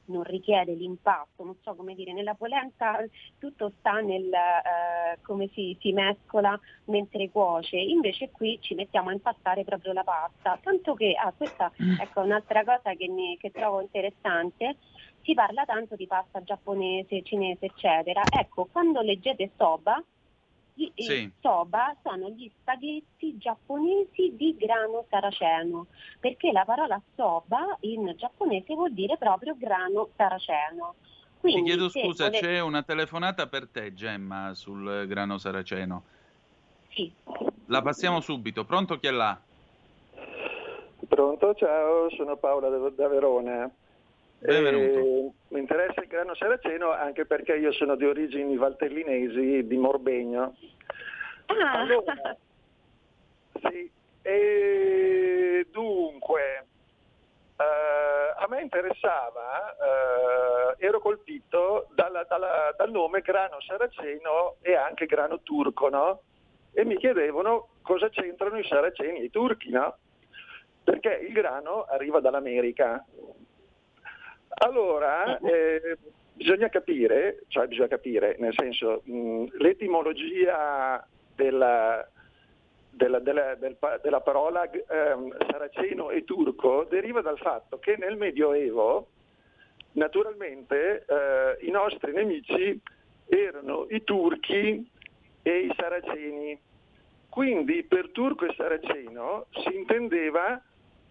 non 0.05 0.23
richiede 0.23 0.73
l'impasto, 0.73 1.43
non 1.43 1.55
so 1.61 1.75
come 1.75 1.95
dire, 1.95 2.13
nella 2.13 2.33
polenta 2.33 3.03
tutto 3.39 3.71
sta 3.79 3.99
nel 3.99 4.31
eh, 4.33 5.19
come 5.21 5.49
si, 5.53 5.77
si, 5.79 5.93
mescola 5.93 6.59
mentre 6.85 7.29
cuoce, 7.29 7.77
invece 7.77 8.29
qui 8.31 8.57
ci 8.61 8.75
mettiamo 8.75 9.09
a 9.09 9.13
impastare 9.13 9.63
proprio 9.63 9.93
la 9.93 10.03
pasta, 10.03 10.59
tanto 10.61 10.93
che, 10.93 11.13
ah, 11.13 11.33
questa 11.35 11.71
mm. 11.81 11.99
ecco 11.99 12.21
un'altra 12.21 12.63
cosa 12.63 12.93
che, 12.95 13.07
mi, 13.07 13.37
che 13.37 13.51
trovo 13.51 13.81
interessante, 13.81 14.77
si 15.21 15.33
parla 15.33 15.63
tanto 15.65 15.95
di 15.95 16.05
pasta 16.05 16.43
giapponese, 16.43 17.23
cinese, 17.23 17.67
eccetera, 17.67 18.21
ecco, 18.29 18.67
quando 18.71 19.01
leggete 19.01 19.51
soba, 19.55 20.03
gli, 20.73 20.91
sì. 20.95 21.31
soba 21.39 21.95
sono 22.01 22.29
gli 22.29 22.51
spaghetti 22.59 23.37
giapponesi 23.37 24.35
di 24.35 24.55
grano 24.57 25.05
saraceno, 25.09 25.87
perché 26.19 26.51
la 26.51 26.65
parola 26.65 26.99
soba 27.15 27.77
in 27.81 28.13
giapponese 28.17 28.73
vuol 28.73 28.91
dire 28.93 29.17
proprio 29.17 29.55
grano 29.57 30.09
saraceno. 30.15 30.95
Quindi, 31.39 31.61
Ti 31.61 31.67
chiedo 31.67 31.89
scusa, 31.89 32.25
volete... 32.25 32.45
c'è 32.45 32.59
una 32.61 32.83
telefonata 32.83 33.47
per 33.47 33.67
te, 33.67 33.93
Gemma, 33.93 34.53
sul 34.53 35.05
grano 35.07 35.37
saraceno. 35.37 36.03
Sì. 36.89 37.11
La 37.67 37.81
passiamo 37.81 38.21
subito. 38.21 38.63
Pronto 38.65 38.97
chi 38.97 39.07
è 39.07 39.11
là? 39.11 39.39
Pronto, 41.07 41.53
ciao, 41.55 42.09
sono 42.11 42.37
Paola 42.37 42.69
da 42.69 43.07
Verona. 43.07 43.69
Benvenuto. 44.43 45.35
mi 45.49 45.59
interessa 45.59 46.01
il 46.01 46.07
grano 46.07 46.35
saraceno 46.35 46.91
anche 46.91 47.25
perché 47.25 47.55
io 47.55 47.71
sono 47.71 47.95
di 47.95 48.03
origini 48.03 48.57
valtellinesi 48.57 49.65
di 49.65 49.77
Morbegno. 49.77 50.57
Ah. 51.45 51.79
Allora, 51.79 52.35
sì, 53.61 53.89
e 54.21 55.65
dunque, 55.71 56.65
uh, 57.55 58.43
a 58.43 58.45
me 58.49 58.61
interessava, 58.63 59.75
uh, 59.79 60.75
ero 60.77 60.99
colpito 60.99 61.87
dalla, 61.93 62.25
dalla, 62.25 62.73
dal 62.77 62.91
nome 62.91 63.21
grano 63.21 63.61
saraceno 63.61 64.57
e 64.59 64.75
anche 64.75 65.05
grano 65.05 65.39
turco, 65.39 65.87
no? 65.87 66.21
E 66.73 66.83
mi 66.83 66.97
chiedevano 66.97 67.69
cosa 67.81 68.09
c'entrano 68.09 68.57
i 68.57 68.67
saraceni 68.67 69.19
e 69.19 69.23
i 69.23 69.29
turchi, 69.29 69.69
no? 69.69 69.95
Perché 70.83 71.13
il 71.25 71.31
grano 71.31 71.83
arriva 71.83 72.19
dall'America. 72.19 73.05
Allora, 74.55 75.37
eh, 75.39 75.97
bisogna 76.33 76.69
capire, 76.69 77.43
cioè 77.47 77.67
bisogna 77.67 77.87
capire, 77.87 78.35
nel 78.39 78.53
senso, 78.55 79.01
mh, 79.03 79.45
l'etimologia 79.57 81.05
della, 81.35 82.07
della, 82.89 83.19
della, 83.19 83.55
del, 83.55 83.77
della 84.01 84.21
parola 84.21 84.69
eh, 84.69 84.81
saraceno 85.49 86.09
e 86.11 86.23
turco 86.23 86.85
deriva 86.89 87.21
dal 87.21 87.37
fatto 87.39 87.79
che 87.79 87.95
nel 87.97 88.17
Medioevo 88.17 89.07
naturalmente 89.93 91.05
eh, 91.07 91.65
i 91.65 91.71
nostri 91.71 92.11
nemici 92.13 92.79
erano 93.27 93.87
i 93.89 94.03
turchi 94.03 94.89
e 95.41 95.57
i 95.57 95.73
saraceni. 95.75 96.59
Quindi 97.29 97.83
per 97.83 98.09
turco 98.11 98.45
e 98.45 98.53
saraceno 98.55 99.47
si 99.63 99.75
intendeva 99.75 100.61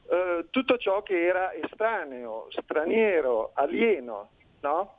eh, 0.08 0.46
tutto 0.50 0.76
ciò 0.76 1.02
che 1.02 1.24
era 1.24 1.52
estraneo, 1.54 2.48
straniero, 2.50 3.52
alieno, 3.54 4.30
no? 4.60 4.98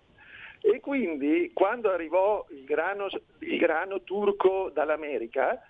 E 0.62 0.80
quindi 0.80 1.51
quando 1.54 1.91
arrivò 1.91 2.45
il 2.49 2.64
grano, 2.64 3.08
il 3.39 3.58
grano 3.58 4.01
turco 4.04 4.70
dall'America, 4.74 5.62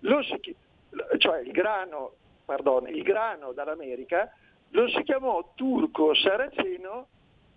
si, 0.00 0.56
cioè 1.18 1.40
il 1.40 1.52
grano, 1.52 2.12
pardon, 2.44 2.88
il 2.88 3.02
grano 3.02 3.52
dall'America 3.52 4.32
lo 4.70 4.88
si 4.88 5.02
chiamò 5.02 5.52
turco 5.54 6.14
saraceno 6.14 7.08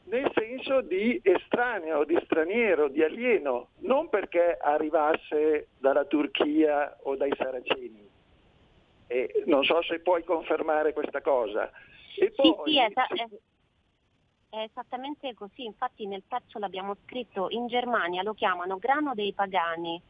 nel 0.06 0.30
senso 0.34 0.82
di 0.82 1.20
estraneo, 1.24 2.04
di 2.04 2.20
straniero, 2.26 2.90
di 2.90 3.02
alieno, 3.02 3.70
non 3.80 4.10
perché 4.10 4.58
arrivasse 4.60 5.68
dalla 5.78 6.04
Turchia 6.06 6.98
o 7.04 7.16
dai 7.16 7.32
saraceni. 7.38 8.10
E 9.12 9.44
non 9.46 9.66
so 9.66 9.84
se 9.84 10.00
puoi 10.00 10.24
confermare 10.24 10.94
questa 10.94 11.20
cosa. 11.20 11.70
E 12.16 12.32
poi, 12.32 12.56
sì, 12.64 12.72
sì, 12.72 12.80
è, 12.80 12.88
è, 12.88 13.28
è 14.52 14.64
esattamente 14.64 15.34
così, 15.34 15.66
infatti 15.66 16.08
nel 16.08 16.24
pezzo 16.26 16.60
l'abbiamo 16.60 16.96
scritto, 17.04 17.50
in 17.50 17.68
Germania 17.68 18.24
lo 18.24 18.34
chiamano 18.34 18.78
grano 18.78 19.14
dei 19.14 19.34
pagani, 19.34 20.02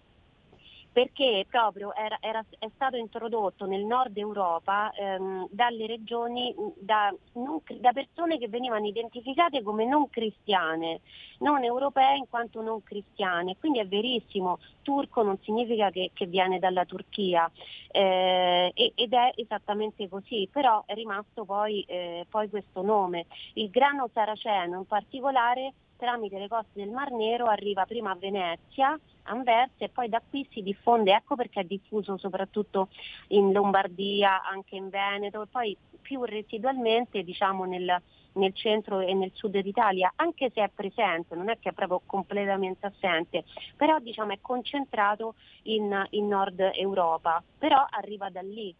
perché 0.91 1.45
proprio 1.49 1.93
era, 1.95 2.17
era, 2.19 2.43
è 2.59 2.69
stato 2.75 2.97
introdotto 2.97 3.65
nel 3.65 3.85
nord 3.85 4.17
Europa 4.17 4.91
ehm, 4.91 5.47
dalle 5.49 5.87
regioni, 5.87 6.53
da, 6.77 7.13
non, 7.33 7.61
da, 7.79 7.93
persone 7.93 8.37
che 8.37 8.49
venivano 8.49 8.85
identificate 8.85 9.63
come 9.63 9.85
non 9.85 10.09
cristiane, 10.09 10.99
non 11.39 11.63
europee 11.63 12.17
in 12.17 12.27
quanto 12.29 12.61
non 12.61 12.83
cristiane. 12.83 13.55
Quindi 13.57 13.79
è 13.79 13.87
verissimo, 13.87 14.59
turco 14.81 15.23
non 15.23 15.37
significa 15.43 15.89
che, 15.91 16.11
che 16.13 16.25
viene 16.25 16.59
dalla 16.59 16.83
Turchia 16.83 17.49
eh, 17.89 18.71
ed 18.73 19.13
è 19.13 19.31
esattamente 19.35 20.09
così, 20.09 20.49
però 20.51 20.83
è 20.85 20.93
rimasto 20.93 21.45
poi, 21.45 21.85
eh, 21.87 22.25
poi 22.29 22.49
questo 22.49 22.81
nome. 22.81 23.27
Il 23.53 23.69
grano 23.69 24.09
saraceno 24.13 24.79
in 24.79 24.85
particolare 24.85 25.73
tramite 26.01 26.39
le 26.39 26.47
coste 26.47 26.81
del 26.81 26.89
Mar 26.89 27.11
Nero 27.11 27.45
arriva 27.45 27.85
prima 27.85 28.09
a 28.09 28.15
Venezia, 28.15 28.99
Anversa 29.25 29.85
e 29.85 29.89
poi 29.89 30.09
da 30.09 30.19
qui 30.27 30.47
si 30.49 30.63
diffonde, 30.63 31.13
ecco 31.13 31.35
perché 31.35 31.59
è 31.59 31.63
diffuso 31.63 32.17
soprattutto 32.17 32.89
in 33.27 33.51
Lombardia, 33.51 34.41
anche 34.41 34.75
in 34.75 34.89
Veneto 34.89 35.43
e 35.43 35.45
poi 35.45 35.77
più 36.01 36.23
residualmente 36.23 37.21
diciamo 37.21 37.65
nel, 37.65 38.01
nel 38.33 38.53
centro 38.55 38.99
e 38.99 39.13
nel 39.13 39.29
sud 39.35 39.59
d'Italia, 39.59 40.11
anche 40.15 40.49
se 40.51 40.63
è 40.63 40.71
presente, 40.73 41.35
non 41.35 41.49
è 41.49 41.59
che 41.59 41.69
è 41.69 41.73
proprio 41.73 42.01
completamente 42.03 42.87
assente, 42.87 43.43
però 43.75 43.99
diciamo 43.99 44.31
è 44.31 44.39
concentrato 44.41 45.35
in, 45.63 46.03
in 46.09 46.27
nord 46.27 46.71
Europa, 46.73 47.43
però 47.59 47.85
arriva 47.87 48.31
da 48.31 48.41
lì. 48.41 48.75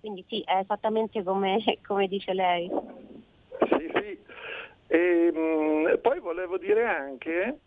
Quindi 0.00 0.24
sì, 0.26 0.40
è 0.40 0.56
esattamente 0.56 1.22
come, 1.22 1.62
come 1.86 2.08
dice 2.08 2.34
lei. 2.34 3.09
E, 4.92 5.30
mh, 5.32 5.38
mm, 5.38 5.94
poi 6.02 6.18
volevo 6.18 6.58
dire 6.58 6.84
anche 6.84 7.60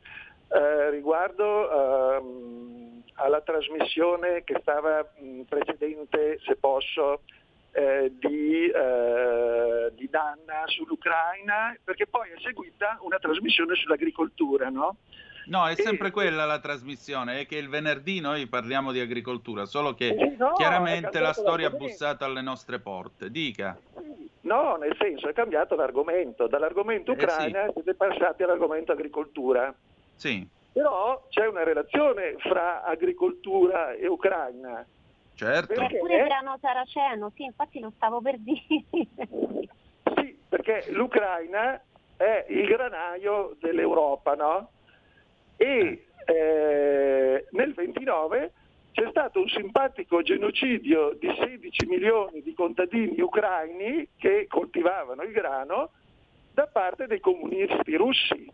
eh, 0.49 0.89
riguardo 0.89 1.71
eh, 1.71 3.01
alla 3.13 3.39
trasmissione 3.39 4.43
che 4.43 4.57
stava 4.59 5.09
mh, 5.19 5.26
mm, 5.26 5.41
precedente, 5.43 6.39
se 6.45 6.57
posso, 6.57 7.21
eh, 7.71 8.11
di, 8.19 8.67
eh, 8.67 9.91
di, 9.95 10.09
Danna 10.09 10.63
sull'Ucraina, 10.65 11.78
perché 11.82 12.07
poi 12.07 12.30
è 12.30 12.41
seguita 12.41 12.97
una 12.99 13.19
trasmissione 13.19 13.76
sull'agricoltura, 13.76 14.67
no? 14.67 14.97
No, 15.45 15.67
è 15.67 15.75
sempre 15.75 16.07
e, 16.07 16.11
quella 16.11 16.45
la 16.45 16.59
trasmissione, 16.59 17.41
è 17.41 17.45
che 17.45 17.57
il 17.57 17.69
venerdì 17.69 18.19
noi 18.19 18.47
parliamo 18.47 18.91
di 18.91 18.99
agricoltura, 18.99 19.65
solo 19.65 19.93
che 19.93 20.35
no, 20.37 20.53
chiaramente 20.53 21.19
la 21.19 21.33
storia 21.33 21.67
ha 21.67 21.71
bussato 21.71 22.23
alle 22.23 22.41
nostre 22.41 22.79
porte. 22.79 23.29
Dica. 23.29 23.77
No, 24.41 24.75
nel 24.75 24.95
senso 24.99 25.29
è 25.29 25.33
cambiato 25.33 25.75
l'argomento, 25.75 26.47
dall'argomento 26.47 27.13
Ucraina 27.13 27.63
eh 27.63 27.67
sì. 27.67 27.73
siete 27.75 27.93
passati 27.93 28.43
all'argomento 28.43 28.91
agricoltura. 28.91 29.73
Sì. 30.15 30.47
Però 30.71 31.25
c'è 31.29 31.47
una 31.47 31.63
relazione 31.63 32.35
fra 32.39 32.83
agricoltura 32.83 33.93
e 33.93 34.07
Ucraina. 34.07 34.85
Certo. 35.35 35.73
Perché... 35.73 35.95
Eppure 35.95 36.23
grano 36.23 36.57
saraceno, 36.59 37.31
sì, 37.35 37.43
infatti 37.43 37.79
lo 37.79 37.91
stavo 37.95 38.21
per 38.21 38.37
dire. 38.39 38.85
sì, 40.15 40.37
perché 40.49 40.85
l'Ucraina 40.89 41.81
è 42.17 42.45
il 42.49 42.65
granaio 42.65 43.55
dell'Europa, 43.59 44.35
no? 44.35 44.69
E 45.57 46.05
eh, 46.25 47.45
nel 47.51 47.73
29 47.73 48.51
c'è 48.91 49.07
stato 49.09 49.39
un 49.39 49.47
simpatico 49.47 50.21
genocidio 50.21 51.15
di 51.19 51.27
16 51.27 51.85
milioni 51.87 52.41
di 52.41 52.53
contadini 52.53 53.19
ucraini 53.21 54.07
che 54.17 54.45
coltivavano 54.47 55.23
il 55.23 55.31
grano 55.31 55.91
da 56.53 56.67
parte 56.67 57.07
dei 57.07 57.19
comunisti 57.19 57.95
russi. 57.95 58.51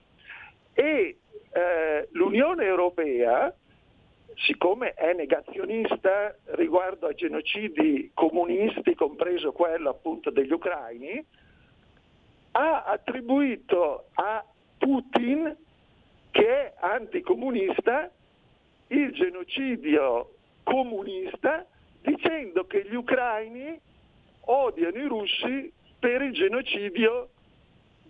E 0.74 1.18
eh, 1.52 2.08
l'Unione 2.12 2.64
Europea, 2.64 3.54
siccome 4.36 4.94
è 4.94 5.14
negazionista 5.14 6.34
riguardo 6.56 7.08
a 7.08 7.14
genocidi 7.14 8.12
comunisti, 8.14 8.96
compreso 8.96 9.52
quello 9.52 9.90
appunto 9.90 10.30
degli 10.30 10.54
ucraini, 10.54 11.26
ha 12.52 12.84
attribuito 12.84 14.06
a 14.14 14.44
Putin, 14.78 15.54
che 16.32 16.48
è 16.48 16.74
anticomunista, 16.80 18.10
il 18.88 19.12
genocidio 19.12 20.34
comunista 20.64 21.66
dicendo 22.02 22.66
che 22.66 22.86
gli 22.88 22.96
ucraini 22.96 23.80
odiano 24.42 24.98
i 24.98 25.08
russi 25.08 25.72
per 26.00 26.22
il 26.22 26.34
genocidio 26.34 27.30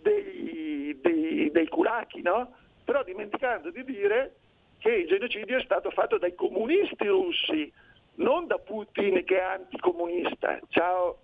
dei, 0.02 0.98
dei, 1.02 1.52
dei 1.52 1.68
kulaki, 1.68 2.22
no? 2.22 2.54
però 2.84 3.04
dimenticando 3.04 3.72
di 3.72 3.84
dire 3.84 4.36
che 4.78 4.90
il 4.90 5.08
genocidio 5.08 5.58
è 5.58 5.64
stato 5.64 5.90
fatto 5.92 6.18
dai 6.18 6.34
comunisti 6.36 7.06
russi, 7.06 7.72
non 8.16 8.48
da 8.48 8.58
Putin 8.58 9.24
che 9.26 9.38
è 9.38 9.44
anticomunista. 9.44 10.60
Ciao. 10.70 11.20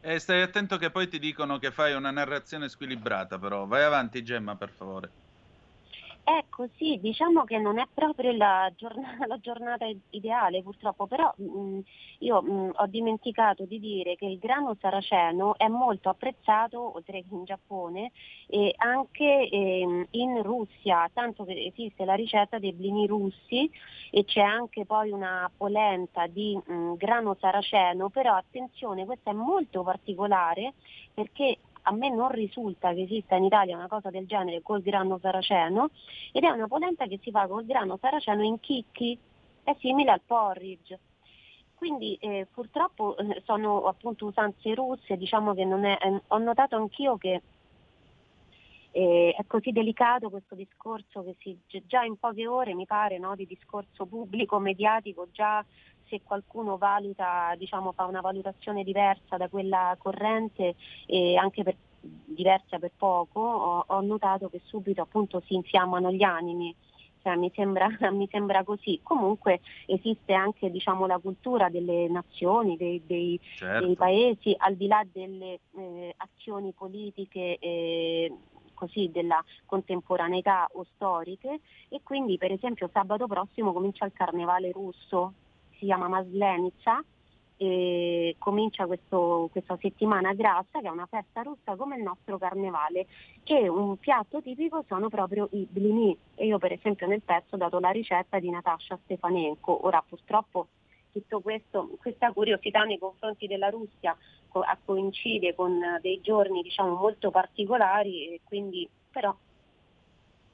E 0.00 0.18
stai 0.20 0.42
attento 0.42 0.76
che 0.76 0.90
poi 0.90 1.08
ti 1.08 1.18
dicono 1.18 1.58
che 1.58 1.72
fai 1.72 1.94
una 1.94 2.10
narrazione 2.10 2.68
squilibrata, 2.68 3.38
però. 3.38 3.66
Vai 3.66 3.82
avanti, 3.82 4.22
Gemma, 4.22 4.54
per 4.54 4.70
favore. 4.70 5.10
Ecco, 6.28 6.66
sì, 6.76 6.98
diciamo 7.00 7.44
che 7.44 7.56
non 7.56 7.78
è 7.78 7.86
proprio 7.94 8.32
la 8.32 8.68
giornata, 8.74 9.26
la 9.28 9.38
giornata 9.38 9.86
ideale 10.10 10.60
purtroppo, 10.60 11.06
però 11.06 11.32
mh, 11.36 11.44
mm, 11.44 11.78
io 12.18 12.42
mh, 12.42 12.50
mm, 12.50 12.70
ho 12.74 12.86
dimenticato 12.88 13.64
di 13.64 13.78
dire 13.78 14.16
che 14.16 14.26
il 14.26 14.38
grano 14.38 14.76
saraceno 14.80 15.56
è 15.56 15.68
molto 15.68 16.08
apprezzato, 16.08 16.96
oltre 16.96 17.22
che 17.22 17.32
in 17.32 17.44
Giappone, 17.44 18.10
e 18.48 18.74
anche 18.76 19.48
eh, 19.48 20.06
in 20.10 20.42
Russia, 20.42 21.08
tanto 21.12 21.44
che 21.44 21.66
esiste 21.66 22.04
la 22.04 22.14
ricetta 22.14 22.58
dei 22.58 22.72
blini 22.72 23.06
russi 23.06 23.70
e 24.10 24.24
c'è 24.24 24.40
anche 24.40 24.84
poi 24.84 25.12
una 25.12 25.48
polenta 25.56 26.26
di 26.26 26.60
mh, 26.60 26.72
mm, 26.72 26.94
grano 26.94 27.36
saraceno, 27.38 28.08
però 28.08 28.34
attenzione, 28.34 29.04
questa 29.04 29.30
è 29.30 29.34
molto 29.34 29.84
particolare 29.84 30.74
perché 31.14 31.58
a 31.88 31.92
me 31.92 32.10
non 32.10 32.30
risulta 32.30 32.92
che 32.92 33.02
esista 33.02 33.36
in 33.36 33.44
Italia 33.44 33.76
una 33.76 33.86
cosa 33.86 34.10
del 34.10 34.26
genere 34.26 34.60
col 34.62 34.82
grano 34.82 35.18
saraceno 35.18 35.90
ed 36.32 36.42
è 36.42 36.48
una 36.48 36.66
polenta 36.66 37.06
che 37.06 37.18
si 37.22 37.30
fa 37.30 37.46
col 37.46 37.64
grano 37.64 37.96
saraceno 38.00 38.42
in 38.42 38.58
chicchi, 38.60 39.18
è 39.62 39.74
simile 39.78 40.10
al 40.10 40.20
porridge. 40.24 40.98
Quindi 41.74 42.16
eh, 42.20 42.46
purtroppo 42.52 43.16
eh, 43.16 43.42
sono 43.44 43.84
appunto 43.84 44.26
usanze 44.26 44.74
russe, 44.74 45.16
diciamo 45.16 45.54
che 45.54 45.64
non 45.64 45.84
è, 45.84 45.96
eh, 46.00 46.22
ho 46.26 46.38
notato 46.38 46.74
anch'io 46.76 47.16
che 47.18 47.42
eh, 48.90 49.34
è 49.36 49.44
così 49.46 49.70
delicato 49.72 50.30
questo 50.30 50.54
discorso 50.54 51.22
che 51.22 51.36
si, 51.40 51.56
già 51.86 52.02
in 52.02 52.16
poche 52.18 52.46
ore 52.46 52.74
mi 52.74 52.86
pare 52.86 53.18
no, 53.18 53.36
di 53.36 53.46
discorso 53.46 54.06
pubblico, 54.06 54.58
mediatico, 54.58 55.28
già 55.30 55.64
se 56.08 56.20
qualcuno 56.22 56.76
valuta, 56.76 57.54
diciamo, 57.56 57.92
fa 57.92 58.04
una 58.06 58.20
valutazione 58.20 58.84
diversa 58.84 59.36
da 59.36 59.48
quella 59.48 59.96
corrente, 59.98 60.74
eh, 61.06 61.36
anche 61.36 61.62
per 61.62 61.76
diversa 62.00 62.78
per 62.78 62.92
poco, 62.96 63.40
ho, 63.40 63.84
ho 63.86 64.00
notato 64.00 64.48
che 64.48 64.60
subito 64.64 65.02
appunto 65.02 65.42
si 65.44 65.54
infiammano 65.54 66.12
gli 66.12 66.22
animi 66.22 66.74
cioè, 67.26 67.34
mi, 67.34 67.50
sembra, 67.52 67.88
mi, 68.12 68.28
sembra, 68.30 68.62
così. 68.62 69.00
Comunque 69.02 69.60
esiste 69.86 70.32
anche 70.32 70.70
diciamo, 70.70 71.06
la 71.06 71.18
cultura 71.18 71.68
delle 71.68 72.08
nazioni, 72.08 72.76
dei, 72.76 73.02
dei, 73.04 73.38
certo. 73.56 73.84
dei 73.84 73.96
paesi, 73.96 74.54
al 74.56 74.76
di 74.76 74.86
là 74.86 75.04
delle 75.12 75.58
eh, 75.76 76.14
azioni 76.16 76.72
politiche. 76.72 77.58
Eh, 77.58 78.32
così 78.76 79.10
della 79.10 79.42
contemporaneità 79.64 80.68
o 80.74 80.84
storiche 80.94 81.60
e 81.88 82.02
quindi 82.02 82.36
per 82.36 82.52
esempio 82.52 82.90
sabato 82.92 83.26
prossimo 83.26 83.72
comincia 83.72 84.04
il 84.04 84.12
carnevale 84.12 84.70
russo, 84.70 85.32
si 85.78 85.86
chiama 85.86 86.08
Maslenica 86.08 87.02
e 87.58 88.36
comincia 88.38 88.86
questo, 88.86 89.48
questa 89.50 89.78
settimana 89.80 90.34
grassa 90.34 90.80
che 90.80 90.86
è 90.86 90.90
una 90.90 91.06
festa 91.06 91.40
russa 91.40 91.74
come 91.74 91.96
il 91.96 92.02
nostro 92.02 92.36
carnevale 92.36 93.06
e 93.44 93.68
un 93.68 93.96
piatto 93.96 94.42
tipico 94.42 94.84
sono 94.86 95.08
proprio 95.08 95.48
i 95.52 95.66
blini 95.68 96.16
e 96.34 96.46
io 96.46 96.58
per 96.58 96.72
esempio 96.72 97.06
nel 97.06 97.22
pezzo 97.22 97.54
ho 97.54 97.58
dato 97.58 97.80
la 97.80 97.90
ricetta 97.90 98.38
di 98.38 98.50
Natasha 98.50 98.98
Stefanenko, 99.04 99.86
ora 99.86 100.04
purtroppo 100.06 100.68
tutto 101.12 101.40
questo, 101.40 101.88
questa 101.98 102.30
curiosità 102.32 102.82
nei 102.82 102.98
confronti 102.98 103.46
della 103.46 103.70
Russia 103.70 104.14
co- 104.48 104.64
coincide 104.84 105.54
con 105.54 105.80
dei 106.02 106.20
giorni 106.20 106.60
diciamo 106.60 106.94
molto 106.94 107.30
particolari 107.30 108.34
e 108.34 108.40
quindi 108.44 108.86
però 109.10 109.34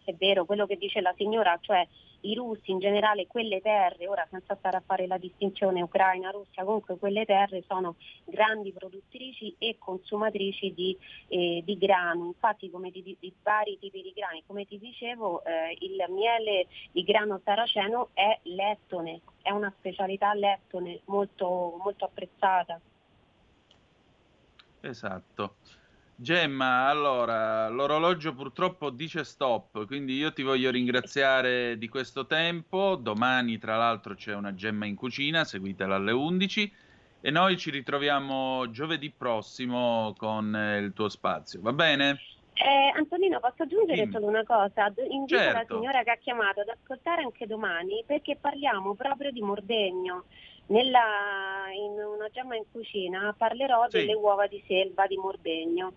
è 0.05 0.15
vero 0.15 0.45
quello 0.45 0.67
che 0.67 0.77
dice 0.77 1.01
la 1.01 1.15
signora, 1.17 1.59
cioè 1.61 1.87
i 2.23 2.35
russi 2.35 2.71
in 2.71 2.79
generale, 2.79 3.27
quelle 3.27 3.61
terre, 3.61 4.07
ora 4.07 4.27
senza 4.31 4.55
stare 4.57 4.77
a 4.77 4.83
fare 4.85 5.07
la 5.07 5.19
distinzione 5.19 5.83
Ucraina-Russia, 5.83 6.65
comunque 6.65 6.97
quelle 6.99 7.25
terre 7.25 7.63
sono 7.67 7.97
grandi 8.25 8.73
produttrici 8.73 9.55
e 9.59 9.77
consumatrici 9.79 10.73
di, 10.73 10.97
eh, 11.29 11.63
di 11.65 11.77
grano, 11.79 12.27
infatti 12.27 12.71
come 12.71 12.91
di, 12.91 13.17
di, 13.19 13.33
vari 13.43 13.79
tipi 13.79 14.03
di 14.03 14.13
grani, 14.15 14.43
come 14.47 14.67
ti 14.67 14.79
dicevo 14.79 15.45
eh, 15.45 15.77
il 15.81 16.05
miele 16.11 16.67
di 16.93 17.03
grano 17.03 17.41
saraceno 17.43 18.11
è 18.13 18.39
lettone, 18.43 19.21
è 19.43 19.51
una 19.51 19.73
specialità 19.79 20.33
lettone 20.35 21.01
molto, 21.07 21.79
molto 21.83 22.05
apprezzata. 22.05 22.81
Esatto. 24.81 25.55
Gemma, 26.15 26.87
allora, 26.87 27.69
l'orologio 27.69 28.35
purtroppo 28.35 28.91
dice 28.91 29.25
stop, 29.25 29.87
quindi 29.87 30.15
io 30.15 30.33
ti 30.33 30.43
voglio 30.43 30.71
ringraziare 30.71 31.77
di 31.79 31.89
questo 31.89 32.27
tempo. 32.27 32.97
Domani, 32.97 33.59
tra 33.59 33.77
l'altro, 33.77 34.15
c'è 34.15 34.35
una 34.35 34.55
Gemma 34.55 34.87
in 34.87 34.95
cucina, 34.95 35.45
seguitela 35.45 35.97
alle 35.97 36.13
11 36.13 36.73
e 37.25 37.31
noi 37.31 37.57
ci 37.57 37.71
ritroviamo 37.71 38.69
giovedì 38.71 39.11
prossimo 39.11 40.13
con 40.19 40.55
eh, 40.55 40.79
il 40.79 40.93
tuo 40.93 41.09
spazio, 41.09 41.61
va 41.63 41.73
bene? 41.73 42.19
Eh, 42.55 42.93
Antonino, 42.97 43.41
posso 43.41 43.63
aggiungere 43.63 44.03
Dimmi. 44.03 44.13
solo 44.13 44.27
una 44.27 44.45
cosa? 44.45 44.93
Invito 45.09 45.39
certo. 45.39 45.57
la 45.57 45.65
signora 45.81 46.03
che 46.03 46.11
ha 46.11 46.17
chiamato 46.17 46.61
ad 46.61 46.69
ascoltare 46.69 47.23
anche 47.23 47.47
domani 47.47 48.03
perché 48.07 48.37
parliamo 48.41 48.95
proprio 48.95 49.31
di 49.31 49.41
Mordegno. 49.41 50.25
Nella, 50.73 51.71
in 51.75 52.03
una 52.03 52.29
gemma 52.31 52.57
in 52.57 52.65
cucina 52.73 53.35
parlerò 53.37 53.85
sì. 53.91 53.99
delle 53.99 54.15
uova 54.15 54.47
di 54.47 54.63
selva 54.67 55.07
di 55.07 55.19
Mordegno. 55.19 55.93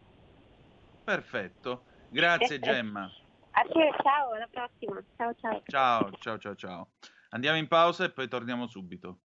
Perfetto, 1.02 1.84
grazie 2.10 2.60
Gemma. 2.60 3.10
A 3.52 3.62
te, 3.62 3.94
ciao, 4.04 4.34
alla 4.34 4.50
prossima. 4.52 5.02
Ciao, 5.16 5.34
ciao. 5.40 5.62
Ciao, 5.66 6.12
ciao, 6.20 6.38
ciao, 6.38 6.56
ciao. 6.56 6.88
Andiamo 7.30 7.58
in 7.58 7.70
pausa 7.70 8.04
e 8.04 8.12
poi 8.12 8.28
torniamo 8.28 8.68
subito. 8.68 9.20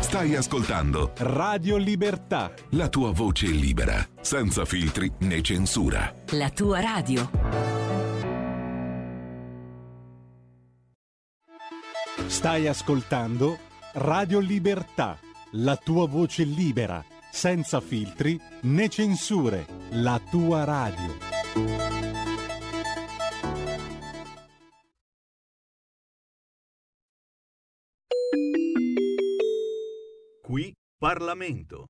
Stai 0.00 0.34
ascoltando 0.34 1.12
Radio 1.18 1.76
Libertà. 1.76 2.54
La 2.70 2.88
tua 2.88 3.12
voce 3.12 3.48
libera, 3.48 3.96
senza 4.20 4.64
filtri 4.64 5.12
né 5.20 5.42
censura. 5.42 6.10
La 6.30 6.48
tua 6.48 6.80
radio. 6.80 7.75
Stai 12.28 12.66
ascoltando 12.66 13.58
Radio 13.94 14.40
Libertà. 14.40 15.18
La 15.52 15.76
tua 15.76 16.06
voce 16.06 16.44
libera 16.44 17.02
senza 17.30 17.80
filtri 17.80 18.40
né 18.62 18.88
censure, 18.88 19.66
la 19.90 20.20
tua 20.30 20.64
radio. 20.64 21.14
Qui 30.42 30.72
Parlamento. 30.98 31.86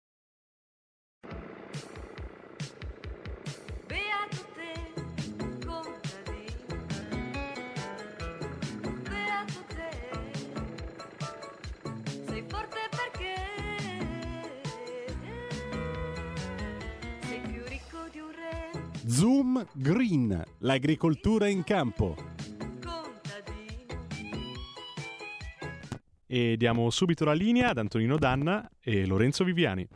Zoom 19.17 19.67
Green, 19.73 20.45
l'agricoltura 20.59 21.47
in 21.47 21.65
campo. 21.65 22.15
E 26.27 26.57
diamo 26.59 26.91
subito 26.91 27.25
la 27.25 27.33
linea 27.33 27.71
ad 27.71 27.79
Antonino 27.79 28.19
Danna 28.19 28.69
e 28.79 29.07
Lorenzo 29.07 29.43
Viviani. 29.43 29.89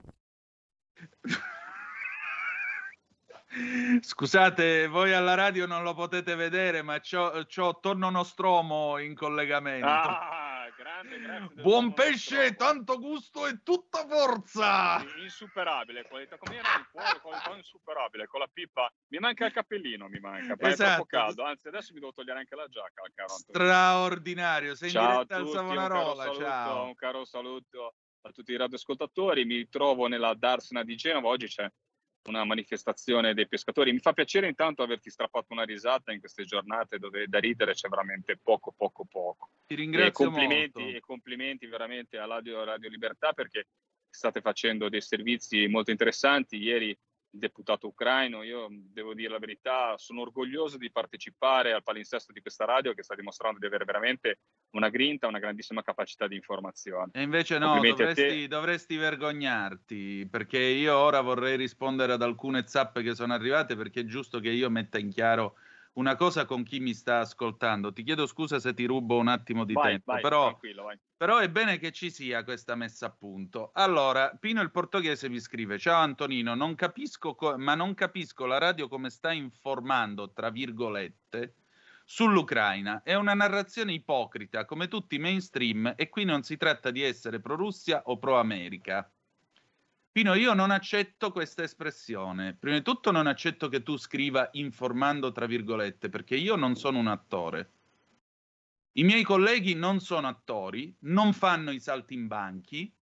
Scusate, 4.01 4.87
voi 4.87 5.13
alla 5.13 5.35
radio 5.35 5.67
non 5.67 5.83
lo 5.83 5.93
potete 5.93 6.35
vedere, 6.35 6.81
ma 6.81 6.99
c'ho, 7.01 7.45
c'ho 7.45 7.79
Tonno 7.79 8.09
Nostromo 8.09 8.97
in 8.97 9.15
collegamento. 9.15 9.87
Ah! 9.87 10.40
Grande. 10.81 11.63
Buon 11.63 11.93
pesce, 11.93 12.55
tanto 12.55 12.99
gusto 12.99 13.47
e 13.47 13.61
tutta 13.63 14.07
forza! 14.07 15.05
Insuperabile, 15.19 16.07
qualità 16.09 16.39
come 16.39 16.57
era 16.57 16.69
di 16.79 16.85
cuore, 16.91 17.21
qualità 17.21 17.55
insuperabile, 17.55 18.27
con 18.27 18.41
la 18.41 18.49
pipa. 18.51 18.91
Mi 19.09 19.19
manca 19.19 19.47
il 19.47 19.53
cappellino, 19.53 20.09
mi 20.09 20.19
manca, 20.21 20.55
esatto. 20.55 20.67
è 20.67 20.75
troppo 20.75 20.83
esatto. 20.83 21.05
caldo, 21.07 21.45
anzi 21.45 21.69
adesso 21.69 21.93
mi 21.93 22.01
devo 22.01 22.13
togliere 22.13 22.39
anche 22.39 22.57
la 22.57 22.67
giacca. 22.67 23.03
Caro 23.15 23.29
Straordinario, 23.29 24.75
sei 24.75 24.91
ciao 24.91 25.05
in 25.05 25.11
diretta 25.11 25.37
al 25.37 25.49
Savonarola, 25.49 26.31
un 26.31 26.37
ciao. 26.37 26.85
Un 26.87 26.95
caro 26.95 27.25
saluto 27.25 27.95
a 28.23 28.31
tutti 28.31 28.53
i 28.53 28.57
radioascoltatori, 28.57 29.45
mi 29.45 29.69
trovo 29.69 30.07
nella 30.07 30.35
Darsena 30.35 30.83
di 30.83 30.97
Genova, 30.97 31.29
oggi 31.29 31.47
c'è 31.47 31.71
una 32.29 32.45
manifestazione 32.45 33.35
dei 33.35 33.49
pescatori. 33.49 33.93
Mi 33.93 33.99
fa 33.99 34.13
piacere 34.13 34.49
intanto 34.49 34.83
averti 34.83 35.11
strappato 35.11 35.47
una 35.51 35.65
risata 35.65 36.13
in 36.13 36.21
queste 36.21 36.45
giornate 36.45 36.99
dove 36.99 37.27
da 37.27 37.39
ridere 37.39 37.73
c'è 37.73 37.89
veramente 37.89 38.39
poco, 38.43 38.73
poco, 38.77 39.07
poco. 39.07 39.51
Ti 39.67 39.75
ringrazio 39.75 40.27
e 40.27 40.29
complimenti, 40.29 40.81
molto. 40.81 40.97
E 40.97 41.01
complimenti 41.01 41.67
veramente 41.67 42.19
a 42.19 42.27
Radio, 42.27 42.63
Radio 42.65 42.89
Libertà 42.89 43.33
perché 43.33 43.69
state 44.09 44.41
facendo 44.41 44.89
dei 44.89 45.01
servizi 45.01 45.67
molto 45.69 45.91
interessanti. 45.91 46.57
Ieri 46.57 46.97
deputato 47.31 47.87
ucraino. 47.87 48.43
Io 48.43 48.69
devo 48.71 49.15
dire 49.15 49.31
la 49.31 49.39
verità, 49.39 49.97
sono 49.97 50.23
orgoglioso 50.23 50.77
di 50.77 50.91
partecipare 50.91 51.73
al 51.73 51.83
palinsesto 51.83 52.33
di 52.33 52.41
questa 52.41 52.65
radio 52.65 52.93
che 52.93 53.03
sta 53.03 53.15
dimostrando 53.15 53.59
di 53.59 53.67
avere 53.67 53.85
veramente 53.85 54.41
una 54.71 54.89
grinta, 54.89 55.27
una 55.27 55.39
grandissima 55.39 55.83
capacità 55.83 56.27
di 56.27 56.35
informazione. 56.35 57.13
E 57.15 57.23
invece 57.23 57.59
no, 57.59 57.81
dovresti, 57.81 58.47
dovresti, 58.47 58.97
vergognarti, 58.97 60.29
perché 60.31 60.59
io 60.59 60.97
ora 60.97 61.21
vorrei 61.21 61.57
rispondere 61.57 62.13
ad 62.13 62.23
alcune 62.23 62.67
zappe 62.67 63.03
che 63.03 63.15
sono 63.15 63.33
arrivate, 63.33 63.77
perché 63.77 64.01
è 64.01 64.05
giusto 64.05 64.41
che 64.41 64.51
io 64.51 64.69
metta 64.69 64.99
in 64.99 65.11
chiaro 65.11 65.57
una 65.95 66.15
cosa 66.15 66.45
con 66.45 66.63
chi 66.63 66.79
mi 66.79 66.95
sta 66.95 67.21
ascoltando. 67.21 67.93
Ti 67.93 68.03
chiedo 68.03 68.27
scusa 68.27 68.61
se 68.61 68.75
ti 68.75 68.85
rubo 68.85 69.19
un 69.19 69.29
attimo 69.29 69.65
di 69.65 69.73
vai, 69.73 69.93
tempo, 69.93 70.13
vai, 70.13 70.21
però, 70.21 70.59
però, 71.17 71.39
è 71.39 71.51
bene 71.51 71.79
che 71.79 71.91
ci 71.91 72.11
sia 72.11 72.45
questa 72.45 72.75
messa 72.75 73.07
a 73.07 73.11
punto. 73.11 73.71
Allora, 73.75 74.31
Pino 74.39 74.63
il 74.63 74.71
portoghese 74.71 75.29
mi 75.29 75.41
scrive: 75.41 75.79
Ciao 75.79 76.01
Antonino, 76.01 76.55
non 76.55 76.75
capisco 76.75 77.35
co- 77.35 77.59
ma 77.59 77.75
non 77.75 77.95
capisco 77.95 78.47
la 78.47 78.59
radio 78.59 78.89
come 78.89 79.11
sta 79.11 79.33
informando, 79.33 80.33
tra 80.33 80.51
virgolette, 80.51 81.55
sull'Ucraina. 82.05 83.03
È 83.03 83.15
una 83.15 83.35
narrazione 83.35 83.93
ipocrita, 83.93 84.65
come 84.65 84.89
tutti 84.89 85.17
i 85.17 85.19
mainstream, 85.19 85.95
e 85.97 86.09
qui 86.09 86.25
non 86.25 86.43
si 86.43 86.57
tratta 86.57 86.91
di 86.91 87.03
essere 87.03 87.41
pro-Russia 87.41 88.03
o 88.05 88.19
pro-America. 88.19 89.11
Pino, 90.13 90.35
io 90.35 90.55
non 90.55 90.73
accetto 90.73 91.31
questa 91.31 91.63
espressione. 91.63 92.55
Prima 92.55 92.77
di 92.77 92.83
tutto 92.83 93.13
non 93.13 93.29
accetto 93.29 93.69
che 93.69 93.85
tu 93.85 93.97
scriva 93.97 94.49
informando 94.53 95.31
tra 95.31 95.47
virgolette, 95.47 96.09
perché 96.09 96.35
io 96.35 96.57
non 96.57 96.75
sono 96.75 96.99
un 96.99 97.07
attore. 97.07 97.71
I 98.95 99.05
miei 99.05 99.23
colleghi 99.23 99.75
non 99.75 100.01
sono 100.01 100.27
attori, 100.27 100.93
non 101.03 101.33
fanno 101.33 101.71
i 101.71 101.79
saltimbanchi, 101.79 102.93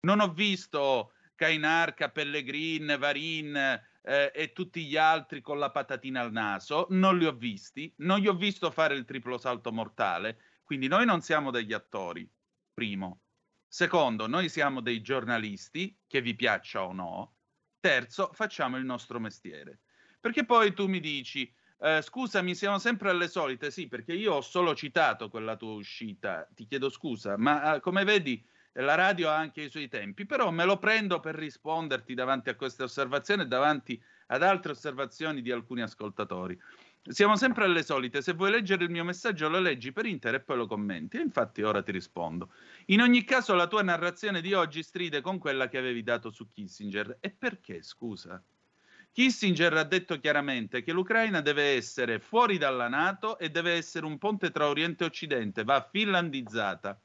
non 0.00 0.18
ho 0.18 0.32
visto 0.32 1.12
Cainarca, 1.36 2.10
Pellegrin, 2.10 2.96
Varin 2.98 3.54
eh, 3.54 4.32
e 4.34 4.52
tutti 4.52 4.84
gli 4.86 4.96
altri 4.96 5.40
con 5.40 5.60
la 5.60 5.70
patatina 5.70 6.20
al 6.20 6.32
naso, 6.32 6.88
non 6.90 7.16
li 7.16 7.26
ho 7.26 7.32
visti, 7.32 7.92
non 7.98 8.18
gli 8.18 8.26
ho 8.26 8.34
visto 8.34 8.72
fare 8.72 8.96
il 8.96 9.04
triplo 9.04 9.38
salto 9.38 9.70
mortale, 9.70 10.40
quindi 10.64 10.88
noi 10.88 11.04
non 11.04 11.20
siamo 11.20 11.52
degli 11.52 11.72
attori, 11.72 12.28
primo. 12.74 13.25
Secondo, 13.68 14.26
noi 14.26 14.48
siamo 14.48 14.80
dei 14.80 15.02
giornalisti, 15.02 15.98
che 16.06 16.20
vi 16.20 16.34
piaccia 16.34 16.84
o 16.84 16.92
no. 16.92 17.34
Terzo, 17.80 18.30
facciamo 18.32 18.76
il 18.76 18.84
nostro 18.84 19.20
mestiere. 19.20 19.80
Perché 20.20 20.44
poi 20.44 20.72
tu 20.72 20.86
mi 20.86 21.00
dici, 21.00 21.52
eh, 21.78 22.00
scusami, 22.00 22.54
siamo 22.54 22.78
sempre 22.78 23.10
alle 23.10 23.28
solite, 23.28 23.70
sì, 23.70 23.86
perché 23.86 24.12
io 24.14 24.34
ho 24.34 24.40
solo 24.40 24.74
citato 24.74 25.28
quella 25.28 25.56
tua 25.56 25.74
uscita, 25.74 26.48
ti 26.54 26.66
chiedo 26.66 26.88
scusa, 26.88 27.36
ma 27.36 27.74
eh, 27.74 27.80
come 27.80 28.04
vedi 28.04 28.44
la 28.72 28.94
radio 28.94 29.30
ha 29.30 29.36
anche 29.36 29.62
i 29.62 29.70
suoi 29.70 29.88
tempi, 29.88 30.26
però 30.26 30.50
me 30.50 30.64
lo 30.64 30.78
prendo 30.78 31.20
per 31.20 31.34
risponderti 31.34 32.14
davanti 32.14 32.50
a 32.50 32.56
queste 32.56 32.82
osservazioni 32.82 33.42
e 33.42 33.46
davanti 33.46 34.02
ad 34.26 34.42
altre 34.42 34.72
osservazioni 34.72 35.40
di 35.42 35.50
alcuni 35.50 35.82
ascoltatori. 35.82 36.58
Siamo 37.08 37.36
sempre 37.36 37.64
alle 37.64 37.84
solite, 37.84 38.20
se 38.20 38.32
vuoi 38.32 38.50
leggere 38.50 38.82
il 38.82 38.90
mio 38.90 39.04
messaggio 39.04 39.48
lo 39.48 39.60
leggi 39.60 39.92
per 39.92 40.06
intero 40.06 40.38
e 40.38 40.40
poi 40.40 40.56
lo 40.56 40.66
commenti, 40.66 41.20
infatti 41.20 41.62
ora 41.62 41.80
ti 41.80 41.92
rispondo. 41.92 42.52
In 42.86 43.00
ogni 43.00 43.22
caso 43.22 43.54
la 43.54 43.68
tua 43.68 43.82
narrazione 43.82 44.40
di 44.40 44.52
oggi 44.54 44.82
stride 44.82 45.20
con 45.20 45.38
quella 45.38 45.68
che 45.68 45.78
avevi 45.78 46.02
dato 46.02 46.30
su 46.30 46.50
Kissinger. 46.50 47.18
E 47.20 47.30
perché, 47.30 47.82
scusa? 47.82 48.42
Kissinger 49.12 49.74
ha 49.74 49.84
detto 49.84 50.18
chiaramente 50.18 50.82
che 50.82 50.90
l'Ucraina 50.92 51.40
deve 51.40 51.76
essere 51.76 52.18
fuori 52.18 52.58
dalla 52.58 52.88
Nato 52.88 53.38
e 53.38 53.50
deve 53.50 53.74
essere 53.74 54.04
un 54.04 54.18
ponte 54.18 54.50
tra 54.50 54.66
Oriente 54.66 55.04
e 55.04 55.06
Occidente, 55.06 55.62
va 55.62 55.88
finlandizzata. 55.88 57.00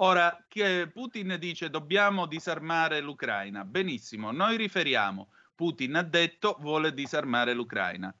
Ora, 0.00 0.44
Putin 0.92 1.36
dice 1.38 1.70
dobbiamo 1.70 2.26
disarmare 2.26 3.00
l'Ucraina. 3.00 3.64
Benissimo, 3.64 4.32
noi 4.32 4.56
riferiamo. 4.56 5.28
Putin 5.54 5.94
ha 5.94 6.02
detto 6.02 6.56
vuole 6.60 6.92
disarmare 6.92 7.54
l'Ucraina. 7.54 8.12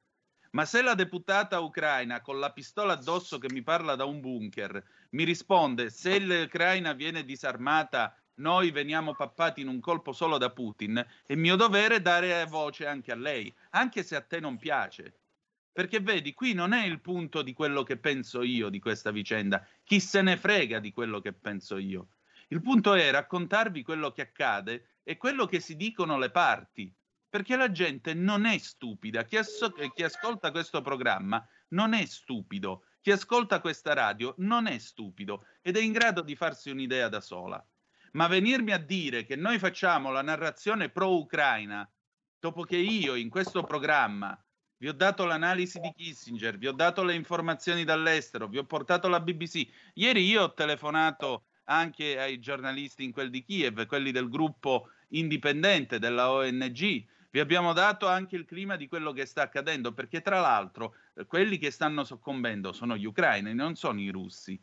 Ma 0.58 0.64
se 0.64 0.82
la 0.82 0.94
deputata 0.94 1.60
ucraina 1.60 2.20
con 2.20 2.40
la 2.40 2.50
pistola 2.50 2.94
addosso 2.94 3.38
che 3.38 3.46
mi 3.52 3.62
parla 3.62 3.94
da 3.94 4.04
un 4.06 4.20
bunker 4.20 4.84
mi 5.10 5.22
risponde 5.22 5.88
se 5.88 6.18
l'Ucraina 6.18 6.94
viene 6.94 7.24
disarmata 7.24 8.12
noi 8.40 8.72
veniamo 8.72 9.14
pappati 9.14 9.60
in 9.60 9.68
un 9.68 9.78
colpo 9.78 10.12
solo 10.12 10.36
da 10.36 10.50
Putin, 10.50 11.06
è 11.24 11.36
mio 11.36 11.54
dovere 11.54 12.02
dare 12.02 12.44
voce 12.46 12.88
anche 12.88 13.12
a 13.12 13.14
lei, 13.14 13.54
anche 13.70 14.02
se 14.02 14.16
a 14.16 14.20
te 14.20 14.40
non 14.40 14.56
piace. 14.56 15.20
Perché 15.70 16.00
vedi, 16.00 16.34
qui 16.34 16.54
non 16.54 16.72
è 16.72 16.84
il 16.84 17.00
punto 17.00 17.42
di 17.42 17.52
quello 17.52 17.84
che 17.84 17.96
penso 17.96 18.42
io 18.42 18.68
di 18.68 18.80
questa 18.80 19.12
vicenda, 19.12 19.64
chi 19.84 20.00
se 20.00 20.22
ne 20.22 20.36
frega 20.36 20.80
di 20.80 20.90
quello 20.90 21.20
che 21.20 21.32
penso 21.32 21.78
io. 21.78 22.08
Il 22.48 22.62
punto 22.62 22.94
è 22.94 23.08
raccontarvi 23.12 23.84
quello 23.84 24.10
che 24.10 24.22
accade 24.22 24.96
e 25.04 25.16
quello 25.16 25.46
che 25.46 25.60
si 25.60 25.76
dicono 25.76 26.18
le 26.18 26.30
parti, 26.30 26.92
perché 27.28 27.56
la 27.56 27.70
gente 27.70 28.14
non 28.14 28.46
è 28.46 28.56
stupida. 28.58 29.24
Chi, 29.24 29.36
as- 29.36 29.72
chi 29.94 30.02
ascolta 30.02 30.50
questo 30.50 30.80
programma 30.80 31.46
non 31.68 31.92
è 31.92 32.04
stupido, 32.06 32.84
chi 33.00 33.10
ascolta 33.10 33.60
questa 33.60 33.92
radio 33.94 34.34
non 34.38 34.66
è 34.66 34.78
stupido 34.78 35.44
ed 35.62 35.76
è 35.76 35.80
in 35.80 35.92
grado 35.92 36.22
di 36.22 36.36
farsi 36.36 36.70
un'idea 36.70 37.08
da 37.08 37.20
sola. 37.20 37.64
Ma 38.12 38.26
venirmi 38.26 38.72
a 38.72 38.78
dire 38.78 39.24
che 39.24 39.36
noi 39.36 39.58
facciamo 39.58 40.10
la 40.10 40.22
narrazione 40.22 40.88
pro-Ucraina 40.88 41.88
dopo 42.38 42.62
che 42.62 42.76
io 42.76 43.14
in 43.14 43.28
questo 43.28 43.62
programma 43.62 44.40
vi 44.78 44.88
ho 44.88 44.92
dato 44.92 45.24
l'analisi 45.24 45.80
di 45.80 45.92
Kissinger, 45.92 46.56
vi 46.56 46.68
ho 46.68 46.72
dato 46.72 47.02
le 47.02 47.14
informazioni 47.14 47.82
dall'estero, 47.84 48.46
vi 48.46 48.58
ho 48.58 48.64
portato 48.64 49.08
la 49.08 49.20
BBC. 49.20 49.66
Ieri 49.94 50.24
io 50.24 50.42
ho 50.44 50.54
telefonato 50.54 51.46
anche 51.64 52.18
ai 52.18 52.38
giornalisti 52.38 53.02
in 53.02 53.12
quel 53.12 53.28
di 53.28 53.42
Kiev, 53.42 53.86
quelli 53.86 54.12
del 54.12 54.28
gruppo 54.28 54.90
indipendente 55.08 55.98
della 55.98 56.30
ONG. 56.30 57.04
Vi 57.38 57.44
abbiamo 57.44 57.72
dato 57.72 58.08
anche 58.08 58.34
il 58.34 58.44
clima 58.44 58.74
di 58.74 58.88
quello 58.88 59.12
che 59.12 59.24
sta 59.24 59.42
accadendo, 59.42 59.92
perché 59.92 60.22
tra 60.22 60.40
l'altro 60.40 60.96
eh, 61.14 61.24
quelli 61.24 61.56
che 61.56 61.70
stanno 61.70 62.02
soccombendo 62.02 62.72
sono 62.72 62.96
gli 62.96 63.04
ucraini, 63.04 63.54
non 63.54 63.76
sono 63.76 64.00
i 64.00 64.08
russi. 64.08 64.60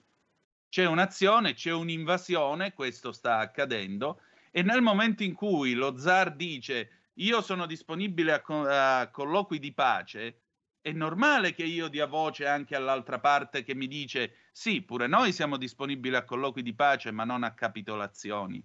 C'è 0.67 0.85
un'azione, 0.85 1.53
c'è 1.53 1.71
un'invasione, 1.71 2.73
questo 2.73 3.13
sta 3.13 3.37
accadendo, 3.37 4.19
e 4.51 4.61
nel 4.61 4.81
momento 4.81 5.23
in 5.23 5.33
cui 5.33 5.73
lo 5.73 5.97
zar 5.97 6.35
dice 6.35 7.11
io 7.13 7.41
sono 7.41 7.65
disponibile 7.65 8.33
a, 8.33 8.41
co- 8.41 8.67
a 8.67 9.07
colloqui 9.09 9.57
di 9.57 9.73
pace, 9.73 10.41
è 10.81 10.91
normale 10.91 11.53
che 11.53 11.63
io 11.63 11.87
dia 11.87 12.07
voce 12.07 12.45
anche 12.45 12.75
all'altra 12.75 13.21
parte 13.21 13.63
che 13.63 13.73
mi 13.73 13.87
dice 13.87 14.49
sì, 14.51 14.81
pure 14.81 15.07
noi 15.07 15.31
siamo 15.31 15.55
disponibili 15.55 16.17
a 16.17 16.25
colloqui 16.25 16.61
di 16.61 16.75
pace, 16.75 17.11
ma 17.11 17.23
non 17.23 17.43
a 17.43 17.53
capitolazioni. 17.53 18.61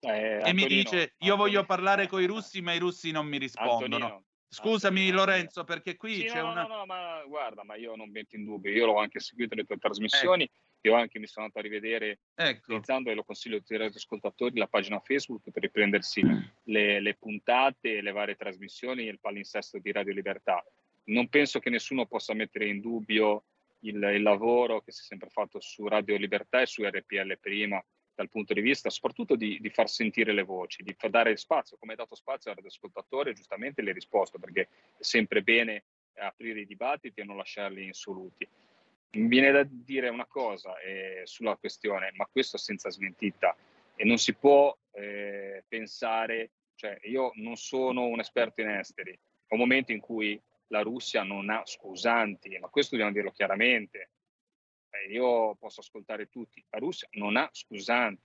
Eh, 0.00 0.40
e 0.42 0.52
mi 0.54 0.66
dice 0.66 0.96
io 0.96 1.04
Antonino. 1.04 1.36
voglio 1.36 1.64
parlare 1.64 2.06
con 2.06 2.22
i 2.22 2.26
russi, 2.26 2.62
ma 2.62 2.72
i 2.72 2.78
russi 2.78 3.10
non 3.10 3.26
mi 3.26 3.38
rispondono. 3.38 3.96
Antonino. 3.96 4.24
Scusami 4.52 5.00
Antonino. 5.00 5.24
Lorenzo, 5.24 5.64
perché 5.64 5.96
qui 5.96 6.14
sì, 6.14 6.24
c'è 6.24 6.40
no, 6.40 6.50
una... 6.50 6.62
No, 6.62 6.76
no, 6.78 6.86
ma 6.86 7.22
guarda, 7.26 7.62
ma 7.62 7.76
io 7.76 7.94
non 7.94 8.10
metto 8.10 8.34
in 8.34 8.44
dubbio, 8.44 8.72
io 8.72 8.86
l'ho 8.86 8.98
anche 8.98 9.20
seguito 9.20 9.54
le 9.54 9.64
tue 9.64 9.76
trasmissioni, 9.76 10.42
ecco. 10.42 10.54
io 10.80 10.94
anche 10.94 11.20
mi 11.20 11.26
sono 11.26 11.44
andato 11.44 11.64
a 11.64 11.68
rivedere, 11.70 12.18
ecco. 12.34 12.72
utilizzando, 12.72 13.10
e 13.10 13.14
lo 13.14 13.22
consiglio 13.22 13.58
a 13.58 13.60
tutti 13.60 13.74
i 13.74 13.82
ascoltatori, 13.82 14.58
la 14.58 14.66
pagina 14.66 14.98
Facebook 14.98 15.50
per 15.50 15.62
riprendersi 15.62 16.22
le, 16.64 17.00
le 17.00 17.14
puntate, 17.14 18.00
le 18.00 18.10
varie 18.10 18.34
trasmissioni 18.34 19.06
e 19.06 19.10
il 19.10 19.20
palinsesto 19.20 19.78
di 19.78 19.92
Radio 19.92 20.12
Libertà. 20.12 20.64
Non 21.04 21.28
penso 21.28 21.60
che 21.60 21.70
nessuno 21.70 22.06
possa 22.06 22.34
mettere 22.34 22.66
in 22.66 22.80
dubbio 22.80 23.44
il, 23.80 24.02
il 24.02 24.22
lavoro 24.22 24.80
che 24.80 24.90
si 24.90 25.02
è 25.02 25.04
sempre 25.04 25.28
fatto 25.28 25.60
su 25.60 25.86
Radio 25.86 26.16
Libertà 26.16 26.60
e 26.60 26.66
su 26.66 26.82
RPL 26.84 27.38
prima, 27.38 27.82
dal 28.20 28.28
punto 28.28 28.52
di 28.52 28.60
vista 28.60 28.90
soprattutto 28.90 29.34
di, 29.34 29.58
di, 29.62 29.70
far 29.70 29.88
sentire 29.88 30.34
le 30.34 30.42
voci, 30.42 30.82
di 30.82 30.94
dare 31.08 31.38
spazio, 31.38 31.78
come 31.78 31.92
hai 31.92 31.96
dato 31.96 32.14
spazio 32.14 32.52
all'ascoltatore, 32.52 33.32
giustamente 33.32 33.80
le 33.80 33.88
hai 33.88 33.94
risposto, 33.94 34.38
perché 34.38 34.60
è 34.60 34.68
sempre 34.98 35.40
bene 35.40 35.84
aprire 36.16 36.60
i 36.60 36.66
dibattiti 36.66 37.20
e 37.20 37.24
non 37.24 37.38
lasciarli 37.38 37.82
insoluti. 37.82 38.46
Mi 39.12 39.26
viene 39.26 39.50
da 39.50 39.66
dire 39.66 40.10
una 40.10 40.26
cosa 40.26 40.78
eh, 40.80 41.22
sulla 41.24 41.56
questione, 41.56 42.12
ma 42.14 42.28
questo 42.30 42.58
senza 42.58 42.90
smentita, 42.90 43.56
e 43.96 44.04
non 44.04 44.18
si 44.18 44.34
può 44.34 44.76
eh, 44.92 45.64
pensare, 45.66 46.50
cioè 46.74 46.98
io 47.04 47.32
non 47.36 47.56
sono 47.56 48.04
un 48.04 48.20
esperto 48.20 48.60
in 48.60 48.68
esteri, 48.68 49.12
è 49.12 49.54
un 49.54 49.58
momento 49.58 49.92
in 49.92 50.00
cui 50.00 50.38
la 50.66 50.82
Russia 50.82 51.22
non 51.22 51.48
ha 51.48 51.62
scusanti, 51.64 52.58
ma 52.58 52.68
questo 52.68 52.96
dobbiamo 52.96 53.14
dirlo 53.14 53.30
chiaramente, 53.30 54.10
eh, 54.90 55.12
io 55.12 55.54
posso 55.56 55.80
ascoltare 55.80 56.28
tutti, 56.28 56.64
la 56.70 56.78
Russia 56.78 57.08
non 57.12 57.36
ha 57.36 57.48
scusanti, 57.52 58.22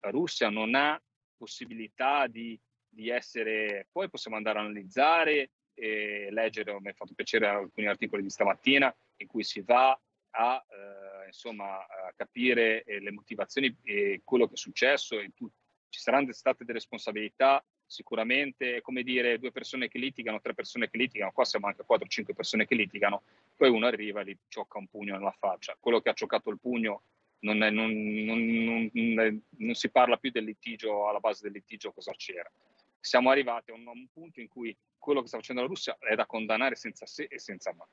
la 0.00 0.10
Russia 0.10 0.50
non 0.50 0.74
ha 0.74 1.00
possibilità 1.36 2.26
di, 2.26 2.58
di 2.88 3.08
essere, 3.08 3.88
poi 3.90 4.08
possiamo 4.08 4.36
andare 4.36 4.58
a 4.58 4.62
analizzare 4.62 5.50
e 5.74 6.28
leggere, 6.30 6.78
mi 6.80 6.90
è 6.90 6.92
fatto 6.92 7.14
piacere 7.14 7.46
alcuni 7.46 7.86
articoli 7.86 8.22
di 8.22 8.30
stamattina 8.30 8.94
in 9.16 9.26
cui 9.26 9.42
si 9.42 9.62
va 9.62 9.98
a, 10.34 10.64
eh, 10.68 11.26
insomma, 11.26 11.78
a 11.78 12.12
capire 12.14 12.82
eh, 12.84 13.00
le 13.00 13.10
motivazioni 13.10 13.76
e 13.82 14.20
quello 14.24 14.46
che 14.46 14.54
è 14.54 14.58
successo 14.58 15.18
e 15.18 15.30
tu, 15.34 15.50
ci 15.88 16.00
saranno 16.00 16.32
state 16.32 16.64
delle 16.64 16.78
responsabilità 16.78 17.62
sicuramente 17.92 18.80
come 18.80 19.02
dire 19.02 19.38
due 19.38 19.52
persone 19.52 19.88
che 19.88 19.98
litigano, 19.98 20.40
tre 20.40 20.54
persone 20.54 20.88
che 20.88 20.96
litigano, 20.96 21.30
qua 21.30 21.44
siamo 21.44 21.66
anche 21.66 21.84
4-5 21.86 22.32
persone 22.32 22.66
che 22.66 22.74
litigano, 22.74 23.22
poi 23.54 23.68
uno 23.68 23.86
arriva 23.86 24.22
e 24.22 24.24
gli 24.24 24.36
ciocca 24.48 24.78
un 24.78 24.88
pugno 24.88 25.14
nella 25.14 25.36
faccia. 25.38 25.76
Quello 25.78 26.00
che 26.00 26.08
ha 26.08 26.14
cioccato 26.14 26.48
il 26.48 26.58
pugno 26.58 27.02
non, 27.40 27.62
è, 27.62 27.68
non, 27.68 27.92
non, 27.92 28.90
non, 28.92 29.74
si 29.74 29.90
parla 29.90 30.16
più 30.16 30.30
del 30.30 30.44
litigio, 30.44 31.06
alla 31.06 31.20
base 31.20 31.42
del 31.42 31.52
litigio 31.52 31.92
cosa 31.92 32.12
c'era. 32.12 32.50
Siamo 32.98 33.30
arrivati 33.30 33.70
a 33.72 33.74
un, 33.74 33.86
a 33.86 33.90
un 33.90 34.08
punto 34.10 34.40
in 34.40 34.48
cui 34.48 34.74
quello 34.96 35.20
che 35.20 35.28
sta 35.28 35.36
facendo 35.36 35.60
la 35.60 35.68
Russia 35.68 35.98
è 35.98 36.14
da 36.14 36.24
condannare 36.24 36.76
senza 36.76 37.04
se 37.04 37.26
e 37.28 37.38
senza 37.38 37.74
ma. 37.74 37.86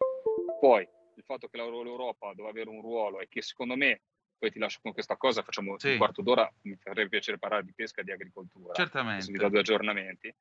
Poi 0.59 0.87
il 1.15 1.23
fatto 1.23 1.49
che 1.49 1.57
l'Europa 1.57 2.33
deve 2.33 2.47
avere 2.47 2.69
un 2.69 2.81
ruolo 2.81 3.19
e 3.19 3.27
che 3.27 3.41
secondo 3.41 3.75
me 3.75 4.01
poi 4.39 4.51
ti 4.51 4.57
lascio 4.57 4.79
con 4.81 4.93
questa 4.93 5.17
cosa, 5.17 5.43
facciamo 5.43 5.77
sì. 5.77 5.91
un 5.91 5.97
quarto 5.97 6.21
d'ora, 6.21 6.51
mi 6.61 6.75
farebbe 6.77 7.09
piacere 7.09 7.37
parlare 7.37 7.65
di 7.65 7.73
pesca 7.73 8.01
e 8.01 8.05
di 8.05 8.11
agricoltura. 8.11 8.73
Certamente. 8.73 9.31
Vi 9.31 9.37
do 9.37 9.49
due 9.49 9.59
aggiornamenti. 9.59 10.33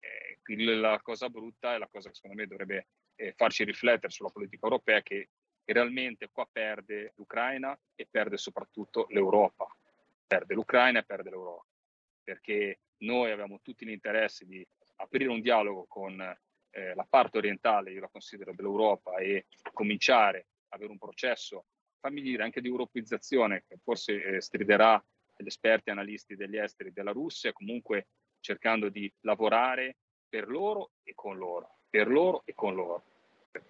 Eh, 0.00 0.64
la 0.74 1.00
cosa 1.00 1.30
brutta 1.30 1.74
è 1.74 1.78
la 1.78 1.88
cosa 1.88 2.08
che 2.08 2.16
secondo 2.16 2.36
me 2.36 2.46
dovrebbe 2.46 2.88
eh, 3.14 3.32
farci 3.36 3.64
riflettere 3.64 4.10
sulla 4.12 4.30
politica 4.30 4.66
europea 4.66 5.00
che 5.00 5.30
realmente 5.64 6.28
qua 6.30 6.46
perde 6.50 7.12
l'Ucraina 7.16 7.78
e 7.94 8.06
perde 8.10 8.36
soprattutto 8.36 9.06
l'Europa. 9.10 9.66
Perde 10.26 10.54
l'Ucraina 10.54 10.98
e 10.98 11.04
perde 11.04 11.30
l'Europa. 11.30 11.66
Perché 12.22 12.80
noi 12.98 13.30
abbiamo 13.30 13.60
tutti 13.62 13.84
l'interesse 13.84 14.44
di 14.44 14.66
aprire 14.96 15.30
un 15.30 15.40
dialogo 15.40 15.86
con 15.88 16.20
eh, 16.20 16.94
la 16.94 17.06
parte 17.08 17.38
orientale, 17.38 17.92
io 17.92 18.00
la 18.00 18.08
considero 18.08 18.52
dell'Europa, 18.52 19.16
e 19.18 19.46
cominciare 19.72 20.46
ad 20.68 20.80
avere 20.80 20.90
un 20.90 20.98
processo 20.98 21.66
fammi 22.06 22.22
dire, 22.22 22.44
anche 22.44 22.60
di 22.60 22.68
europeizzazione, 22.68 23.64
che 23.66 23.78
forse 23.82 24.22
eh, 24.22 24.40
striderà 24.40 25.02
gli 25.36 25.46
esperti 25.46 25.90
analisti 25.90 26.36
degli 26.36 26.56
esteri 26.56 26.92
della 26.92 27.10
Russia, 27.10 27.52
comunque 27.52 28.06
cercando 28.38 28.88
di 28.88 29.12
lavorare 29.22 29.96
per 30.28 30.48
loro 30.48 30.92
e 31.02 31.14
con 31.14 31.36
loro, 31.36 31.78
per 31.90 32.08
loro 32.08 32.42
e 32.44 32.54
con 32.54 32.74
loro. 32.74 33.02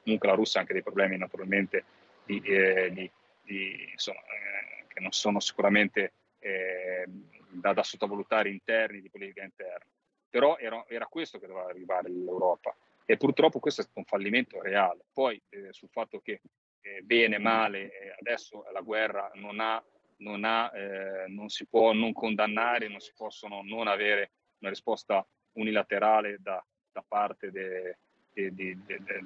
Comunque 0.03 0.28
la 0.28 0.34
Russia 0.34 0.59
ha 0.59 0.62
anche 0.62 0.74
dei 0.74 0.82
problemi 0.82 1.16
naturalmente 1.16 1.84
di, 2.24 2.41
eh, 2.41 2.91
di, 2.93 3.11
di, 3.43 3.89
insomma, 3.93 4.20
eh, 4.20 4.84
che 4.89 5.01
non 5.01 5.12
sono 5.12 5.41
sicuramente 5.41 6.12
eh, 6.41 7.07
da, 7.49 7.72
da, 7.72 7.82
sottovalutare 7.82 8.51
interni 8.51 9.01
di 9.01 9.09
politica 9.09 9.45
interna. 9.45 9.87
Però 10.28 10.59
era, 10.59 10.84
era, 10.89 11.07
questo 11.07 11.39
che 11.39 11.47
doveva 11.47 11.68
arrivare 11.68 12.11
l'Europa 12.11 12.76
e 13.07 13.16
purtroppo 13.16 13.61
questo 13.61 13.80
è 13.80 13.84
stato 13.84 14.01
un 14.01 14.05
fallimento 14.05 14.61
reale. 14.61 15.05
Poi 15.12 15.41
eh, 15.49 15.72
sul 15.72 15.89
fatto 15.89 16.20
che 16.20 16.41
eh, 16.87 17.03
bene, 17.03 17.39
male, 17.39 18.14
adesso 18.20 18.64
la 18.72 18.80
guerra 18.80 19.30
non, 19.34 19.59
ha, 19.59 19.82
non, 20.18 20.45
ha, 20.45 20.70
eh, 20.72 21.26
non 21.26 21.49
si 21.49 21.66
può 21.66 21.93
non 21.93 22.12
condannare, 22.12 22.89
non 22.89 23.01
si 23.01 23.12
possono 23.16 23.62
non 23.62 23.89
avere 23.89 24.30
una 24.59 24.70
risposta 24.70 25.26
unilaterale 25.55 26.39
da, 26.41 26.64
da 26.93 27.05
parte 27.07 27.51
de, 27.51 27.99
de, 28.32 28.55
de, 28.55 28.78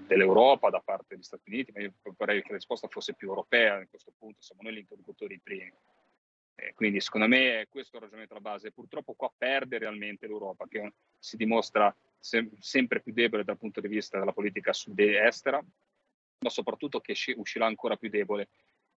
dell'Europa, 0.06 0.70
da 0.70 0.80
parte 0.80 1.14
degli 1.14 1.22
Stati 1.22 1.50
Uniti, 1.50 1.72
ma 1.72 1.80
io 1.80 1.92
vorrei 2.16 2.40
che 2.40 2.48
la 2.48 2.56
risposta 2.56 2.88
fosse 2.88 3.14
più 3.14 3.28
europea 3.28 3.76
a 3.76 3.86
questo 3.86 4.12
punto, 4.16 4.40
siamo 4.40 4.62
noi 4.62 4.74
gli 4.74 4.78
interlocutori 4.78 5.38
primi. 5.38 5.72
Eh, 6.54 6.74
quindi 6.74 7.00
secondo 7.00 7.26
me 7.26 7.60
è 7.60 7.68
questo 7.68 7.96
il 7.96 8.02
ragionamento 8.02 8.34
alla 8.34 8.42
base. 8.42 8.72
Purtroppo 8.72 9.14
qua 9.14 9.32
perde 9.36 9.78
realmente 9.78 10.26
l'Europa, 10.26 10.66
che 10.66 10.92
si 11.18 11.36
dimostra 11.36 11.94
sem- 12.18 12.54
sempre 12.58 13.00
più 13.00 13.12
debole 13.12 13.44
dal 13.44 13.58
punto 13.58 13.80
di 13.80 13.88
vista 13.88 14.18
della 14.18 14.32
politica 14.32 14.72
sud-estera, 14.72 15.62
ma 16.40 16.50
soprattutto 16.50 17.00
che 17.00 17.14
uscirà 17.36 17.66
ancora 17.66 17.96
più 17.96 18.08
debole 18.08 18.48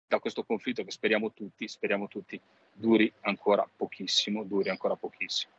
da 0.06 0.18
questo 0.20 0.44
conflitto 0.44 0.84
che 0.84 0.90
speriamo 0.90 1.32
tutti, 1.32 1.66
speriamo 1.66 2.06
tutti, 2.06 2.40
duri 2.72 3.12
ancora 3.22 3.68
pochissimo, 3.76 4.44
duri 4.44 4.68
ancora 4.68 4.94
pochissimo. 4.94 5.52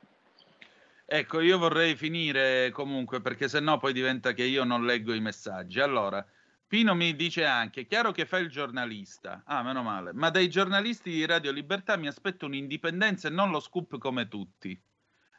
Ecco, 1.06 1.42
io 1.42 1.58
vorrei 1.58 1.96
finire 1.96 2.72
comunque 2.72 3.20
perché 3.22 3.50
sennò 3.50 3.78
poi 3.78 3.92
diventa 3.92 4.32
che 4.34 4.44
io 4.44 4.64
non 4.64 4.86
leggo 4.86 5.14
i 5.14 5.20
messaggi. 5.20 5.82
Allora, 5.82 6.26
Pino 6.66 6.96
mi 6.96 7.16
dice 7.16 7.46
anche, 7.46 7.86
chiaro 7.86 8.12
che 8.12 8.26
fai 8.26 8.44
il 8.44 8.50
giornalista, 8.50 9.44
ah 9.46 9.62
meno 9.62 9.84
male, 9.84 10.14
ma 10.14 10.30
dai 10.30 10.50
giornalisti 10.50 11.12
di 11.12 11.26
Radio 11.26 11.52
Libertà 11.52 11.98
mi 11.98 12.08
aspetto 12.08 12.46
un'indipendenza 12.46 13.28
e 13.28 13.32
non 13.32 13.52
lo 13.52 13.60
scoop 13.60 13.98
come 13.98 14.28
tutti. 14.28 14.82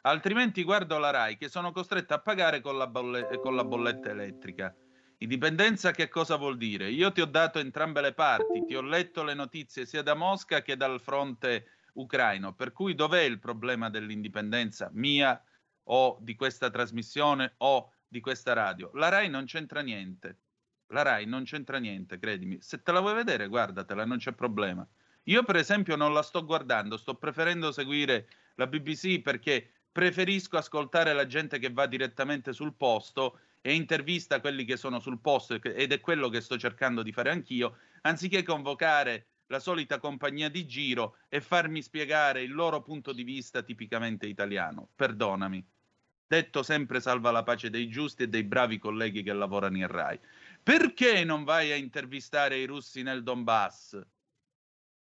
Altrimenti 0.03 0.63
guardo 0.63 0.99
la 0.99 1.11
RAI 1.11 1.39
che 1.39 1.49
sono 1.49 1.73
costretto 1.73 2.13
a 2.13 2.21
pagare 2.21 2.61
con 2.61 2.77
la, 2.77 2.87
bolle- 2.87 3.39
con 3.41 3.57
la 3.57 3.65
bolletta 3.65 4.11
elettrica. 4.11 4.75
Indipendenza 5.19 5.93
che 5.93 6.09
cosa 6.09 6.37
vuol 6.37 6.57
dire? 6.57 6.91
Io 6.91 7.13
ti 7.13 7.21
ho 7.21 7.27
dato 7.27 7.59
entrambe 7.59 8.01
le 8.01 8.13
parti, 8.13 8.65
ti 8.65 8.75
ho 8.75 8.83
letto 8.83 9.23
le 9.23 9.35
notizie 9.35 9.87
sia 9.87 10.03
da 10.03 10.15
Mosca 10.15 10.61
che 10.63 10.77
dal 10.77 11.01
fronte 11.01 11.67
ucraino, 11.95 12.55
per 12.55 12.73
cui 12.73 12.95
dov'è 12.95 13.23
il 13.23 13.39
problema 13.39 13.89
dell'indipendenza 13.91 14.91
mia 14.93 15.41
o 15.85 16.19
di 16.21 16.35
questa 16.35 16.71
trasmissione 16.71 17.55
o 17.59 17.93
di 18.09 18.21
questa 18.21 18.53
radio? 18.53 18.91
La 18.95 19.09
RAI 19.09 19.29
non 19.29 19.45
c'entra 19.45 19.81
niente. 19.81 20.39
La 20.89 21.03
RAI 21.03 21.27
non 21.27 21.45
c'entra 21.45 21.79
niente, 21.79 22.19
credimi. 22.19 22.61
Se 22.61 22.83
te 22.83 22.93
la 22.93 23.01
vuoi 23.01 23.15
vedere, 23.15 23.47
guardatela, 23.47 24.05
non 24.05 24.19
c'è 24.19 24.33
problema. 24.33 24.87
Io 25.25 25.43
per 25.43 25.57
esempio 25.57 25.97
non 25.97 26.13
la 26.13 26.23
sto 26.23 26.45
guardando, 26.45 26.97
sto 26.97 27.15
preferendo 27.15 27.73
seguire 27.73 28.29
la 28.57 28.67
BBC 28.67 29.23
perché 29.23 29.71
preferisco 29.91 30.59
ascoltare 30.59 31.13
la 31.13 31.27
gente 31.27 31.59
che 31.59 31.71
va 31.71 31.87
direttamente 31.87 32.53
sul 32.53 32.75
posto 32.75 33.39
e 33.67 33.73
intervista 33.73 34.41
quelli 34.41 34.67
che 34.67 34.77
sono 34.77 35.01
sul 35.01 35.21
posto 35.21 35.55
ed 35.55 35.91
è 35.91 36.01
quello 36.01 36.29
che 36.29 36.43
sto 36.43 36.59
cercando 36.59 37.03
di 37.03 37.13
fare 37.13 37.31
anch'io, 37.31 37.79
anziché 38.03 38.43
convocare 38.43 39.29
la 39.47 39.59
solita 39.59 39.99
compagnia 39.99 40.51
di 40.51 40.67
giro 40.67 41.17
e 41.31 41.41
farmi 41.41 41.81
spiegare 41.81 42.43
il 42.43 42.53
loro 42.53 42.83
punto 42.83 43.15
di 43.15 43.23
vista 43.23 43.63
tipicamente 43.63 44.27
italiano. 44.27 44.91
Perdonami. 44.95 45.67
Detto 46.27 46.63
sempre 46.63 47.01
salva 47.01 47.31
la 47.31 47.43
pace 47.43 47.71
dei 47.71 47.89
giusti 47.89 48.25
e 48.25 48.29
dei 48.29 48.45
bravi 48.45 48.77
colleghi 48.77 49.23
che 49.23 49.33
lavorano 49.33 49.79
in 49.79 49.87
RAI. 49.87 50.21
Perché 50.63 51.25
non 51.25 51.45
vai 51.45 51.73
a 51.73 51.77
intervistare 51.77 52.59
i 52.59 52.67
russi 52.67 53.01
nel 53.01 53.23
Donbass? 53.23 53.99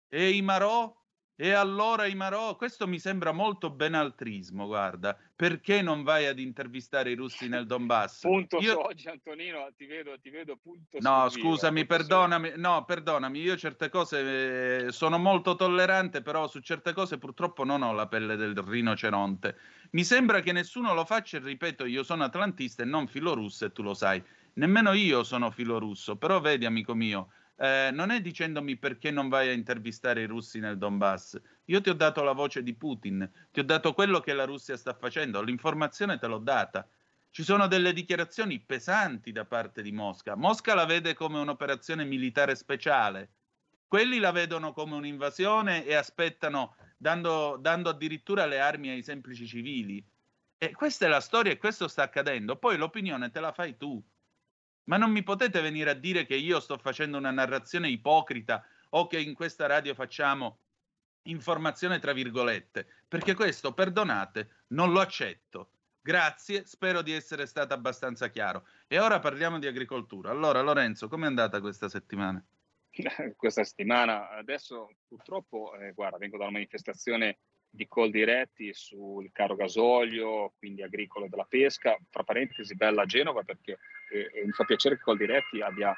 E 0.10 0.30
i 0.30 0.43
Marò? 0.43 0.95
E 1.36 1.52
allora 1.52 2.06
i 2.06 2.14
Marò, 2.14 2.56
questo 2.56 2.86
mi 2.86 3.00
sembra 3.00 3.32
molto 3.32 3.72
benaltrismo, 3.72 4.68
guarda, 4.68 5.18
perché 5.36 5.82
non 5.82 6.04
vai 6.04 6.28
ad 6.28 6.38
intervistare 6.38 7.10
i 7.10 7.16
russi 7.16 7.48
nel 7.48 7.66
Donbass? 7.66 8.22
Punto 8.22 8.60
io... 8.60 8.86
oggi 8.86 9.08
Antonino, 9.08 9.68
ti 9.76 9.88
vedo, 9.88 10.20
ti 10.20 10.30
vedo 10.30 10.58
punto 10.58 11.00
No, 11.00 11.28
scusami, 11.30 11.88
perdonami, 11.88 12.54
no, 12.58 12.86
perdonami, 12.86 13.40
io 13.40 13.58
certe 13.58 13.90
cose 13.90 14.86
eh, 14.86 14.92
sono 14.92 15.18
molto 15.18 15.56
tollerante, 15.56 16.22
però 16.22 16.48
su 16.48 16.60
certe 16.60 16.94
cose 16.94 17.18
purtroppo 17.18 17.64
non 17.64 17.82
ho 17.82 17.94
la 17.94 18.08
pelle 18.08 18.36
del 18.36 18.56
rinoceronte. 18.56 19.58
Mi 19.92 20.04
sembra 20.04 20.40
che 20.42 20.52
nessuno 20.52 20.94
lo 20.94 21.04
faccia, 21.04 21.38
e 21.38 21.40
ripeto, 21.40 21.86
io 21.86 22.04
sono 22.04 22.26
atlantista 22.26 22.84
e 22.84 22.86
non 22.86 23.08
filorusso 23.08 23.66
e 23.66 23.72
tu 23.72 23.82
lo 23.82 23.96
sai. 23.96 24.24
Nemmeno 24.54 24.94
io 24.94 25.24
sono 25.24 25.50
filorusso, 25.50 26.16
però 26.16 26.40
vedi 26.40 26.66
amico 26.66 26.94
mio, 26.94 27.30
eh, 27.56 27.89
non 27.91 28.10
è 28.10 28.22
dicendomi 28.22 28.78
perché 28.78 29.12
non 29.12 29.30
vai 29.30 29.49
a 29.49 29.54
intervistare 29.54 30.22
i 30.22 30.26
russi 30.26 30.60
nel 30.60 30.78
Donbass. 30.78 31.39
Io 31.66 31.82
ti 31.82 31.89
ho 31.89 31.93
dato 31.93 32.24
la 32.24 32.34
voce 32.34 32.64
di 32.64 32.74
Putin, 32.74 33.30
ti 33.51 33.60
ho 33.60 33.64
dato 33.64 33.93
quello 33.93 34.20
che 34.20 34.34
la 34.34 34.45
Russia 34.45 34.76
sta 34.76 34.93
facendo, 34.93 35.41
l'informazione 35.41 36.18
te 36.18 36.28
l'ho 36.28 36.39
data. 36.39 36.88
Ci 37.30 37.43
sono 37.43 37.68
delle 37.68 37.93
dichiarazioni 37.93 38.60
pesanti 38.60 39.32
da 39.32 39.45
parte 39.45 39.82
di 39.82 39.91
Mosca. 39.91 40.36
Mosca 40.36 40.76
la 40.76 40.86
vede 40.86 41.16
come 41.16 41.39
un'operazione 41.39 42.06
militare 42.06 42.56
speciale. 42.56 43.30
Quelli 43.88 44.20
la 44.20 44.32
vedono 44.32 44.74
come 44.74 44.95
un'invasione 44.95 45.86
e 45.86 45.95
aspettano, 45.95 46.76
dando, 46.97 47.58
dando 47.60 47.89
addirittura 47.89 48.45
le 48.45 48.60
armi 48.60 48.89
ai 48.89 49.04
semplici 49.04 49.47
civili. 49.47 50.04
E 50.58 50.72
questa 50.74 51.06
è 51.06 51.10
la 51.10 51.22
storia 51.22 51.51
e 51.51 51.58
questo 51.58 51.88
sta 51.88 52.04
accadendo. 52.04 52.56
Poi 52.56 52.78
l'opinione 52.78 53.32
te 53.32 53.39
la 53.39 53.51
fai 53.51 53.78
tu. 53.78 54.04
Ma 54.86 54.98
non 54.98 55.12
mi 55.12 55.24
potete 55.24 55.62
venire 55.62 55.92
a 55.92 55.96
dire 55.96 56.26
che 56.26 56.36
io 56.36 56.60
sto 56.60 56.78
facendo 56.78 57.18
una 57.18 57.32
narrazione 57.32 57.90
ipocrita 57.90 58.66
o 58.90 59.08
che 59.08 59.20
in 59.20 59.34
questa 59.34 59.66
radio 59.66 59.94
facciamo 59.94 60.60
informazione 61.24 62.00
tra 62.00 62.14
virgolette, 62.14 62.88
perché 63.08 63.34
questo, 63.34 63.74
perdonate, 63.74 64.50
non 64.68 64.92
lo 64.92 65.00
accetto. 65.00 65.70
Grazie, 66.02 66.66
spero 66.66 67.02
di 67.02 67.14
essere 67.14 67.46
stato 67.46 67.74
abbastanza 67.74 68.30
chiaro. 68.30 68.68
E 68.88 69.00
ora 69.00 69.20
parliamo 69.20 69.58
di 69.58 69.68
agricoltura. 69.68 70.32
Allora, 70.32 70.62
Lorenzo, 70.62 71.08
com'è 71.08 71.26
andata 71.26 71.62
questa 71.62 71.88
settimana? 71.88 72.44
questa 73.38 73.64
settimana, 73.64 74.30
adesso 74.32 74.96
purtroppo, 75.08 75.74
eh, 75.76 75.94
guarda, 75.94 76.18
vengo 76.18 76.38
da 76.38 76.44
una 76.44 76.54
manifestazione 76.54 77.38
di 77.76 77.88
call 77.88 78.11
diretti 78.11 78.71
sul 78.71 79.32
caro 79.32 79.55
gasolio, 79.55 80.53
quindi 80.59 80.84
agricolo 80.84 81.28
della 81.28 81.47
pesca. 81.49 81.97
Tra 82.11 82.24
parentesi, 82.24 82.76
bella 82.76 83.05
Genova 83.05 83.41
perché 83.41 83.80
eh, 84.11 84.43
mi 84.45 84.51
fa 84.51 84.63
piacere 84.63 84.95
che 84.95 85.01
call 85.01 85.17
diretti 85.17 85.59
abbia, 85.59 85.91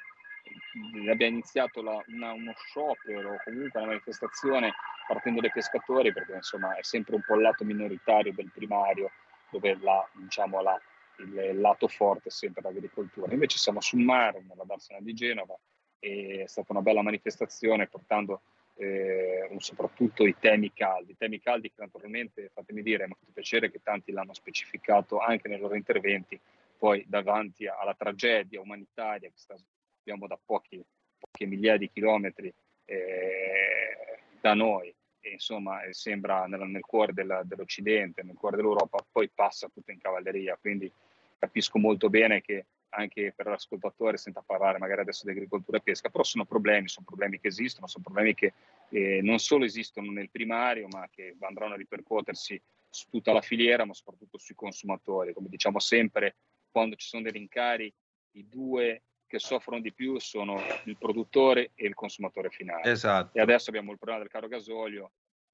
abbia 1.11 1.27
iniziato 1.27 1.81
la, 1.81 2.01
una, 2.07 2.31
uno 2.31 2.53
sciopero 2.55 3.33
o 3.33 3.41
comunque 3.43 3.77
una 3.77 3.89
manifestazione 3.89 4.73
partendo 5.05 5.41
dai 5.41 5.51
pescatori 5.51 6.13
perché 6.13 6.35
insomma 6.35 6.77
è 6.77 6.83
sempre 6.83 7.15
un 7.15 7.23
po' 7.27 7.35
il 7.35 7.41
lato 7.41 7.65
minoritario 7.65 8.31
del 8.31 8.51
primario 8.53 9.11
dove 9.51 9.77
la, 9.81 10.07
diciamo, 10.13 10.61
la, 10.61 10.81
il, 11.17 11.35
il, 11.35 11.59
lato 11.59 11.89
forte 11.89 12.29
è 12.29 12.31
sempre 12.31 12.61
l'agricoltura. 12.61 13.33
Invece 13.33 13.57
siamo 13.57 13.81
sul 13.81 13.99
mare, 13.99 14.45
nella 14.47 14.63
Darsena 14.63 15.01
di 15.01 15.13
Genova, 15.13 15.59
e 15.99 16.43
è 16.43 16.47
stata 16.47 16.71
una 16.71 16.81
bella 16.81 17.01
manifestazione 17.01 17.87
portando 17.87 18.43
eh, 18.77 19.55
soprattutto 19.57 20.25
i 20.25 20.35
temi 20.37 20.71
caldi, 20.73 21.15
temi 21.17 21.39
caldi 21.39 21.69
che 21.69 21.75
naturalmente, 21.77 22.49
fatemi 22.53 22.81
dire, 22.81 23.07
mi 23.07 23.13
ha 23.13 23.31
piacere 23.33 23.71
che 23.71 23.79
tanti 23.81 24.11
l'hanno 24.11 24.33
specificato 24.33 25.19
anche 25.19 25.47
nei 25.47 25.59
loro 25.59 25.75
interventi, 25.75 26.39
poi 26.77 27.05
davanti 27.07 27.67
alla 27.67 27.95
tragedia 27.95 28.59
umanitaria 28.59 29.29
che 29.29 29.37
sta, 29.37 29.55
abbiamo 29.99 30.27
da 30.27 30.37
pochi, 30.43 30.83
poche 31.17 31.45
migliaia 31.45 31.77
di 31.77 31.89
chilometri 31.89 32.53
eh, 32.85 34.19
da 34.41 34.53
noi, 34.53 34.93
e 35.21 35.31
insomma 35.31 35.79
sembra 35.91 36.45
nel, 36.45 36.67
nel 36.67 36.83
cuore 36.83 37.13
della, 37.13 37.41
dell'Occidente, 37.43 38.23
nel 38.23 38.35
cuore 38.35 38.57
dell'Europa, 38.57 39.03
poi 39.09 39.29
passa 39.33 39.69
tutto 39.73 39.91
in 39.91 39.99
cavalleria, 39.99 40.57
quindi 40.59 40.91
capisco 41.39 41.79
molto 41.79 42.09
bene 42.09 42.41
che 42.41 42.65
anche 42.95 43.33
per 43.35 43.47
l'ascoltatore, 43.47 44.17
senza 44.17 44.41
parlare 44.45 44.77
magari 44.77 45.01
adesso 45.01 45.25
di 45.25 45.31
agricoltura 45.31 45.77
e 45.77 45.81
pesca, 45.81 46.09
però 46.09 46.23
sono 46.23 46.45
problemi, 46.45 46.87
sono 46.87 47.05
problemi 47.05 47.39
che 47.39 47.47
esistono, 47.47 47.87
sono 47.87 48.03
problemi 48.03 48.33
che 48.33 48.53
eh, 48.89 49.21
non 49.21 49.39
solo 49.39 49.65
esistono 49.65 50.11
nel 50.11 50.29
primario, 50.29 50.87
ma 50.89 51.07
che 51.11 51.35
andranno 51.41 51.73
a 51.73 51.77
ripercuotersi 51.77 52.61
su 52.89 53.07
tutta 53.09 53.33
la 53.33 53.41
filiera, 53.41 53.85
ma 53.85 53.93
soprattutto 53.93 54.37
sui 54.37 54.55
consumatori. 54.55 55.33
Come 55.33 55.49
diciamo 55.49 55.79
sempre, 55.79 56.35
quando 56.71 56.95
ci 56.95 57.07
sono 57.07 57.23
dei 57.23 57.31
rincari, 57.33 57.93
i 58.31 58.47
due 58.47 59.03
che 59.27 59.39
soffrono 59.39 59.81
di 59.81 59.91
più 59.91 60.19
sono 60.19 60.61
il 60.85 60.97
produttore 60.97 61.71
e 61.75 61.87
il 61.87 61.93
consumatore 61.93 62.49
finale. 62.49 62.89
Esatto. 62.89 63.37
E 63.37 63.41
adesso 63.41 63.69
abbiamo 63.69 63.91
il 63.91 63.97
problema 63.97 64.21
del 64.21 64.31
caro 64.31 64.47
gasolio 64.47 65.11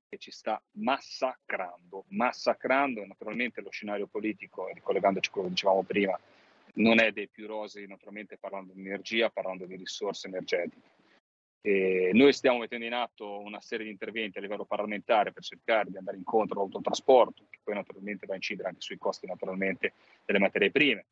che 0.08 0.18
ci 0.18 0.32
sta 0.32 0.62
massacrando, 0.72 2.04
massacrando 2.10 3.06
naturalmente 3.06 3.62
lo 3.62 3.70
scenario 3.70 4.08
politico, 4.08 4.68
ricollegandoci 4.74 5.30
a 5.30 5.32
quello 5.32 5.48
che 5.48 5.54
dicevamo 5.54 5.84
prima, 5.84 6.20
non 6.76 7.00
è 7.00 7.12
dei 7.12 7.28
più 7.28 7.48
rosei, 7.48 7.88
naturalmente 7.88 8.38
parlando 8.38 8.74
di 8.74 8.82
energia, 8.82 9.30
parlando 9.30 9.66
di 9.66 9.76
risorse 9.76 10.28
energetiche. 10.28 10.90
E 11.62 12.10
noi 12.14 12.34
stiamo 12.34 12.58
mettendo 12.58 12.86
in 12.86 12.94
atto 12.94 13.40
una 13.40 13.62
serie 13.62 13.86
di 13.86 13.92
interventi 13.92 14.40
a 14.40 14.42
livello 14.42 14.66
parlamentare 14.66 15.32
per 15.32 15.44
cercare 15.44 15.92
di 15.92 15.98
andare 15.98 16.18
incontro 16.18 16.60
all'autotrasporto, 16.60 17.46
che 17.50 17.60
poi 17.64 17.76
naturalmente 17.76 18.26
va 18.26 18.34
a 18.34 18.38
incidere 18.38 18.70
anche 18.70 18.82
sui 18.82 18.98
costi 18.98 19.28
naturalmente 19.28 19.94
delle 20.26 20.40
materie 20.40 20.72
prime, 20.72 21.06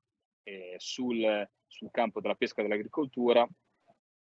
e 0.44 0.76
sul, 0.77 1.48
sul 1.68 1.91
campo 1.91 2.19
della 2.19 2.36
pesca 2.36 2.61
e 2.61 2.64
dell'agricoltura. 2.64 3.48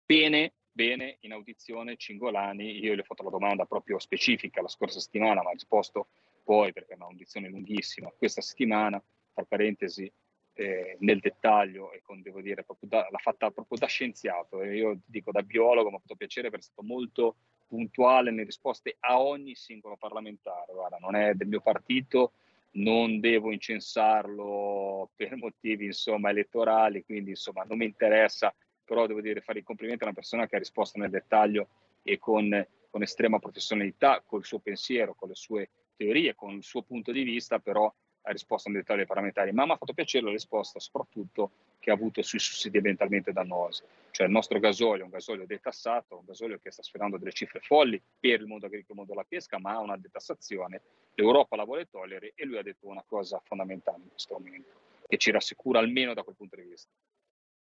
Bene, 0.04 0.52
bene, 0.70 1.16
in 1.20 1.32
audizione 1.32 1.96
Cingolani, 1.96 2.78
io 2.78 2.94
gli 2.94 3.00
ho 3.00 3.04
fatto 3.04 3.24
la 3.24 3.30
domanda 3.30 3.64
proprio 3.64 3.98
specifica 3.98 4.62
la 4.62 4.68
scorsa 4.68 5.00
settimana, 5.00 5.42
ma 5.42 5.50
ha 5.50 5.54
risposto 5.54 6.08
poi 6.44 6.72
perché 6.72 6.92
è 6.92 6.96
un'audizione 6.96 7.48
lunghissima 7.48 8.12
questa 8.16 8.40
settimana, 8.40 9.02
tra 9.32 9.44
parentesi, 9.44 10.10
eh, 10.54 10.96
nel 11.00 11.20
dettaglio 11.20 11.92
e 11.92 12.02
con, 12.02 12.20
devo 12.22 12.40
dire, 12.40 12.64
da, 12.80 13.06
l'ha 13.10 13.18
fatta 13.18 13.50
proprio 13.50 13.78
da 13.78 13.86
scienziato. 13.86 14.62
Io 14.62 15.00
dico 15.06 15.30
da 15.32 15.42
biologo, 15.42 15.90
mi 15.90 15.96
ha 15.96 16.00
fatto 16.00 16.16
piacere 16.16 16.50
perché 16.50 16.66
è 16.66 16.68
stato 16.68 16.86
molto 16.86 17.36
puntuale 17.66 18.30
nelle 18.30 18.44
risposte 18.44 18.96
a 19.00 19.20
ogni 19.20 19.54
singolo 19.54 19.96
parlamentare. 19.96 20.72
Guarda, 20.72 20.98
non 20.98 21.14
è 21.14 21.34
del 21.34 21.48
mio 21.48 21.60
partito, 21.60 22.32
non 22.72 23.20
devo 23.20 23.50
incensarlo 23.50 25.10
per 25.16 25.36
motivi 25.36 25.86
insomma, 25.86 26.30
elettorali, 26.30 27.04
quindi 27.04 27.30
insomma, 27.30 27.64
non 27.64 27.78
mi 27.78 27.86
interessa, 27.86 28.54
però 28.84 29.06
devo 29.06 29.20
dire 29.20 29.40
fare 29.40 29.60
i 29.60 29.62
complimenti 29.62 30.02
a 30.02 30.06
una 30.06 30.14
persona 30.14 30.46
che 30.46 30.56
ha 30.56 30.58
risposto 30.58 30.98
nel 30.98 31.10
dettaglio 31.10 31.68
e 32.02 32.18
con, 32.18 32.66
con 32.90 33.02
estrema 33.02 33.38
professionalità, 33.38 34.22
col 34.24 34.44
suo 34.44 34.58
pensiero, 34.58 35.14
con 35.14 35.28
le 35.28 35.34
sue 35.34 35.70
teorie, 35.96 36.34
con 36.34 36.52
il 36.52 36.62
suo 36.62 36.82
punto 36.82 37.12
di 37.12 37.22
vista, 37.22 37.58
però 37.58 37.92
ha 38.22 38.30
risposto 38.30 38.68
nel 38.68 38.80
dettaglio 38.80 39.00
ai 39.00 39.06
parlamentari, 39.06 39.52
ma 39.52 39.64
mi 39.64 39.72
ha 39.72 39.76
fatto 39.76 39.92
piacere 39.92 40.24
la 40.26 40.30
risposta 40.30 40.78
soprattutto 40.78 41.50
che 41.78 41.90
ha 41.90 41.94
avuto 41.94 42.22
sui 42.22 42.38
sussidi 42.38 42.76
ambientalmente 42.76 43.32
dannosi. 43.32 43.82
Cioè 44.10 44.26
il 44.26 44.32
nostro 44.32 44.58
gasolio 44.60 45.02
è 45.02 45.04
un 45.04 45.10
gasolio 45.10 45.46
detassato, 45.46 46.18
un 46.18 46.24
gasolio 46.26 46.58
che 46.58 46.70
sta 46.70 46.82
sferrando 46.82 47.16
delle 47.16 47.32
cifre 47.32 47.60
folli 47.60 48.00
per 48.20 48.40
il 48.40 48.46
mondo 48.46 48.66
agricolo 48.66 48.88
e 48.88 48.92
il 48.92 48.96
mondo 48.96 49.12
della 49.12 49.26
pesca, 49.28 49.58
ma 49.58 49.72
ha 49.72 49.80
una 49.80 49.96
detassazione. 49.96 50.80
L'Europa 51.14 51.56
la 51.56 51.64
vuole 51.64 51.88
togliere 51.90 52.32
e 52.34 52.44
lui 52.44 52.58
ha 52.58 52.62
detto 52.62 52.86
una 52.86 53.02
cosa 53.06 53.40
fondamentale 53.44 54.02
in 54.02 54.10
questo 54.10 54.34
momento, 54.34 54.70
che 55.08 55.16
ci 55.16 55.30
rassicura 55.30 55.80
almeno 55.80 56.14
da 56.14 56.22
quel 56.22 56.36
punto 56.36 56.56
di 56.56 56.62
vista. 56.62 56.90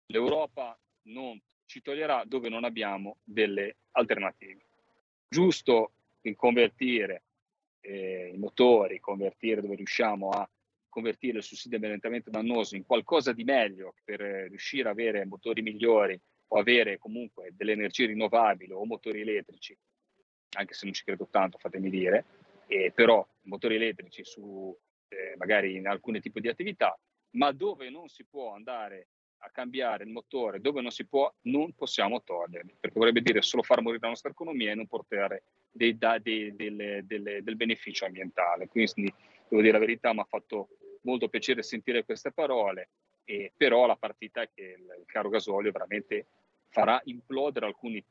L'Europa 0.06 0.78
non 1.06 1.40
ci 1.66 1.82
toglierà 1.82 2.22
dove 2.24 2.48
non 2.48 2.64
abbiamo 2.64 3.16
delle 3.24 3.76
alternative. 3.92 4.60
Giusto 5.28 5.92
in 6.22 6.36
convertire 6.36 7.22
eh, 7.84 8.30
i 8.32 8.38
motori, 8.38 8.98
convertire 8.98 9.60
dove 9.60 9.76
riusciamo 9.76 10.30
a 10.30 10.48
convertire 10.88 11.38
il 11.38 11.44
sussidio 11.44 11.76
ambientalmente 11.76 12.30
dannoso 12.30 12.76
in 12.76 12.84
qualcosa 12.84 13.32
di 13.32 13.44
meglio 13.44 13.94
per 14.04 14.20
eh, 14.20 14.48
riuscire 14.48 14.88
ad 14.88 14.98
avere 14.98 15.26
motori 15.26 15.60
migliori 15.60 16.18
o 16.48 16.58
avere 16.58 16.98
comunque 16.98 17.50
delle 17.52 17.72
energie 17.72 18.06
rinnovabili 18.06 18.72
o 18.72 18.84
motori 18.86 19.20
elettrici, 19.20 19.76
anche 20.56 20.74
se 20.74 20.84
non 20.84 20.94
ci 20.94 21.04
credo 21.04 21.28
tanto, 21.30 21.58
fatemi 21.58 21.90
dire, 21.90 22.24
eh, 22.68 22.92
però 22.94 23.26
motori 23.42 23.74
elettrici 23.74 24.24
su 24.24 24.76
eh, 25.08 25.34
magari 25.36 25.76
in 25.76 25.88
alcuni 25.88 26.20
tipi 26.20 26.40
di 26.40 26.48
attività, 26.48 26.98
ma 27.30 27.52
dove 27.52 27.90
non 27.90 28.08
si 28.08 28.24
può 28.24 28.54
andare 28.54 29.08
a 29.38 29.50
cambiare 29.50 30.04
il 30.04 30.10
motore, 30.10 30.60
dove 30.60 30.80
non 30.80 30.90
si 30.90 31.06
può, 31.06 31.32
non 31.42 31.74
possiamo 31.74 32.22
toglierli, 32.22 32.76
perché 32.80 32.98
vorrebbe 32.98 33.20
dire 33.20 33.42
solo 33.42 33.62
far 33.62 33.82
morire 33.82 34.02
la 34.02 34.08
nostra 34.08 34.30
economia 34.30 34.70
e 34.70 34.74
non 34.74 34.86
portare 34.86 35.44
dei, 35.74 35.98
dei, 35.98 36.54
delle, 36.54 37.02
delle, 37.04 37.42
del 37.42 37.56
beneficio 37.56 38.06
ambientale. 38.06 38.68
Quindi 38.68 39.12
devo 39.48 39.60
dire 39.60 39.72
la 39.72 39.78
verità, 39.78 40.12
mi 40.12 40.20
ha 40.20 40.24
fatto 40.24 40.68
molto 41.02 41.28
piacere 41.28 41.62
sentire 41.62 42.04
queste 42.04 42.30
parole, 42.32 42.90
e, 43.24 43.52
però 43.56 43.86
la 43.86 43.96
partita 43.96 44.42
è 44.42 44.50
che 44.54 44.62
il, 44.62 44.96
il 45.00 45.04
caro 45.06 45.28
gasolio 45.28 45.72
veramente 45.72 46.26
farà 46.68 47.00
implodere 47.04 47.66
alcuni 47.66 48.04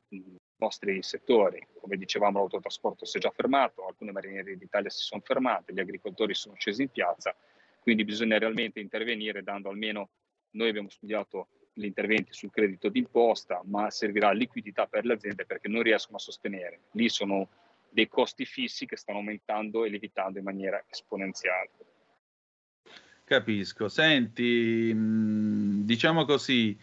nostri 0.56 1.02
settori. 1.02 1.66
Come 1.80 1.96
dicevamo, 1.96 2.38
l'autotrasporto 2.38 3.04
si 3.04 3.16
è 3.16 3.20
già 3.20 3.30
fermato, 3.30 3.86
alcune 3.86 4.12
mariniere 4.12 4.56
d'Italia 4.56 4.90
si 4.90 5.02
sono 5.02 5.22
fermate, 5.24 5.72
gli 5.72 5.80
agricoltori 5.80 6.34
sono 6.34 6.54
scesi 6.56 6.82
in 6.82 6.88
piazza, 6.88 7.34
quindi 7.80 8.04
bisogna 8.04 8.38
realmente 8.38 8.80
intervenire 8.80 9.42
dando 9.42 9.68
almeno, 9.68 10.10
noi 10.52 10.68
abbiamo 10.68 10.88
studiato 10.88 11.48
gli 11.74 11.84
interventi 11.84 12.32
sul 12.32 12.50
credito 12.50 12.88
d'imposta, 12.88 13.60
ma 13.64 13.90
servirà 13.90 14.30
liquidità 14.32 14.86
per 14.86 15.04
le 15.04 15.14
aziende 15.14 15.44
perché 15.44 15.68
non 15.68 15.82
riescono 15.82 16.16
a 16.16 16.20
sostenere. 16.20 16.82
Lì 16.92 17.08
sono 17.08 17.48
dei 17.90 18.08
costi 18.08 18.44
fissi 18.44 18.86
che 18.86 18.96
stanno 18.96 19.18
aumentando 19.18 19.84
e 19.84 19.88
lievitando 19.88 20.38
in 20.38 20.44
maniera 20.44 20.82
esponenziale. 20.88 21.70
Capisco. 23.24 23.88
Senti, 23.88 24.92
diciamo 24.94 26.24
così, 26.24 26.76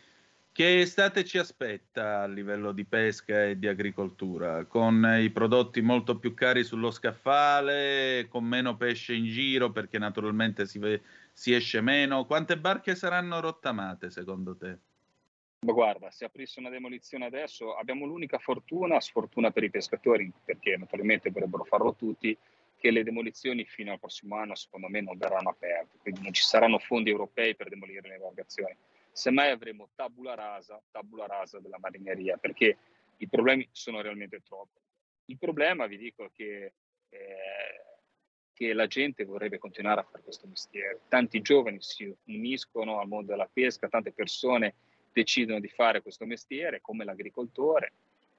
che 0.51 0.81
estate 0.81 1.23
ci 1.23 1.38
aspetta 1.38 2.23
a 2.23 2.27
livello 2.27 2.73
di 2.73 2.84
pesca 2.84 3.45
e 3.45 3.59
di 3.59 3.68
agricoltura? 3.68 4.65
Con 4.65 5.18
i 5.22 5.30
prodotti 5.30 5.81
molto 5.81 6.18
più 6.18 6.34
cari 6.34 6.63
sullo 6.63 6.91
scaffale, 6.91 8.26
con 8.27 8.43
meno 8.43 8.76
pesce 8.76 9.13
in 9.13 9.26
giro 9.26 9.72
perché 9.72 9.97
naturalmente 9.97 10.65
si, 10.65 10.80
ve- 10.80 11.01
si 11.32 11.53
esce 11.53 11.82
meno? 11.82 12.26
Quante 12.26 12.58
barche 12.58 12.95
saranno 12.95 13.40
rottamate 13.40 14.10
secondo 14.10 14.56
te? 14.56 14.78
Ma 15.66 15.74
guarda, 15.74 16.10
se 16.10 16.26
aprisse 16.26 16.60
una 16.60 16.70
demolizione 16.70 17.26
adesso 17.26 17.76
abbiamo 17.76 18.06
l'unica 18.06 18.40
fortuna, 18.40 18.99
sfortuna 18.99 19.52
per 19.52 19.64
i 19.64 19.70
pescatori, 19.70 20.32
perché 20.44 20.76
naturalmente 20.76 21.30
vorrebbero 21.30 21.64
farlo 21.64 21.94
tutti, 21.94 22.36
che 22.78 22.90
le 22.90 23.03
demolizioni 23.03 23.64
fino 23.66 23.91
al 23.91 23.99
prossimo 23.99 24.38
anno 24.38 24.56
secondo 24.56 24.88
me 24.88 25.02
non 25.02 25.18
verranno 25.18 25.49
aperte, 25.49 25.99
quindi 26.02 26.22
non 26.24 26.34
ci 26.34 26.41
saranno 26.44 26.80
fondi 26.80 27.12
europei 27.12 27.56
per 27.56 27.70
demolire 27.70 28.08
le 28.08 28.16
imbarcazioni 28.16 28.76
semmai 29.12 29.52
avremo 29.52 29.90
tabula 29.95 30.36
rasa, 30.36 30.82
tabula 30.91 31.26
rasa 31.26 31.60
della 31.60 31.80
marineria, 31.80 32.38
perché 32.38 32.78
i 33.18 33.28
problemi 33.28 33.68
sono 33.72 34.02
realmente 34.02 34.41
troppi. 34.41 34.80
Il 35.26 35.38
problema, 35.38 35.86
vi 35.86 35.98
dico, 35.98 36.26
è 36.26 36.30
che, 36.34 36.74
eh, 37.10 37.86
che 38.62 38.74
la 38.74 38.86
gente 38.86 39.26
vorrebbe 39.26 39.58
continuare 39.58 40.02
a 40.02 40.04
fare 40.04 40.22
questo 40.22 40.46
mestiere. 40.46 41.00
Tanti 41.08 41.42
giovani 41.42 41.78
si 41.82 42.16
uniscono 42.26 43.00
al 43.00 43.08
mondo 43.08 43.32
della 43.32 43.50
pesca, 43.52 43.88
tante 43.88 44.12
persone 44.12 44.76
decidono 45.12 45.60
di 45.60 45.68
fare 45.68 46.04
questo 46.04 46.28
mestiere, 46.28 46.80
come 46.80 47.04
l'agricoltore, 47.04 47.94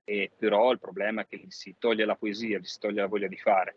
e 0.05 0.31
però 0.39 0.71
il 0.71 0.79
problema 0.79 1.23
è 1.23 1.27
che 1.27 1.39
gli 1.39 1.51
si 1.51 1.75
toglie 1.77 2.05
la 2.05 2.15
poesia, 2.15 2.59
gli 2.59 2.65
si 2.65 2.79
toglie 2.79 3.01
la 3.01 3.09
voglia 3.09 3.27
di 3.27 3.37
fare. 3.37 3.75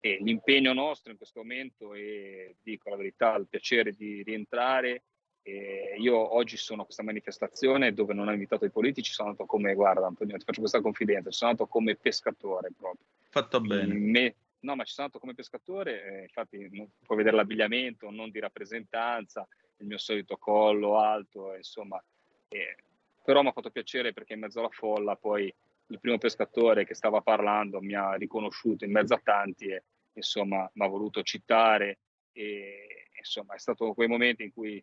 E 0.00 0.16
l'impegno 0.22 0.72
nostro 0.72 1.10
in 1.12 1.18
questo 1.18 1.40
momento 1.40 1.92
è, 1.92 2.50
dico 2.62 2.88
la 2.88 2.96
verità, 2.96 3.34
il 3.36 3.46
piacere 3.46 3.92
di 3.92 4.22
rientrare 4.22 5.02
e 5.42 5.96
io 5.98 6.34
oggi 6.34 6.56
sono 6.56 6.80
a 6.80 6.84
questa 6.86 7.02
manifestazione 7.02 7.92
dove 7.92 8.14
non 8.14 8.28
ho 8.28 8.32
invitato 8.32 8.64
i 8.64 8.70
politici, 8.70 9.12
sono 9.12 9.28
andato 9.28 9.46
come, 9.46 9.74
guarda 9.74 10.06
Antonio, 10.06 10.38
ti 10.38 10.44
faccio 10.46 10.60
questa 10.60 10.80
confidenza, 10.80 11.30
sono 11.30 11.50
andato 11.50 11.68
come 11.68 11.94
pescatore 11.94 12.70
proprio. 12.74 13.04
Fatto 13.28 13.60
bene. 13.60 13.92
Me, 13.92 14.34
no, 14.64 14.74
ma 14.74 14.84
ci 14.84 14.92
sono 14.92 15.06
andato 15.06 15.20
come 15.20 15.34
pescatore, 15.34 16.04
eh, 16.04 16.22
infatti 16.22 16.68
non, 16.72 16.90
puoi 17.02 17.18
vedere 17.18 17.36
l'abbigliamento, 17.36 18.10
non 18.10 18.30
di 18.30 18.40
rappresentanza, 18.40 19.46
il 19.78 19.86
mio 19.86 19.98
solito 19.98 20.36
collo 20.36 20.98
alto, 20.98 21.54
insomma. 21.54 22.02
Eh, 22.48 22.76
però 23.22 23.42
mi 23.42 23.48
ha 23.48 23.52
fatto 23.52 23.70
piacere 23.70 24.12
perché 24.12 24.34
in 24.34 24.40
mezzo 24.40 24.58
alla 24.58 24.68
folla 24.70 25.16
poi 25.16 25.52
il 25.88 26.00
primo 26.00 26.18
pescatore 26.18 26.84
che 26.84 26.94
stava 26.94 27.20
parlando 27.20 27.80
mi 27.80 27.94
ha 27.94 28.14
riconosciuto 28.14 28.84
in 28.84 28.92
mezzo 28.92 29.14
a 29.14 29.20
tanti 29.22 29.66
e 29.68 29.84
insomma 30.14 30.70
mi 30.74 30.84
ha 30.84 30.88
voluto 30.88 31.22
citare 31.22 31.98
e 32.32 33.08
insomma 33.16 33.54
è 33.54 33.58
stato 33.58 33.92
quei 33.94 34.08
momenti 34.08 34.44
in 34.44 34.52
cui 34.52 34.82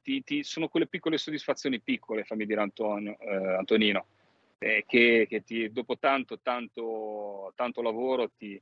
ti, 0.00 0.22
ti, 0.22 0.44
sono 0.44 0.68
quelle 0.68 0.86
piccole 0.86 1.18
soddisfazioni 1.18 1.80
piccole, 1.80 2.24
fammi 2.24 2.46
dire 2.46 2.60
Antonio, 2.60 3.18
eh, 3.18 3.54
Antonino, 3.54 4.06
eh, 4.58 4.84
che, 4.86 5.26
che 5.28 5.42
ti, 5.42 5.70
dopo 5.72 5.98
tanto, 5.98 6.38
tanto, 6.40 7.52
tanto 7.56 7.82
lavoro 7.82 8.30
ti 8.30 8.60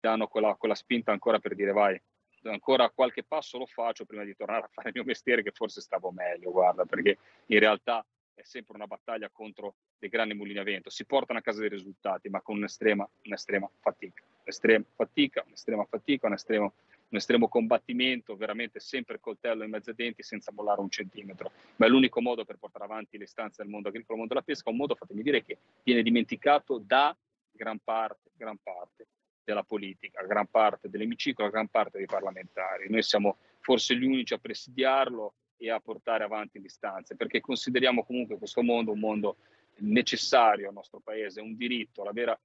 danno 0.00 0.26
quella, 0.26 0.54
quella 0.54 0.74
spinta 0.74 1.12
ancora 1.12 1.38
per 1.38 1.54
dire 1.54 1.72
vai, 1.72 2.00
ancora 2.44 2.90
qualche 2.90 3.24
passo 3.24 3.58
lo 3.58 3.66
faccio 3.66 4.04
prima 4.04 4.24
di 4.24 4.34
tornare 4.36 4.64
a 4.64 4.68
fare 4.68 4.88
il 4.88 4.94
mio 4.94 5.04
mestiere 5.04 5.42
che 5.42 5.50
forse 5.50 5.80
stavo 5.80 6.10
meglio, 6.10 6.50
guarda, 6.50 6.84
perché 6.84 7.18
in 7.46 7.58
realtà 7.58 8.04
è 8.34 8.42
sempre 8.42 8.76
una 8.76 8.86
battaglia 8.86 9.28
contro 9.30 9.74
dei 9.98 10.08
grandi 10.08 10.34
mulini 10.34 10.58
a 10.58 10.62
vento. 10.62 10.90
Si 10.90 11.04
portano 11.04 11.40
a 11.40 11.42
casa 11.42 11.60
dei 11.60 11.68
risultati, 11.68 12.28
ma 12.28 12.40
con 12.40 12.56
un'estrema, 12.56 13.08
un'estrema 13.24 13.68
fatica. 13.80 14.22
Un'estrema 14.42 14.84
fatica, 14.94 15.42
un'estrema 15.44 15.84
fatica, 15.84 16.26
un'estrema 16.28 16.72
un 17.10 17.16
estremo 17.16 17.48
combattimento, 17.48 18.36
veramente 18.36 18.80
sempre 18.80 19.18
coltello 19.18 19.64
in 19.64 19.70
mezzo 19.70 19.88
ai 19.88 19.96
denti 19.96 20.22
senza 20.22 20.52
mollare 20.52 20.80
un 20.80 20.90
centimetro. 20.90 21.50
Ma 21.76 21.86
è 21.86 21.88
l'unico 21.88 22.20
modo 22.20 22.44
per 22.44 22.58
portare 22.58 22.84
avanti 22.84 23.16
le 23.16 23.24
istanze 23.24 23.62
del 23.62 23.70
mondo 23.70 23.88
agricolo, 23.88 24.12
il 24.12 24.18
mondo 24.18 24.34
della 24.34 24.44
pesca, 24.44 24.68
un 24.68 24.76
modo, 24.76 24.94
fatemi 24.94 25.22
dire, 25.22 25.42
che 25.42 25.56
viene 25.82 26.02
dimenticato 26.02 26.78
da 26.78 27.16
gran 27.50 27.78
parte, 27.82 28.30
gran 28.36 28.58
parte 28.62 28.97
della 29.48 29.62
politica, 29.62 30.22
gran 30.26 30.46
parte 30.46 30.90
dell'emiciclo, 30.90 31.48
gran 31.48 31.68
parte 31.68 31.96
dei 31.96 32.06
parlamentari. 32.06 32.90
Noi 32.90 33.02
siamo 33.02 33.38
forse 33.60 33.96
gli 33.96 34.04
unici 34.04 34.34
a 34.34 34.38
presidiarlo 34.38 35.36
e 35.56 35.70
a 35.70 35.80
portare 35.80 36.22
avanti 36.22 36.60
le 36.60 36.66
istanze, 36.66 37.16
perché 37.16 37.40
consideriamo 37.40 38.04
comunque 38.04 38.36
questo 38.36 38.62
mondo 38.62 38.92
un 38.92 38.98
mondo 38.98 39.38
necessario 39.78 40.68
al 40.68 40.74
nostro 40.74 41.00
paese, 41.00 41.40
un 41.40 41.56
diritto, 41.56 42.04
la 42.04 42.12
vera 42.12 42.38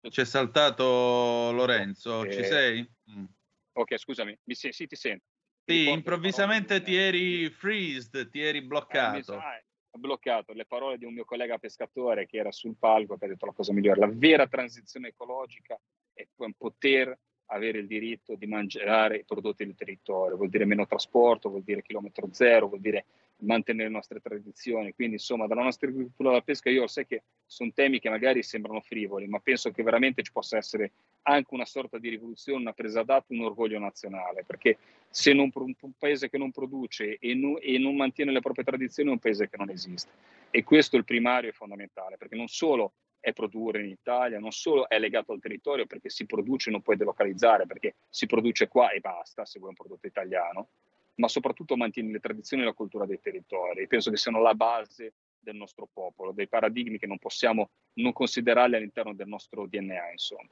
C'è 0.00 0.24
saltato 0.24 1.50
Lorenzo, 1.52 2.24
eh, 2.24 2.32
ci 2.32 2.44
sei? 2.44 2.88
Mm. 3.10 3.24
Ok, 3.72 3.98
scusami, 3.98 4.38
mi 4.44 4.54
sì, 4.54 4.70
sì 4.70 4.86
ti 4.86 4.94
sento. 4.94 5.24
Sì, 5.64 5.90
improvvisamente 5.90 6.80
ti 6.80 6.94
eri 6.94 7.50
freezed, 7.50 8.30
ti 8.30 8.40
eri 8.40 8.62
bloccato. 8.62 9.34
Eh, 9.34 9.36
ah, 9.36 9.62
bloccato 9.98 10.52
le 10.52 10.64
parole 10.64 10.96
di 10.96 11.04
un 11.04 11.12
mio 11.12 11.24
collega 11.24 11.58
pescatore 11.58 12.26
che 12.26 12.38
era 12.38 12.50
sul 12.50 12.76
palco 12.78 13.16
che 13.16 13.26
ha 13.26 13.28
detto 13.28 13.46
la 13.46 13.52
cosa 13.52 13.72
migliore. 13.72 14.00
La 14.00 14.10
vera 14.10 14.46
transizione 14.46 15.08
ecologica 15.08 15.78
è 16.12 16.26
poter 16.56 17.18
avere 17.50 17.78
il 17.78 17.86
diritto 17.86 18.34
di 18.34 18.46
mangiare 18.46 19.18
i 19.18 19.24
prodotti 19.24 19.64
del 19.64 19.74
territorio, 19.74 20.36
vuol 20.36 20.48
dire 20.48 20.64
meno 20.64 20.86
trasporto, 20.86 21.48
vuol 21.48 21.62
dire 21.62 21.82
chilometro 21.82 22.28
zero, 22.32 22.68
vuol 22.68 22.80
dire 22.80 23.06
mantenere 23.40 23.88
le 23.88 23.94
nostre 23.94 24.20
tradizioni. 24.20 24.94
Quindi, 24.94 25.14
insomma, 25.14 25.46
dalla 25.46 25.62
nostra 25.62 25.88
agricoltura 25.88 26.30
alla 26.30 26.40
pesca, 26.40 26.70
io 26.70 26.86
so 26.86 27.02
che 27.04 27.22
sono 27.46 27.70
temi 27.74 28.00
che 28.00 28.08
magari 28.08 28.42
sembrano 28.42 28.80
frivoli, 28.80 29.26
ma 29.26 29.38
penso 29.38 29.70
che 29.70 29.82
veramente 29.82 30.22
ci 30.22 30.32
possa 30.32 30.56
essere 30.56 30.92
anche 31.22 31.54
una 31.54 31.64
sorta 31.64 31.98
di 31.98 32.08
rivoluzione, 32.08 32.60
una 32.60 32.72
presa 32.72 33.02
d'atto, 33.02 33.32
un 33.32 33.44
orgoglio 33.44 33.78
nazionale, 33.78 34.44
perché 34.44 34.78
se 35.10 35.32
non, 35.32 35.50
un 35.54 35.92
paese 35.98 36.28
che 36.28 36.38
non 36.38 36.50
produce 36.50 37.18
e, 37.18 37.34
no, 37.34 37.58
e 37.58 37.78
non 37.78 37.96
mantiene 37.96 38.32
le 38.32 38.40
proprie 38.40 38.64
tradizioni 38.64 39.10
è 39.10 39.12
un 39.12 39.18
paese 39.18 39.48
che 39.48 39.56
non 39.56 39.70
esiste. 39.70 40.10
E 40.50 40.64
questo 40.64 40.96
è 40.96 40.98
il 40.98 41.04
primario 41.04 41.50
e 41.50 41.52
fondamentale, 41.52 42.16
perché 42.16 42.36
non 42.36 42.48
solo 42.48 42.92
è 43.20 43.32
produrre 43.32 43.82
in 43.82 43.90
Italia, 43.90 44.38
non 44.38 44.52
solo 44.52 44.88
è 44.88 44.98
legato 44.98 45.32
al 45.32 45.40
territorio 45.40 45.86
perché 45.86 46.08
si 46.08 46.24
produce 46.24 46.70
non 46.70 46.82
puoi 46.82 46.96
delocalizzare, 46.96 47.66
perché 47.66 47.96
si 48.08 48.26
produce 48.26 48.68
qua 48.68 48.90
e 48.90 49.00
basta 49.00 49.44
se 49.44 49.58
vuoi 49.58 49.70
un 49.70 49.76
prodotto 49.76 50.06
italiano, 50.06 50.68
ma 51.18 51.28
soprattutto 51.28 51.76
mantiene 51.76 52.12
le 52.12 52.20
tradizioni 52.20 52.62
e 52.62 52.66
la 52.66 52.72
cultura 52.72 53.06
dei 53.06 53.20
territori. 53.20 53.86
Penso 53.86 54.10
che 54.10 54.16
siano 54.16 54.40
la 54.40 54.54
base 54.54 55.14
del 55.38 55.56
nostro 55.56 55.88
popolo, 55.92 56.32
dei 56.32 56.48
paradigmi 56.48 56.98
che 56.98 57.06
non 57.06 57.18
possiamo 57.18 57.70
non 57.94 58.12
considerarli 58.12 58.76
all'interno 58.76 59.14
del 59.14 59.28
nostro 59.28 59.66
DNA, 59.66 60.10
insomma. 60.12 60.48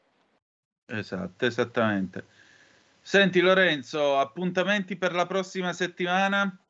Esatto, 0.86 1.46
esattamente. 1.46 2.24
Senti 3.00 3.40
Lorenzo, 3.40 4.18
appuntamenti 4.18 4.96
per 4.96 5.12
la 5.12 5.26
prossima 5.26 5.72
settimana? 5.72 6.60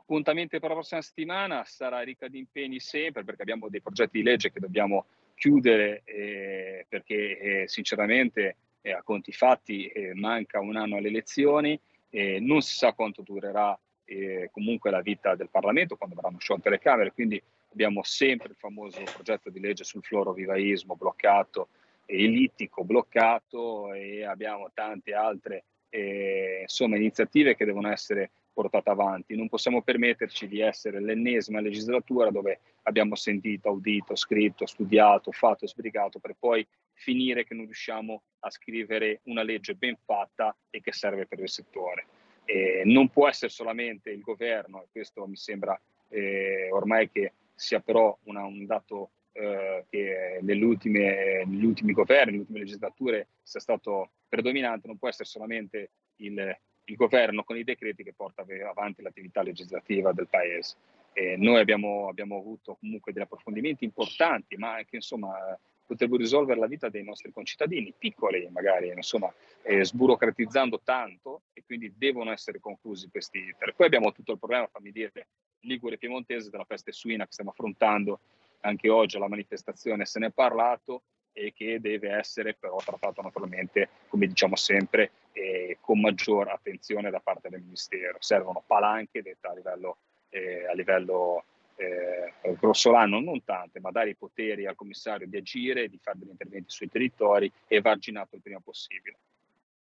Appuntamenti 0.00 0.58
per 0.58 0.68
la 0.68 0.74
prossima 0.74 1.02
settimana 1.02 1.64
sarà 1.64 2.00
ricca 2.00 2.28
di 2.28 2.38
impegni 2.38 2.80
sempre 2.80 3.24
perché 3.24 3.42
abbiamo 3.42 3.68
dei 3.68 3.80
progetti 3.80 4.18
di 4.18 4.24
legge 4.24 4.50
che 4.50 4.60
dobbiamo 4.60 5.06
chiudere 5.34 6.02
eh, 6.04 6.86
perché 6.88 7.38
eh, 7.38 7.68
sinceramente 7.68 8.56
eh, 8.80 8.92
a 8.92 9.02
conti 9.02 9.32
fatti 9.32 9.86
eh, 9.86 10.12
manca 10.14 10.60
un 10.60 10.76
anno 10.76 10.96
alle 10.96 11.08
elezioni, 11.08 11.78
non 12.10 12.60
si 12.62 12.74
sa 12.76 12.92
quanto 12.92 13.22
durerà 13.22 13.78
eh, 14.04 14.48
comunque 14.52 14.90
la 14.90 15.02
vita 15.02 15.34
del 15.34 15.50
Parlamento 15.50 15.96
quando 15.96 16.16
verranno 16.16 16.38
sciolte 16.38 16.70
le 16.70 16.78
Camere, 16.78 17.12
quindi 17.12 17.40
abbiamo 17.70 18.02
sempre 18.02 18.48
il 18.48 18.56
famoso 18.56 19.02
progetto 19.12 19.50
di 19.50 19.60
legge 19.60 19.84
sul 19.84 20.02
florovivaismo 20.02 20.96
bloccato, 20.96 21.68
il 22.06 22.30
littico 22.30 22.84
bloccato 22.84 23.92
e 23.92 24.24
abbiamo 24.24 24.70
tante 24.72 25.12
altre 25.12 25.64
eh, 25.90 26.60
insomma, 26.62 26.96
iniziative 26.96 27.54
che 27.54 27.66
devono 27.66 27.90
essere 27.90 28.30
portate 28.58 28.90
avanti. 28.90 29.36
Non 29.36 29.48
possiamo 29.48 29.82
permetterci 29.82 30.48
di 30.48 30.60
essere 30.60 31.00
l'ennesima 31.00 31.60
legislatura 31.60 32.30
dove 32.30 32.58
abbiamo 32.82 33.14
sentito, 33.14 33.68
audito, 33.68 34.16
scritto, 34.16 34.66
studiato, 34.66 35.30
fatto 35.30 35.64
e 35.64 35.68
sbrigato 35.68 36.18
per 36.18 36.34
poi 36.36 36.66
finire 36.92 37.44
che 37.44 37.54
non 37.54 37.66
riusciamo 37.66 38.22
a 38.40 38.50
scrivere 38.50 39.20
una 39.24 39.44
legge 39.44 39.74
ben 39.74 39.96
fatta 40.04 40.56
e 40.70 40.80
che 40.80 40.92
serve 40.92 41.26
per 41.26 41.38
il 41.38 41.48
settore. 41.48 42.06
Eh, 42.44 42.82
non 42.84 43.10
può 43.10 43.28
essere 43.28 43.52
solamente 43.52 44.10
il 44.10 44.22
governo, 44.22 44.82
e 44.82 44.86
questo 44.90 45.24
mi 45.28 45.36
sembra 45.36 45.80
eh, 46.08 46.68
ormai 46.72 47.08
che 47.10 47.34
sia 47.54 47.78
però 47.78 48.18
una, 48.24 48.44
un 48.44 48.66
dato 48.66 49.10
eh, 49.32 49.84
che 49.88 50.38
negli 50.40 50.62
ultimi 50.62 51.92
governi, 51.92 52.32
nelle 52.32 52.38
ultime 52.38 52.58
legislature 52.58 53.28
sia 53.40 53.60
stato 53.60 54.10
predominante, 54.28 54.88
non 54.88 54.98
può 54.98 55.08
essere 55.08 55.28
solamente 55.28 55.90
il, 56.16 56.58
il 56.88 56.96
governo 56.96 57.44
con 57.44 57.56
i 57.56 57.64
decreti 57.64 58.02
che 58.02 58.14
porta 58.14 58.44
avanti 58.68 59.02
l'attività 59.02 59.42
legislativa 59.42 60.12
del 60.12 60.28
Paese. 60.28 60.76
Eh, 61.12 61.36
noi 61.36 61.60
abbiamo, 61.60 62.08
abbiamo, 62.08 62.38
avuto 62.38 62.76
comunque 62.78 63.12
degli 63.12 63.22
approfondimenti 63.22 63.84
importanti, 63.84 64.56
ma 64.56 64.76
che 64.88 64.96
insomma 64.96 65.58
potrebbero 65.84 66.20
risolvere 66.20 66.60
la 66.60 66.66
vita 66.66 66.88
dei 66.88 67.02
nostri 67.02 67.32
concittadini, 67.32 67.94
piccoli 67.96 68.46
magari, 68.50 68.88
insomma, 68.88 69.32
eh, 69.62 69.84
sburocratizzando 69.84 70.80
tanto 70.84 71.42
e 71.54 71.62
quindi 71.64 71.92
devono 71.96 72.30
essere 72.30 72.60
conclusi 72.60 73.08
questi 73.10 73.38
iter. 73.38 73.74
Poi 73.74 73.86
abbiamo 73.86 74.12
tutto 74.12 74.32
il 74.32 74.38
problema, 74.38 74.66
fammi 74.66 74.90
dire, 74.90 75.28
ligure 75.60 75.98
piemontese 75.98 76.50
della 76.50 76.64
peste 76.64 76.92
suina 76.92 77.24
che 77.24 77.32
stiamo 77.32 77.50
affrontando 77.50 78.20
anche 78.60 78.88
oggi 78.88 79.16
alla 79.16 79.28
manifestazione, 79.28 80.04
se 80.04 80.18
ne 80.18 80.26
è 80.26 80.30
parlato 80.30 81.02
e 81.32 81.52
che 81.54 81.80
deve 81.80 82.10
essere 82.10 82.54
però 82.54 82.76
trattato 82.84 83.22
naturalmente, 83.22 83.88
come 84.08 84.26
diciamo 84.26 84.56
sempre, 84.56 85.10
eh, 85.38 85.78
con 85.80 86.00
maggior 86.00 86.48
attenzione 86.48 87.10
da 87.10 87.20
parte 87.20 87.48
del 87.48 87.60
Ministero. 87.60 88.16
Servono 88.18 88.62
palanche 88.66 89.22
dette 89.22 89.46
a 89.46 89.54
livello, 89.54 89.98
eh, 90.30 90.66
a 90.66 90.72
livello 90.72 91.44
eh, 91.76 92.56
grossolano, 92.58 93.20
non 93.20 93.44
tante, 93.44 93.78
ma 93.78 93.92
dare 93.92 94.10
i 94.10 94.16
poteri 94.16 94.66
al 94.66 94.74
commissario 94.74 95.28
di 95.28 95.36
agire, 95.36 95.88
di 95.88 95.98
fare 96.02 96.18
degli 96.18 96.30
interventi 96.30 96.70
sui 96.70 96.88
territori 96.88 97.50
e 97.68 97.80
varginato 97.80 98.34
il 98.34 98.42
prima 98.42 98.58
possibile. 98.58 99.18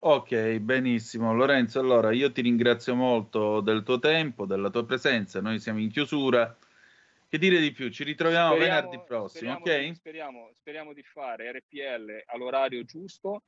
Ok, 0.05 0.57
benissimo. 0.59 1.33
Lorenzo, 1.33 1.79
allora 1.79 2.11
io 2.11 2.31
ti 2.31 2.41
ringrazio 2.41 2.95
molto 2.95 3.61
del 3.61 3.83
tuo 3.83 3.99
tempo, 3.99 4.45
della 4.45 4.69
tua 4.69 4.85
presenza. 4.85 5.41
Noi 5.41 5.59
siamo 5.59 5.79
in 5.79 5.89
chiusura. 5.89 6.57
Che 7.27 7.37
dire 7.39 7.59
di 7.59 7.71
più? 7.71 7.89
Ci 7.89 8.03
ritroviamo 8.03 8.53
speriamo, 8.53 8.81
venerdì 8.81 9.03
prossimo, 9.05 9.55
speriamo, 9.57 9.87
ok? 9.87 9.95
Speriamo, 9.95 10.49
speriamo, 10.53 10.93
di 10.93 11.01
fare 11.01 11.51
RPL 11.51 12.25
all'orario 12.27 12.83
giusto, 12.83 13.41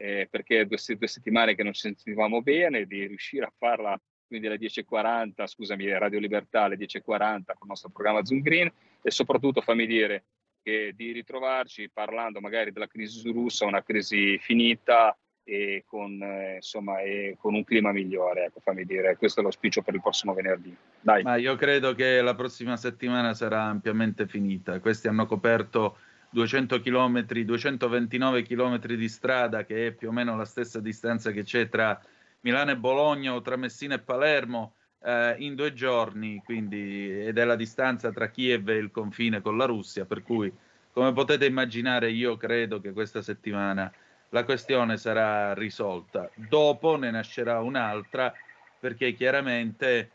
eh, 0.00 0.28
perché 0.30 0.66
due, 0.66 0.78
due 0.96 1.08
settimane 1.08 1.54
che 1.54 1.62
non 1.62 1.74
ci 1.74 1.82
sentivamo 1.82 2.40
bene, 2.40 2.86
di 2.86 3.06
riuscire 3.06 3.44
a 3.44 3.52
farla 3.56 4.00
quindi 4.26 4.46
alle 4.46 4.58
10.40, 4.58 5.46
scusami, 5.46 5.90
Radio 5.98 6.20
Libertà 6.20 6.62
alle 6.62 6.76
10.40 6.76 7.02
con 7.02 7.62
il 7.62 7.66
nostro 7.66 7.90
programma 7.90 8.24
Zoom 8.24 8.40
Green 8.40 8.70
e 9.02 9.10
soprattutto 9.10 9.60
fammi 9.60 9.86
dire 9.86 10.24
che 10.62 10.92
di 10.94 11.10
ritrovarci 11.10 11.90
parlando 11.92 12.40
magari 12.40 12.70
della 12.70 12.86
crisi 12.86 13.28
russa, 13.30 13.66
una 13.66 13.82
crisi 13.82 14.38
finita 14.38 15.16
e 15.42 15.82
con, 15.84 16.22
eh, 16.22 16.56
insomma, 16.56 17.00
e 17.00 17.36
con 17.40 17.54
un 17.54 17.64
clima 17.64 17.90
migliore, 17.90 18.44
ecco, 18.44 18.60
fammi 18.60 18.84
dire, 18.84 19.16
questo 19.16 19.40
è 19.40 19.42
l'auspicio 19.42 19.82
per 19.82 19.94
il 19.94 20.00
prossimo 20.00 20.32
venerdì. 20.32 20.74
Dai. 21.00 21.24
Ma 21.24 21.36
io 21.36 21.56
credo 21.56 21.94
che 21.94 22.20
la 22.20 22.36
prossima 22.36 22.76
settimana 22.76 23.34
sarà 23.34 23.64
ampiamente 23.64 24.28
finita. 24.28 24.78
Questi 24.78 25.08
hanno 25.08 25.26
coperto 25.26 25.96
200 26.30 26.80
km, 26.80 27.24
229 27.26 28.42
km 28.42 28.78
di 28.78 29.08
strada, 29.08 29.64
che 29.64 29.88
è 29.88 29.92
più 29.92 30.08
o 30.08 30.12
meno 30.12 30.36
la 30.36 30.44
stessa 30.44 30.80
distanza 30.80 31.32
che 31.32 31.42
c'è 31.42 31.68
tra 31.68 32.00
Milano 32.40 32.70
e 32.70 32.76
Bologna 32.76 33.34
o 33.34 33.40
tra 33.42 33.56
Messina 33.56 33.96
e 33.96 33.98
Palermo 33.98 34.74
eh, 35.02 35.34
in 35.38 35.54
due 35.54 35.72
giorni, 35.72 36.40
quindi, 36.44 37.26
ed 37.26 37.36
è 37.36 37.44
la 37.44 37.56
distanza 37.56 38.12
tra 38.12 38.30
Kiev 38.30 38.68
e 38.68 38.76
il 38.76 38.90
confine 38.90 39.40
con 39.40 39.56
la 39.56 39.64
Russia, 39.64 40.04
per 40.04 40.22
cui 40.22 40.52
come 40.92 41.12
potete 41.12 41.46
immaginare 41.46 42.10
io 42.10 42.36
credo 42.36 42.80
che 42.80 42.92
questa 42.92 43.22
settimana 43.22 43.92
la 44.30 44.44
questione 44.44 44.96
sarà 44.96 45.54
risolta. 45.54 46.30
Dopo 46.34 46.96
ne 46.96 47.10
nascerà 47.10 47.60
un'altra 47.60 48.32
perché 48.78 49.12
chiaramente 49.12 50.10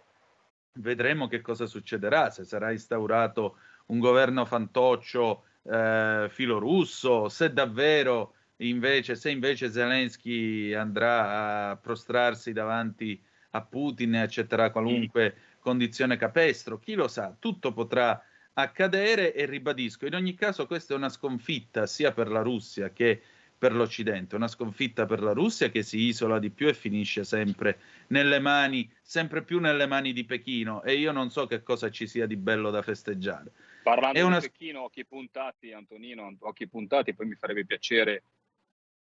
vedremo 0.74 1.28
che 1.28 1.42
cosa 1.42 1.66
succederà, 1.66 2.30
se 2.30 2.44
sarà 2.44 2.72
instaurato 2.72 3.58
un 3.88 4.00
governo 4.00 4.46
fantoccio 4.46 5.44
eh, 5.70 6.28
filorusso, 6.30 7.30
se 7.30 7.52
davvero 7.52 8.36
invece, 8.58 9.16
se 9.16 9.32
invece 9.32 9.72
Zelensky 9.72 10.74
andrà 10.74 11.70
a 11.72 11.76
prostrarsi 11.78 12.54
davanti 12.54 13.22
a 13.52 13.62
Putin 13.62 14.16
e 14.16 14.22
accetterà 14.22 14.70
qualunque 14.70 15.36
condizione 15.60 16.18
capestro, 16.18 16.78
chi 16.78 16.94
lo 16.94 17.08
sa, 17.08 17.36
tutto 17.38 17.74
potrà 17.74 18.22
accadere 18.54 19.34
e 19.34 19.46
ribadisco, 19.46 20.06
in 20.06 20.16
ogni 20.16 20.36
caso 20.36 20.68
questa 20.68 20.94
è 20.94 20.98
una 20.98 21.10
sconfitta 21.10 21.86
sia 21.88 22.12
per 22.12 22.30
la 22.30 22.42
Russia 22.42 22.92
che 22.92 23.22
per 23.58 23.74
l'Occidente, 23.74 24.36
una 24.36 24.48
sconfitta 24.48 25.06
per 25.06 25.22
la 25.22 25.32
Russia 25.32 25.70
che 25.70 25.82
si 25.82 26.00
isola 26.00 26.40
di 26.40 26.50
più 26.50 26.68
e 26.68 26.74
finisce 26.74 27.24
sempre 27.24 27.80
nelle 28.08 28.40
mani, 28.40 28.90
sempre 29.02 29.44
più 29.44 29.60
nelle 29.60 29.88
mani 29.88 30.14
di 30.14 30.26
Pechino 30.26 30.84
e 30.84 30.96
io 30.96 31.12
non 31.12 31.32
so 31.32 31.48
che 31.48 31.64
cosa 31.64 31.90
ci 31.90 32.06
sia 32.06 32.28
di 32.28 32.36
bello 32.36 32.70
da 32.70 32.82
festeggiare. 32.82 33.52
Parlando 33.86 34.26
una... 34.26 34.40
di 34.40 34.50
Pechino, 34.50 34.82
occhi 34.82 35.06
puntati, 35.06 35.72
Antonino, 35.72 36.36
occhi 36.40 36.68
puntati, 36.68 37.14
poi 37.14 37.28
mi 37.28 37.36
farebbe 37.36 37.68
piacere 37.68 38.24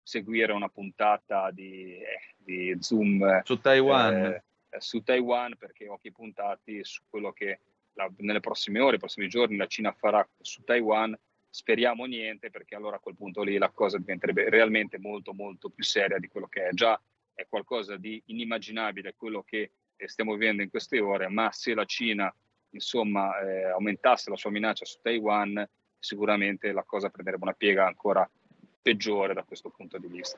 seguire 0.02 0.54
una 0.54 0.70
puntata 0.70 1.52
di, 1.52 1.98
eh, 1.98 2.36
di 2.38 2.78
Zoom 2.80 3.42
su 3.44 3.60
Taiwan. 3.60 4.14
Eh, 4.14 4.44
su 4.80 5.04
Taiwan 5.04 5.58
perché 5.58 5.90
occhi 5.90 6.14
puntati 6.14 6.86
su 6.86 7.02
quello 7.10 7.34
che 7.34 7.60
la, 7.96 8.10
nelle 8.20 8.40
prossime 8.40 8.80
ore, 8.80 8.92
nei 8.92 9.00
prossimi 9.00 9.28
giorni 9.28 9.58
la 9.58 9.68
Cina 9.68 9.92
farà 9.92 10.26
su 10.40 10.64
Taiwan. 10.64 11.20
Speriamo 11.50 12.06
niente 12.06 12.50
perché 12.50 12.76
allora 12.76 12.96
a 12.96 13.00
quel 13.00 13.18
punto 13.18 13.44
lì 13.44 13.58
la 13.58 13.72
cosa 13.72 13.98
diventerebbe 13.98 14.50
realmente 14.50 14.98
molto 14.98 15.34
molto 15.34 15.70
più 15.70 15.84
seria 15.84 16.18
di 16.18 16.30
quello 16.30 16.48
che 16.48 16.68
è 16.68 16.72
già 16.72 16.98
è 17.34 17.46
qualcosa 17.50 17.98
di 17.98 18.24
inimmaginabile 18.28 19.16
quello 19.18 19.44
che 19.44 19.72
eh, 19.98 20.08
stiamo 20.08 20.32
vivendo 20.32 20.62
in 20.62 20.70
queste 20.70 21.02
ore, 21.02 21.28
ma 21.28 21.52
se 21.52 21.74
la 21.74 21.84
Cina 21.84 22.34
insomma 22.72 23.40
eh, 23.40 23.66
aumentasse 23.66 24.30
la 24.30 24.36
sua 24.36 24.52
minaccia 24.52 24.86
su 24.86 25.00
Taiwan, 25.02 25.68
sicuramente 26.00 26.72
la 26.72 26.84
cosa 26.84 27.10
prenderebbe 27.10 27.44
una 27.44 27.54
piega 27.54 27.86
ancora 27.86 28.30
peggiore 28.82 29.34
da 29.34 29.44
questo 29.44 29.70
punto 29.70 29.98
di 29.98 30.08
vista. 30.08 30.38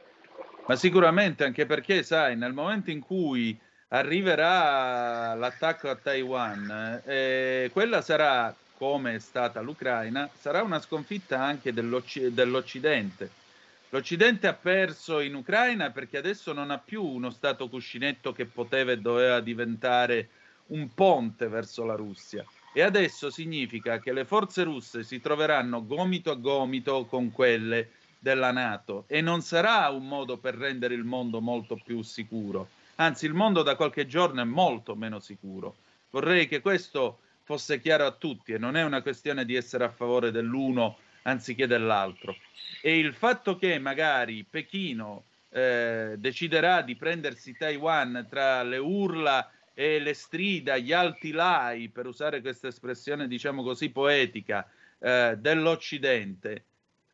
Ma 0.67 0.75
sicuramente 0.75 1.43
anche 1.43 1.65
perché, 1.65 2.03
sai, 2.03 2.35
nel 2.35 2.53
momento 2.53 2.91
in 2.91 2.99
cui 2.99 3.57
arriverà 3.89 5.33
l'attacco 5.35 5.89
a 5.89 5.95
Taiwan, 5.95 7.01
eh, 7.05 7.69
quella 7.71 8.01
sarà, 8.01 8.53
come 8.77 9.15
è 9.15 9.19
stata 9.19 9.61
l'Ucraina, 9.61 10.29
sarà 10.33 10.63
una 10.63 10.79
sconfitta 10.79 11.39
anche 11.39 11.73
dell'Occ- 11.73 12.27
dell'Occidente. 12.27 13.41
L'Occidente 13.89 14.47
ha 14.47 14.53
perso 14.53 15.19
in 15.19 15.35
Ucraina 15.35 15.91
perché 15.91 16.17
adesso 16.17 16.51
non 16.51 16.71
ha 16.71 16.79
più 16.79 17.03
uno 17.03 17.29
Stato 17.29 17.69
cuscinetto 17.69 18.33
che 18.33 18.45
poteva 18.45 18.91
e 18.91 18.97
doveva 18.97 19.39
diventare 19.39 20.29
un 20.67 20.93
ponte 20.93 21.47
verso 21.47 21.83
la 21.83 21.95
Russia. 21.95 22.45
E 22.73 22.81
adesso 22.81 23.29
significa 23.29 23.99
che 23.99 24.13
le 24.13 24.25
forze 24.25 24.63
russe 24.63 25.03
si 25.03 25.19
troveranno 25.21 25.85
gomito 25.85 26.31
a 26.31 26.35
gomito 26.35 27.05
con 27.05 27.31
quelle 27.31 27.91
della 28.17 28.51
Nato 28.51 29.03
e 29.07 29.21
non 29.21 29.41
sarà 29.41 29.89
un 29.89 30.07
modo 30.07 30.37
per 30.37 30.55
rendere 30.55 30.93
il 30.93 31.03
mondo 31.03 31.41
molto 31.41 31.79
più 31.83 32.01
sicuro. 32.01 32.69
Anzi, 32.95 33.25
il 33.25 33.33
mondo 33.33 33.63
da 33.63 33.75
qualche 33.75 34.07
giorno 34.07 34.41
è 34.41 34.45
molto 34.45 34.95
meno 34.95 35.19
sicuro. 35.19 35.75
Vorrei 36.09 36.47
che 36.47 36.61
questo 36.61 37.19
fosse 37.43 37.79
chiaro 37.79 38.05
a 38.05 38.11
tutti 38.11 38.53
e 38.53 38.57
non 38.57 38.77
è 38.77 38.83
una 38.83 39.01
questione 39.01 39.45
di 39.45 39.55
essere 39.55 39.83
a 39.83 39.89
favore 39.89 40.31
dell'uno 40.31 40.97
anziché 41.23 41.67
dell'altro. 41.67 42.35
E 42.81 42.97
il 42.97 43.13
fatto 43.13 43.57
che 43.57 43.77
magari 43.79 44.45
Pechino 44.49 45.25
eh, 45.49 46.15
deciderà 46.17 46.81
di 46.81 46.95
prendersi 46.95 47.55
Taiwan 47.55 48.25
tra 48.29 48.63
le 48.63 48.77
urla 48.77 49.49
e 49.73 49.99
le 49.99 50.13
strida, 50.13 50.77
gli 50.77 50.93
alti 50.93 51.31
lai, 51.31 51.89
per 51.89 52.05
usare 52.05 52.41
questa 52.41 52.67
espressione 52.67 53.27
diciamo 53.27 53.63
così 53.63 53.89
poetica, 53.89 54.69
eh, 54.99 55.35
dell'Occidente, 55.37 56.65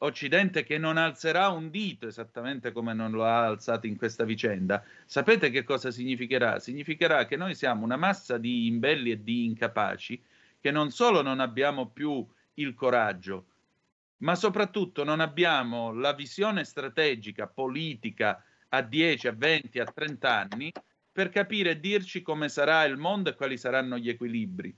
Occidente 0.02 0.64
che 0.64 0.77
non 0.77 0.95
alzerà 0.95 1.49
un 1.49 1.69
dito 1.69 2.07
esattamente 2.07 2.72
come 2.72 2.94
non 2.94 3.11
lo 3.11 3.26
ha 3.26 3.45
alzato 3.45 3.86
in 3.86 3.98
questa 3.98 4.23
vicenda, 4.23 4.81
sapete 5.06 5.49
che 5.49 5.64
cosa 5.64 5.91
significherà? 5.91 6.60
Significherà 6.60 7.26
che 7.26 7.36
noi 7.36 7.53
siamo 7.53 7.84
una 7.84 7.98
massa 7.98 8.38
di 8.38 8.68
imbelli 8.68 9.11
e 9.11 9.23
di 9.23 9.44
incapaci 9.45 10.22
che 10.61 10.72
non 10.72 10.91
solo 10.91 11.22
non 11.22 11.40
abbiamo 11.41 11.88
più 11.90 12.26
il 12.56 12.73
coraggio, 12.76 13.45
ma 14.18 14.36
soprattutto 14.36 15.03
non 15.03 15.19
abbiamo 15.19 15.94
la 15.94 16.14
visione 16.14 16.64
strategica, 16.64 17.48
politica 17.48 18.41
a 18.69 18.81
10, 18.81 19.27
a 19.27 19.34
20, 19.34 19.80
a 19.80 19.86
30 19.86 20.40
anni 20.40 20.72
per 21.20 21.32
capire 21.32 21.72
e 21.72 21.80
dirci 21.82 22.22
come 22.22 22.48
sarà 22.48 22.86
il 22.86 22.96
mondo 22.96 23.30
e 23.30 23.36
quali 23.36 23.58
saranno 23.58 23.98
gli 23.98 24.08
equilibri. 24.08 24.74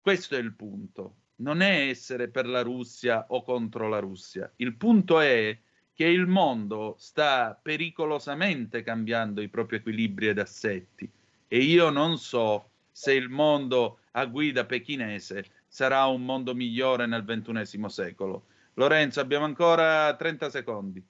Questo 0.00 0.36
è 0.36 0.38
il 0.38 0.54
punto. 0.54 1.16
Non 1.38 1.62
è 1.62 1.88
essere 1.88 2.28
per 2.28 2.46
la 2.46 2.62
Russia 2.62 3.26
o 3.30 3.42
contro 3.42 3.88
la 3.88 3.98
Russia. 3.98 4.48
Il 4.54 4.76
punto 4.76 5.18
è 5.18 5.58
che 5.92 6.04
il 6.04 6.28
mondo 6.28 6.94
sta 6.96 7.58
pericolosamente 7.60 8.84
cambiando 8.84 9.40
i 9.40 9.48
propri 9.48 9.78
equilibri 9.78 10.28
ed 10.28 10.38
assetti 10.38 11.10
e 11.48 11.58
io 11.58 11.90
non 11.90 12.16
so 12.16 12.70
se 12.92 13.14
il 13.14 13.28
mondo 13.28 13.98
a 14.12 14.26
guida 14.26 14.64
pechinese 14.64 15.44
sarà 15.66 16.06
un 16.06 16.24
mondo 16.24 16.54
migliore 16.54 17.06
nel 17.06 17.24
ventunesimo 17.24 17.88
secolo. 17.88 18.46
Lorenzo, 18.74 19.18
abbiamo 19.18 19.44
ancora 19.44 20.14
30 20.14 20.50
secondi. 20.50 21.04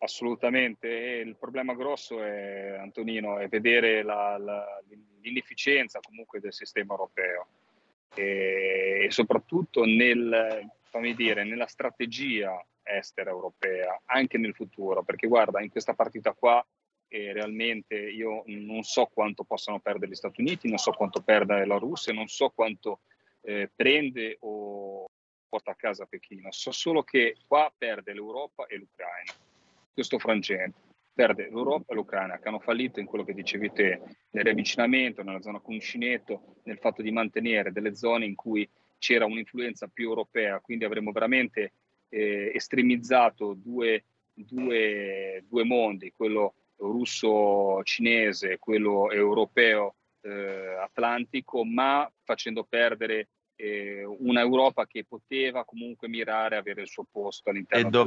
Assolutamente, 0.00 0.88
il 0.88 1.36
problema 1.36 1.74
grosso 1.74 2.22
è, 2.22 2.76
Antonino, 2.78 3.38
è 3.38 3.48
vedere 3.48 4.02
la, 4.02 4.38
la, 4.38 4.80
l'inefficienza 5.20 5.98
comunque 6.00 6.38
del 6.38 6.52
sistema 6.52 6.92
europeo 6.92 7.46
e, 8.14 9.06
e 9.06 9.10
soprattutto 9.10 9.84
nel, 9.84 10.70
dire, 11.16 11.44
nella 11.44 11.66
strategia 11.66 12.64
estera 12.82 13.30
europea, 13.30 14.00
anche 14.06 14.38
nel 14.38 14.54
futuro, 14.54 15.02
perché 15.02 15.26
guarda, 15.26 15.60
in 15.60 15.70
questa 15.70 15.94
partita 15.94 16.32
qua 16.32 16.64
eh, 17.08 17.32
realmente 17.32 17.96
io 17.96 18.44
non 18.46 18.82
so 18.82 19.06
quanto 19.06 19.42
possano 19.42 19.80
perdere 19.80 20.12
gli 20.12 20.14
Stati 20.14 20.40
Uniti, 20.40 20.68
non 20.68 20.78
so 20.78 20.92
quanto 20.92 21.22
perda 21.22 21.64
la 21.66 21.76
Russia, 21.76 22.12
non 22.12 22.28
so 22.28 22.50
quanto 22.50 23.00
eh, 23.42 23.70
prende 23.74 24.36
o 24.40 25.06
porta 25.48 25.72
a 25.72 25.74
casa 25.74 26.06
Pechino. 26.06 26.52
So 26.52 26.70
solo 26.70 27.02
che 27.02 27.36
qua 27.46 27.72
perde 27.76 28.12
l'Europa 28.12 28.66
e 28.66 28.76
l'Ucraina. 28.76 29.47
Questo 29.98 30.20
frangente. 30.20 30.78
Perde 31.12 31.48
l'Europa 31.50 31.92
e 31.92 31.96
l'Ucraina 31.96 32.38
che 32.38 32.46
hanno 32.46 32.60
fallito 32.60 33.00
in 33.00 33.06
quello 33.06 33.24
che 33.24 33.34
dicevi 33.34 33.72
te, 33.72 34.00
nel 34.30 34.44
riavvicinamento, 34.44 35.24
nella 35.24 35.40
zona 35.40 35.58
cuncinetto, 35.58 36.60
nel 36.66 36.78
fatto 36.78 37.02
di 37.02 37.10
mantenere 37.10 37.72
delle 37.72 37.96
zone 37.96 38.24
in 38.24 38.36
cui 38.36 38.70
c'era 38.96 39.24
un'influenza 39.24 39.90
più 39.92 40.06
europea, 40.06 40.60
quindi 40.60 40.84
avremmo 40.84 41.10
veramente 41.10 41.72
eh, 42.10 42.52
estremizzato 42.54 43.54
due, 43.54 44.04
due, 44.34 45.42
due 45.48 45.64
mondi, 45.64 46.12
quello 46.14 46.54
russo-cinese, 46.76 48.60
quello 48.60 49.10
europeo 49.10 49.96
eh, 50.20 50.76
ma 51.64 52.08
facendo 52.22 52.62
perdere 52.62 53.26
eh, 53.60 54.04
una 54.04 54.40
Europa 54.40 54.86
che 54.86 55.04
poteva 55.04 55.64
comunque 55.64 56.06
mirare 56.06 56.54
a 56.54 56.60
avere 56.60 56.82
il 56.82 56.88
suo 56.88 57.04
posto 57.10 57.50
all'interno 57.50 58.04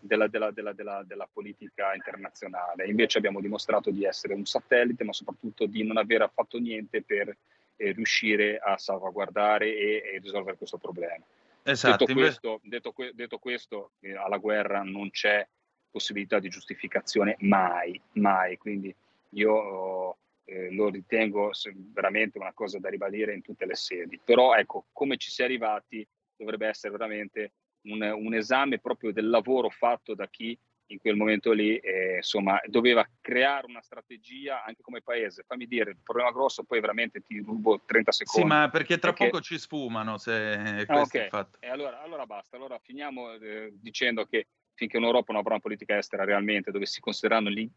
della, 0.00 0.28
della, 0.28 0.52
della, 0.52 1.02
della, 1.04 1.28
politica 1.32 1.94
internazionale. 1.94 2.86
Invece 2.86 3.18
abbiamo 3.18 3.40
dimostrato 3.40 3.90
di 3.90 4.04
essere 4.04 4.34
un 4.34 4.44
satellite, 4.44 5.02
ma 5.02 5.12
soprattutto 5.12 5.66
di 5.66 5.82
non 5.82 5.96
aver 5.96 6.30
fatto 6.32 6.58
niente 6.58 7.02
per 7.02 7.36
eh, 7.74 7.90
riuscire 7.90 8.58
a 8.58 8.78
salvaguardare 8.78 9.66
e, 9.66 10.02
e, 10.14 10.18
risolvere 10.22 10.56
questo 10.56 10.78
problema. 10.78 11.24
Esatto, 11.64 12.04
detto, 12.04 12.20
questo, 12.20 12.60
detto, 12.62 12.94
detto 13.14 13.38
questo, 13.38 13.90
eh, 14.00 14.14
alla 14.14 14.38
guerra 14.38 14.84
non 14.84 15.10
c'è 15.10 15.44
possibilità 15.90 16.38
di 16.38 16.48
giustificazione 16.48 17.34
mai, 17.40 18.00
mai. 18.12 18.56
Quindi 18.58 18.94
io 19.30 20.18
eh, 20.44 20.72
lo 20.72 20.88
ritengo 20.88 21.50
veramente 21.92 22.38
una 22.38 22.52
cosa 22.52 22.78
da 22.78 22.88
ribadire 22.88 23.34
in 23.34 23.42
tutte 23.42 23.66
le 23.66 23.74
sedi. 23.74 24.20
Però 24.22 24.54
ecco, 24.54 24.86
come 24.92 25.16
ci 25.16 25.30
si 25.30 25.42
è 25.42 25.44
arrivati 25.44 26.06
dovrebbe 26.36 26.66
essere 26.66 26.96
veramente 26.96 27.52
un, 27.82 28.02
un 28.02 28.34
esame 28.34 28.78
proprio 28.78 29.12
del 29.12 29.28
lavoro 29.28 29.70
fatto 29.70 30.14
da 30.14 30.28
chi 30.28 30.58
in 30.88 30.98
quel 30.98 31.16
momento 31.16 31.52
lì 31.52 31.76
eh, 31.78 32.16
insomma 32.16 32.60
doveva 32.66 33.08
creare 33.20 33.66
una 33.66 33.80
strategia 33.80 34.62
anche 34.64 34.82
come 34.82 35.00
paese 35.00 35.44
fammi 35.46 35.66
dire 35.66 35.90
il 35.92 35.98
problema 36.02 36.30
grosso 36.30 36.62
poi 36.64 36.80
veramente 36.80 37.22
ti 37.22 37.40
rubo 37.40 37.82
30 37.86 38.12
secondi 38.12 38.46
sì 38.46 38.54
ma 38.54 38.68
perché 38.68 38.98
tra 38.98 39.12
perché... 39.12 39.30
poco 39.30 39.42
ci 39.42 39.58
sfumano 39.58 40.18
se 40.18 40.32
ah, 40.32 40.84
questo 40.84 40.94
okay. 40.94 41.20
è 41.20 41.24
il 41.24 41.30
fatto 41.30 41.58
e 41.60 41.68
allora, 41.68 42.02
allora 42.02 42.26
basta 42.26 42.56
allora 42.56 42.78
finiamo 42.78 43.32
eh, 43.32 43.72
dicendo 43.80 44.26
che 44.26 44.48
finché 44.74 44.98
un'Europa 44.98 45.32
non 45.32 45.40
avrà 45.40 45.54
una 45.54 45.62
politica 45.62 45.96
estera 45.96 46.24
realmente 46.24 46.70
dove 46.70 46.84
si 46.84 47.00
considereranno 47.00 47.48
gli 47.48 47.68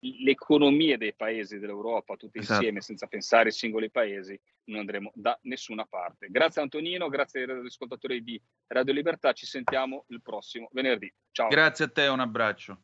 le 0.00 0.30
economie 0.30 0.98
dei 0.98 1.14
paesi 1.14 1.58
dell'Europa 1.58 2.16
tutti 2.16 2.38
esatto. 2.38 2.54
insieme 2.54 2.80
senza 2.80 3.06
pensare 3.06 3.46
ai 3.46 3.52
singoli 3.52 3.90
paesi 3.90 4.38
non 4.64 4.80
andremo 4.80 5.10
da 5.14 5.38
nessuna 5.42 5.84
parte. 5.86 6.28
Grazie 6.28 6.62
Antonino, 6.62 7.08
grazie 7.08 7.44
agli 7.44 7.66
ascoltatori 7.66 8.22
di 8.22 8.40
Radio 8.68 8.92
Libertà, 8.92 9.32
ci 9.32 9.46
sentiamo 9.46 10.04
il 10.08 10.20
prossimo 10.22 10.68
venerdì. 10.72 11.12
Ciao. 11.30 11.48
Grazie 11.48 11.86
a 11.86 11.88
te, 11.88 12.06
un 12.06 12.20
abbraccio. 12.20 12.82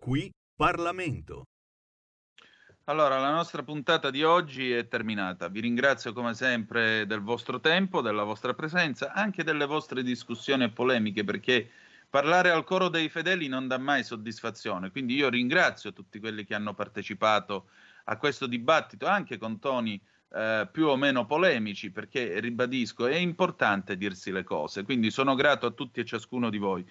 Qui 0.00 0.32
Parlamento. 0.56 1.46
Allora, 2.86 3.20
la 3.20 3.30
nostra 3.30 3.62
puntata 3.62 4.10
di 4.10 4.24
oggi 4.24 4.72
è 4.72 4.88
terminata. 4.88 5.46
Vi 5.46 5.60
ringrazio 5.60 6.12
come 6.12 6.34
sempre 6.34 7.06
del 7.06 7.20
vostro 7.20 7.60
tempo, 7.60 8.00
della 8.00 8.24
vostra 8.24 8.54
presenza, 8.54 9.12
anche 9.12 9.44
delle 9.44 9.66
vostre 9.66 10.02
discussioni 10.02 10.64
e 10.64 10.70
polemiche 10.70 11.22
perché 11.22 11.70
parlare 12.12 12.50
al 12.50 12.62
coro 12.62 12.90
dei 12.90 13.08
fedeli 13.08 13.48
non 13.48 13.66
dà 13.66 13.78
mai 13.78 14.04
soddisfazione, 14.04 14.90
quindi 14.90 15.14
io 15.14 15.30
ringrazio 15.30 15.94
tutti 15.94 16.20
quelli 16.20 16.44
che 16.44 16.54
hanno 16.54 16.74
partecipato 16.74 17.70
a 18.04 18.18
questo 18.18 18.46
dibattito, 18.46 19.06
anche 19.06 19.38
con 19.38 19.58
toni 19.58 19.98
eh, 20.34 20.68
più 20.70 20.88
o 20.88 20.96
meno 20.96 21.24
polemici, 21.24 21.90
perché 21.90 22.38
ribadisco, 22.38 23.06
è 23.06 23.16
importante 23.16 23.96
dirsi 23.96 24.30
le 24.30 24.44
cose, 24.44 24.82
quindi 24.82 25.10
sono 25.10 25.34
grato 25.34 25.64
a 25.64 25.70
tutti 25.70 26.00
e 26.00 26.04
ciascuno 26.04 26.50
di 26.50 26.58
voi. 26.58 26.86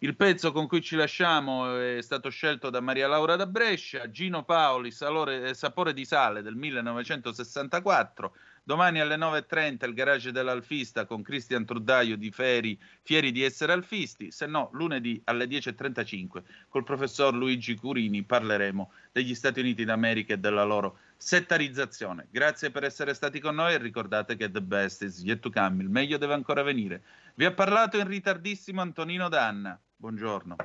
Il 0.00 0.14
pezzo 0.14 0.52
con 0.52 0.66
cui 0.66 0.82
ci 0.82 0.94
lasciamo 0.94 1.74
è 1.78 2.02
stato 2.02 2.28
scelto 2.28 2.68
da 2.68 2.82
Maria 2.82 3.08
Laura 3.08 3.34
da 3.34 3.46
Brescia, 3.46 4.10
Gino 4.10 4.44
Paoli, 4.44 4.90
Salore, 4.90 5.54
Sapore 5.54 5.94
di 5.94 6.04
sale 6.04 6.42
del 6.42 6.54
1964, 6.54 8.36
Domani 8.66 8.98
alle 8.98 9.14
9.30 9.14 9.86
il 9.86 9.94
garage 9.94 10.32
dell'Alfista 10.32 11.04
con 11.04 11.22
Cristian 11.22 11.64
Truddaio 11.64 12.16
di 12.16 12.32
Feri, 12.32 12.76
fieri 13.02 13.30
di 13.30 13.44
essere 13.44 13.72
alfisti, 13.72 14.32
se 14.32 14.46
no 14.46 14.70
lunedì 14.72 15.20
alle 15.22 15.44
10.35 15.44 16.42
col 16.68 16.82
professor 16.82 17.32
Luigi 17.32 17.76
Curini 17.76 18.24
parleremo 18.24 18.90
degli 19.12 19.36
Stati 19.36 19.60
Uniti 19.60 19.84
d'America 19.84 20.34
e 20.34 20.38
della 20.38 20.64
loro 20.64 20.98
settarizzazione. 21.16 22.26
Grazie 22.28 22.72
per 22.72 22.82
essere 22.82 23.14
stati 23.14 23.38
con 23.38 23.54
noi 23.54 23.74
e 23.74 23.78
ricordate 23.78 24.34
che 24.34 24.50
the 24.50 24.60
best 24.60 25.02
is 25.02 25.22
yet 25.22 25.38
to 25.38 25.50
come, 25.52 25.84
il 25.84 25.88
meglio 25.88 26.18
deve 26.18 26.34
ancora 26.34 26.64
venire. 26.64 27.02
Vi 27.36 27.44
ha 27.44 27.52
parlato 27.52 27.98
in 27.98 28.08
ritardissimo 28.08 28.80
Antonino 28.80 29.28
Danna. 29.28 29.78
Buongiorno. 29.94 30.56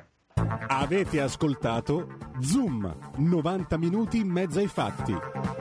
Avete 0.69 1.21
ascoltato 1.21 2.17
Zoom, 2.39 3.11
90 3.17 3.77
minuti 3.77 4.17
in 4.17 4.27
mezzo 4.27 4.57
ai 4.57 4.67
fatti. 4.67 5.60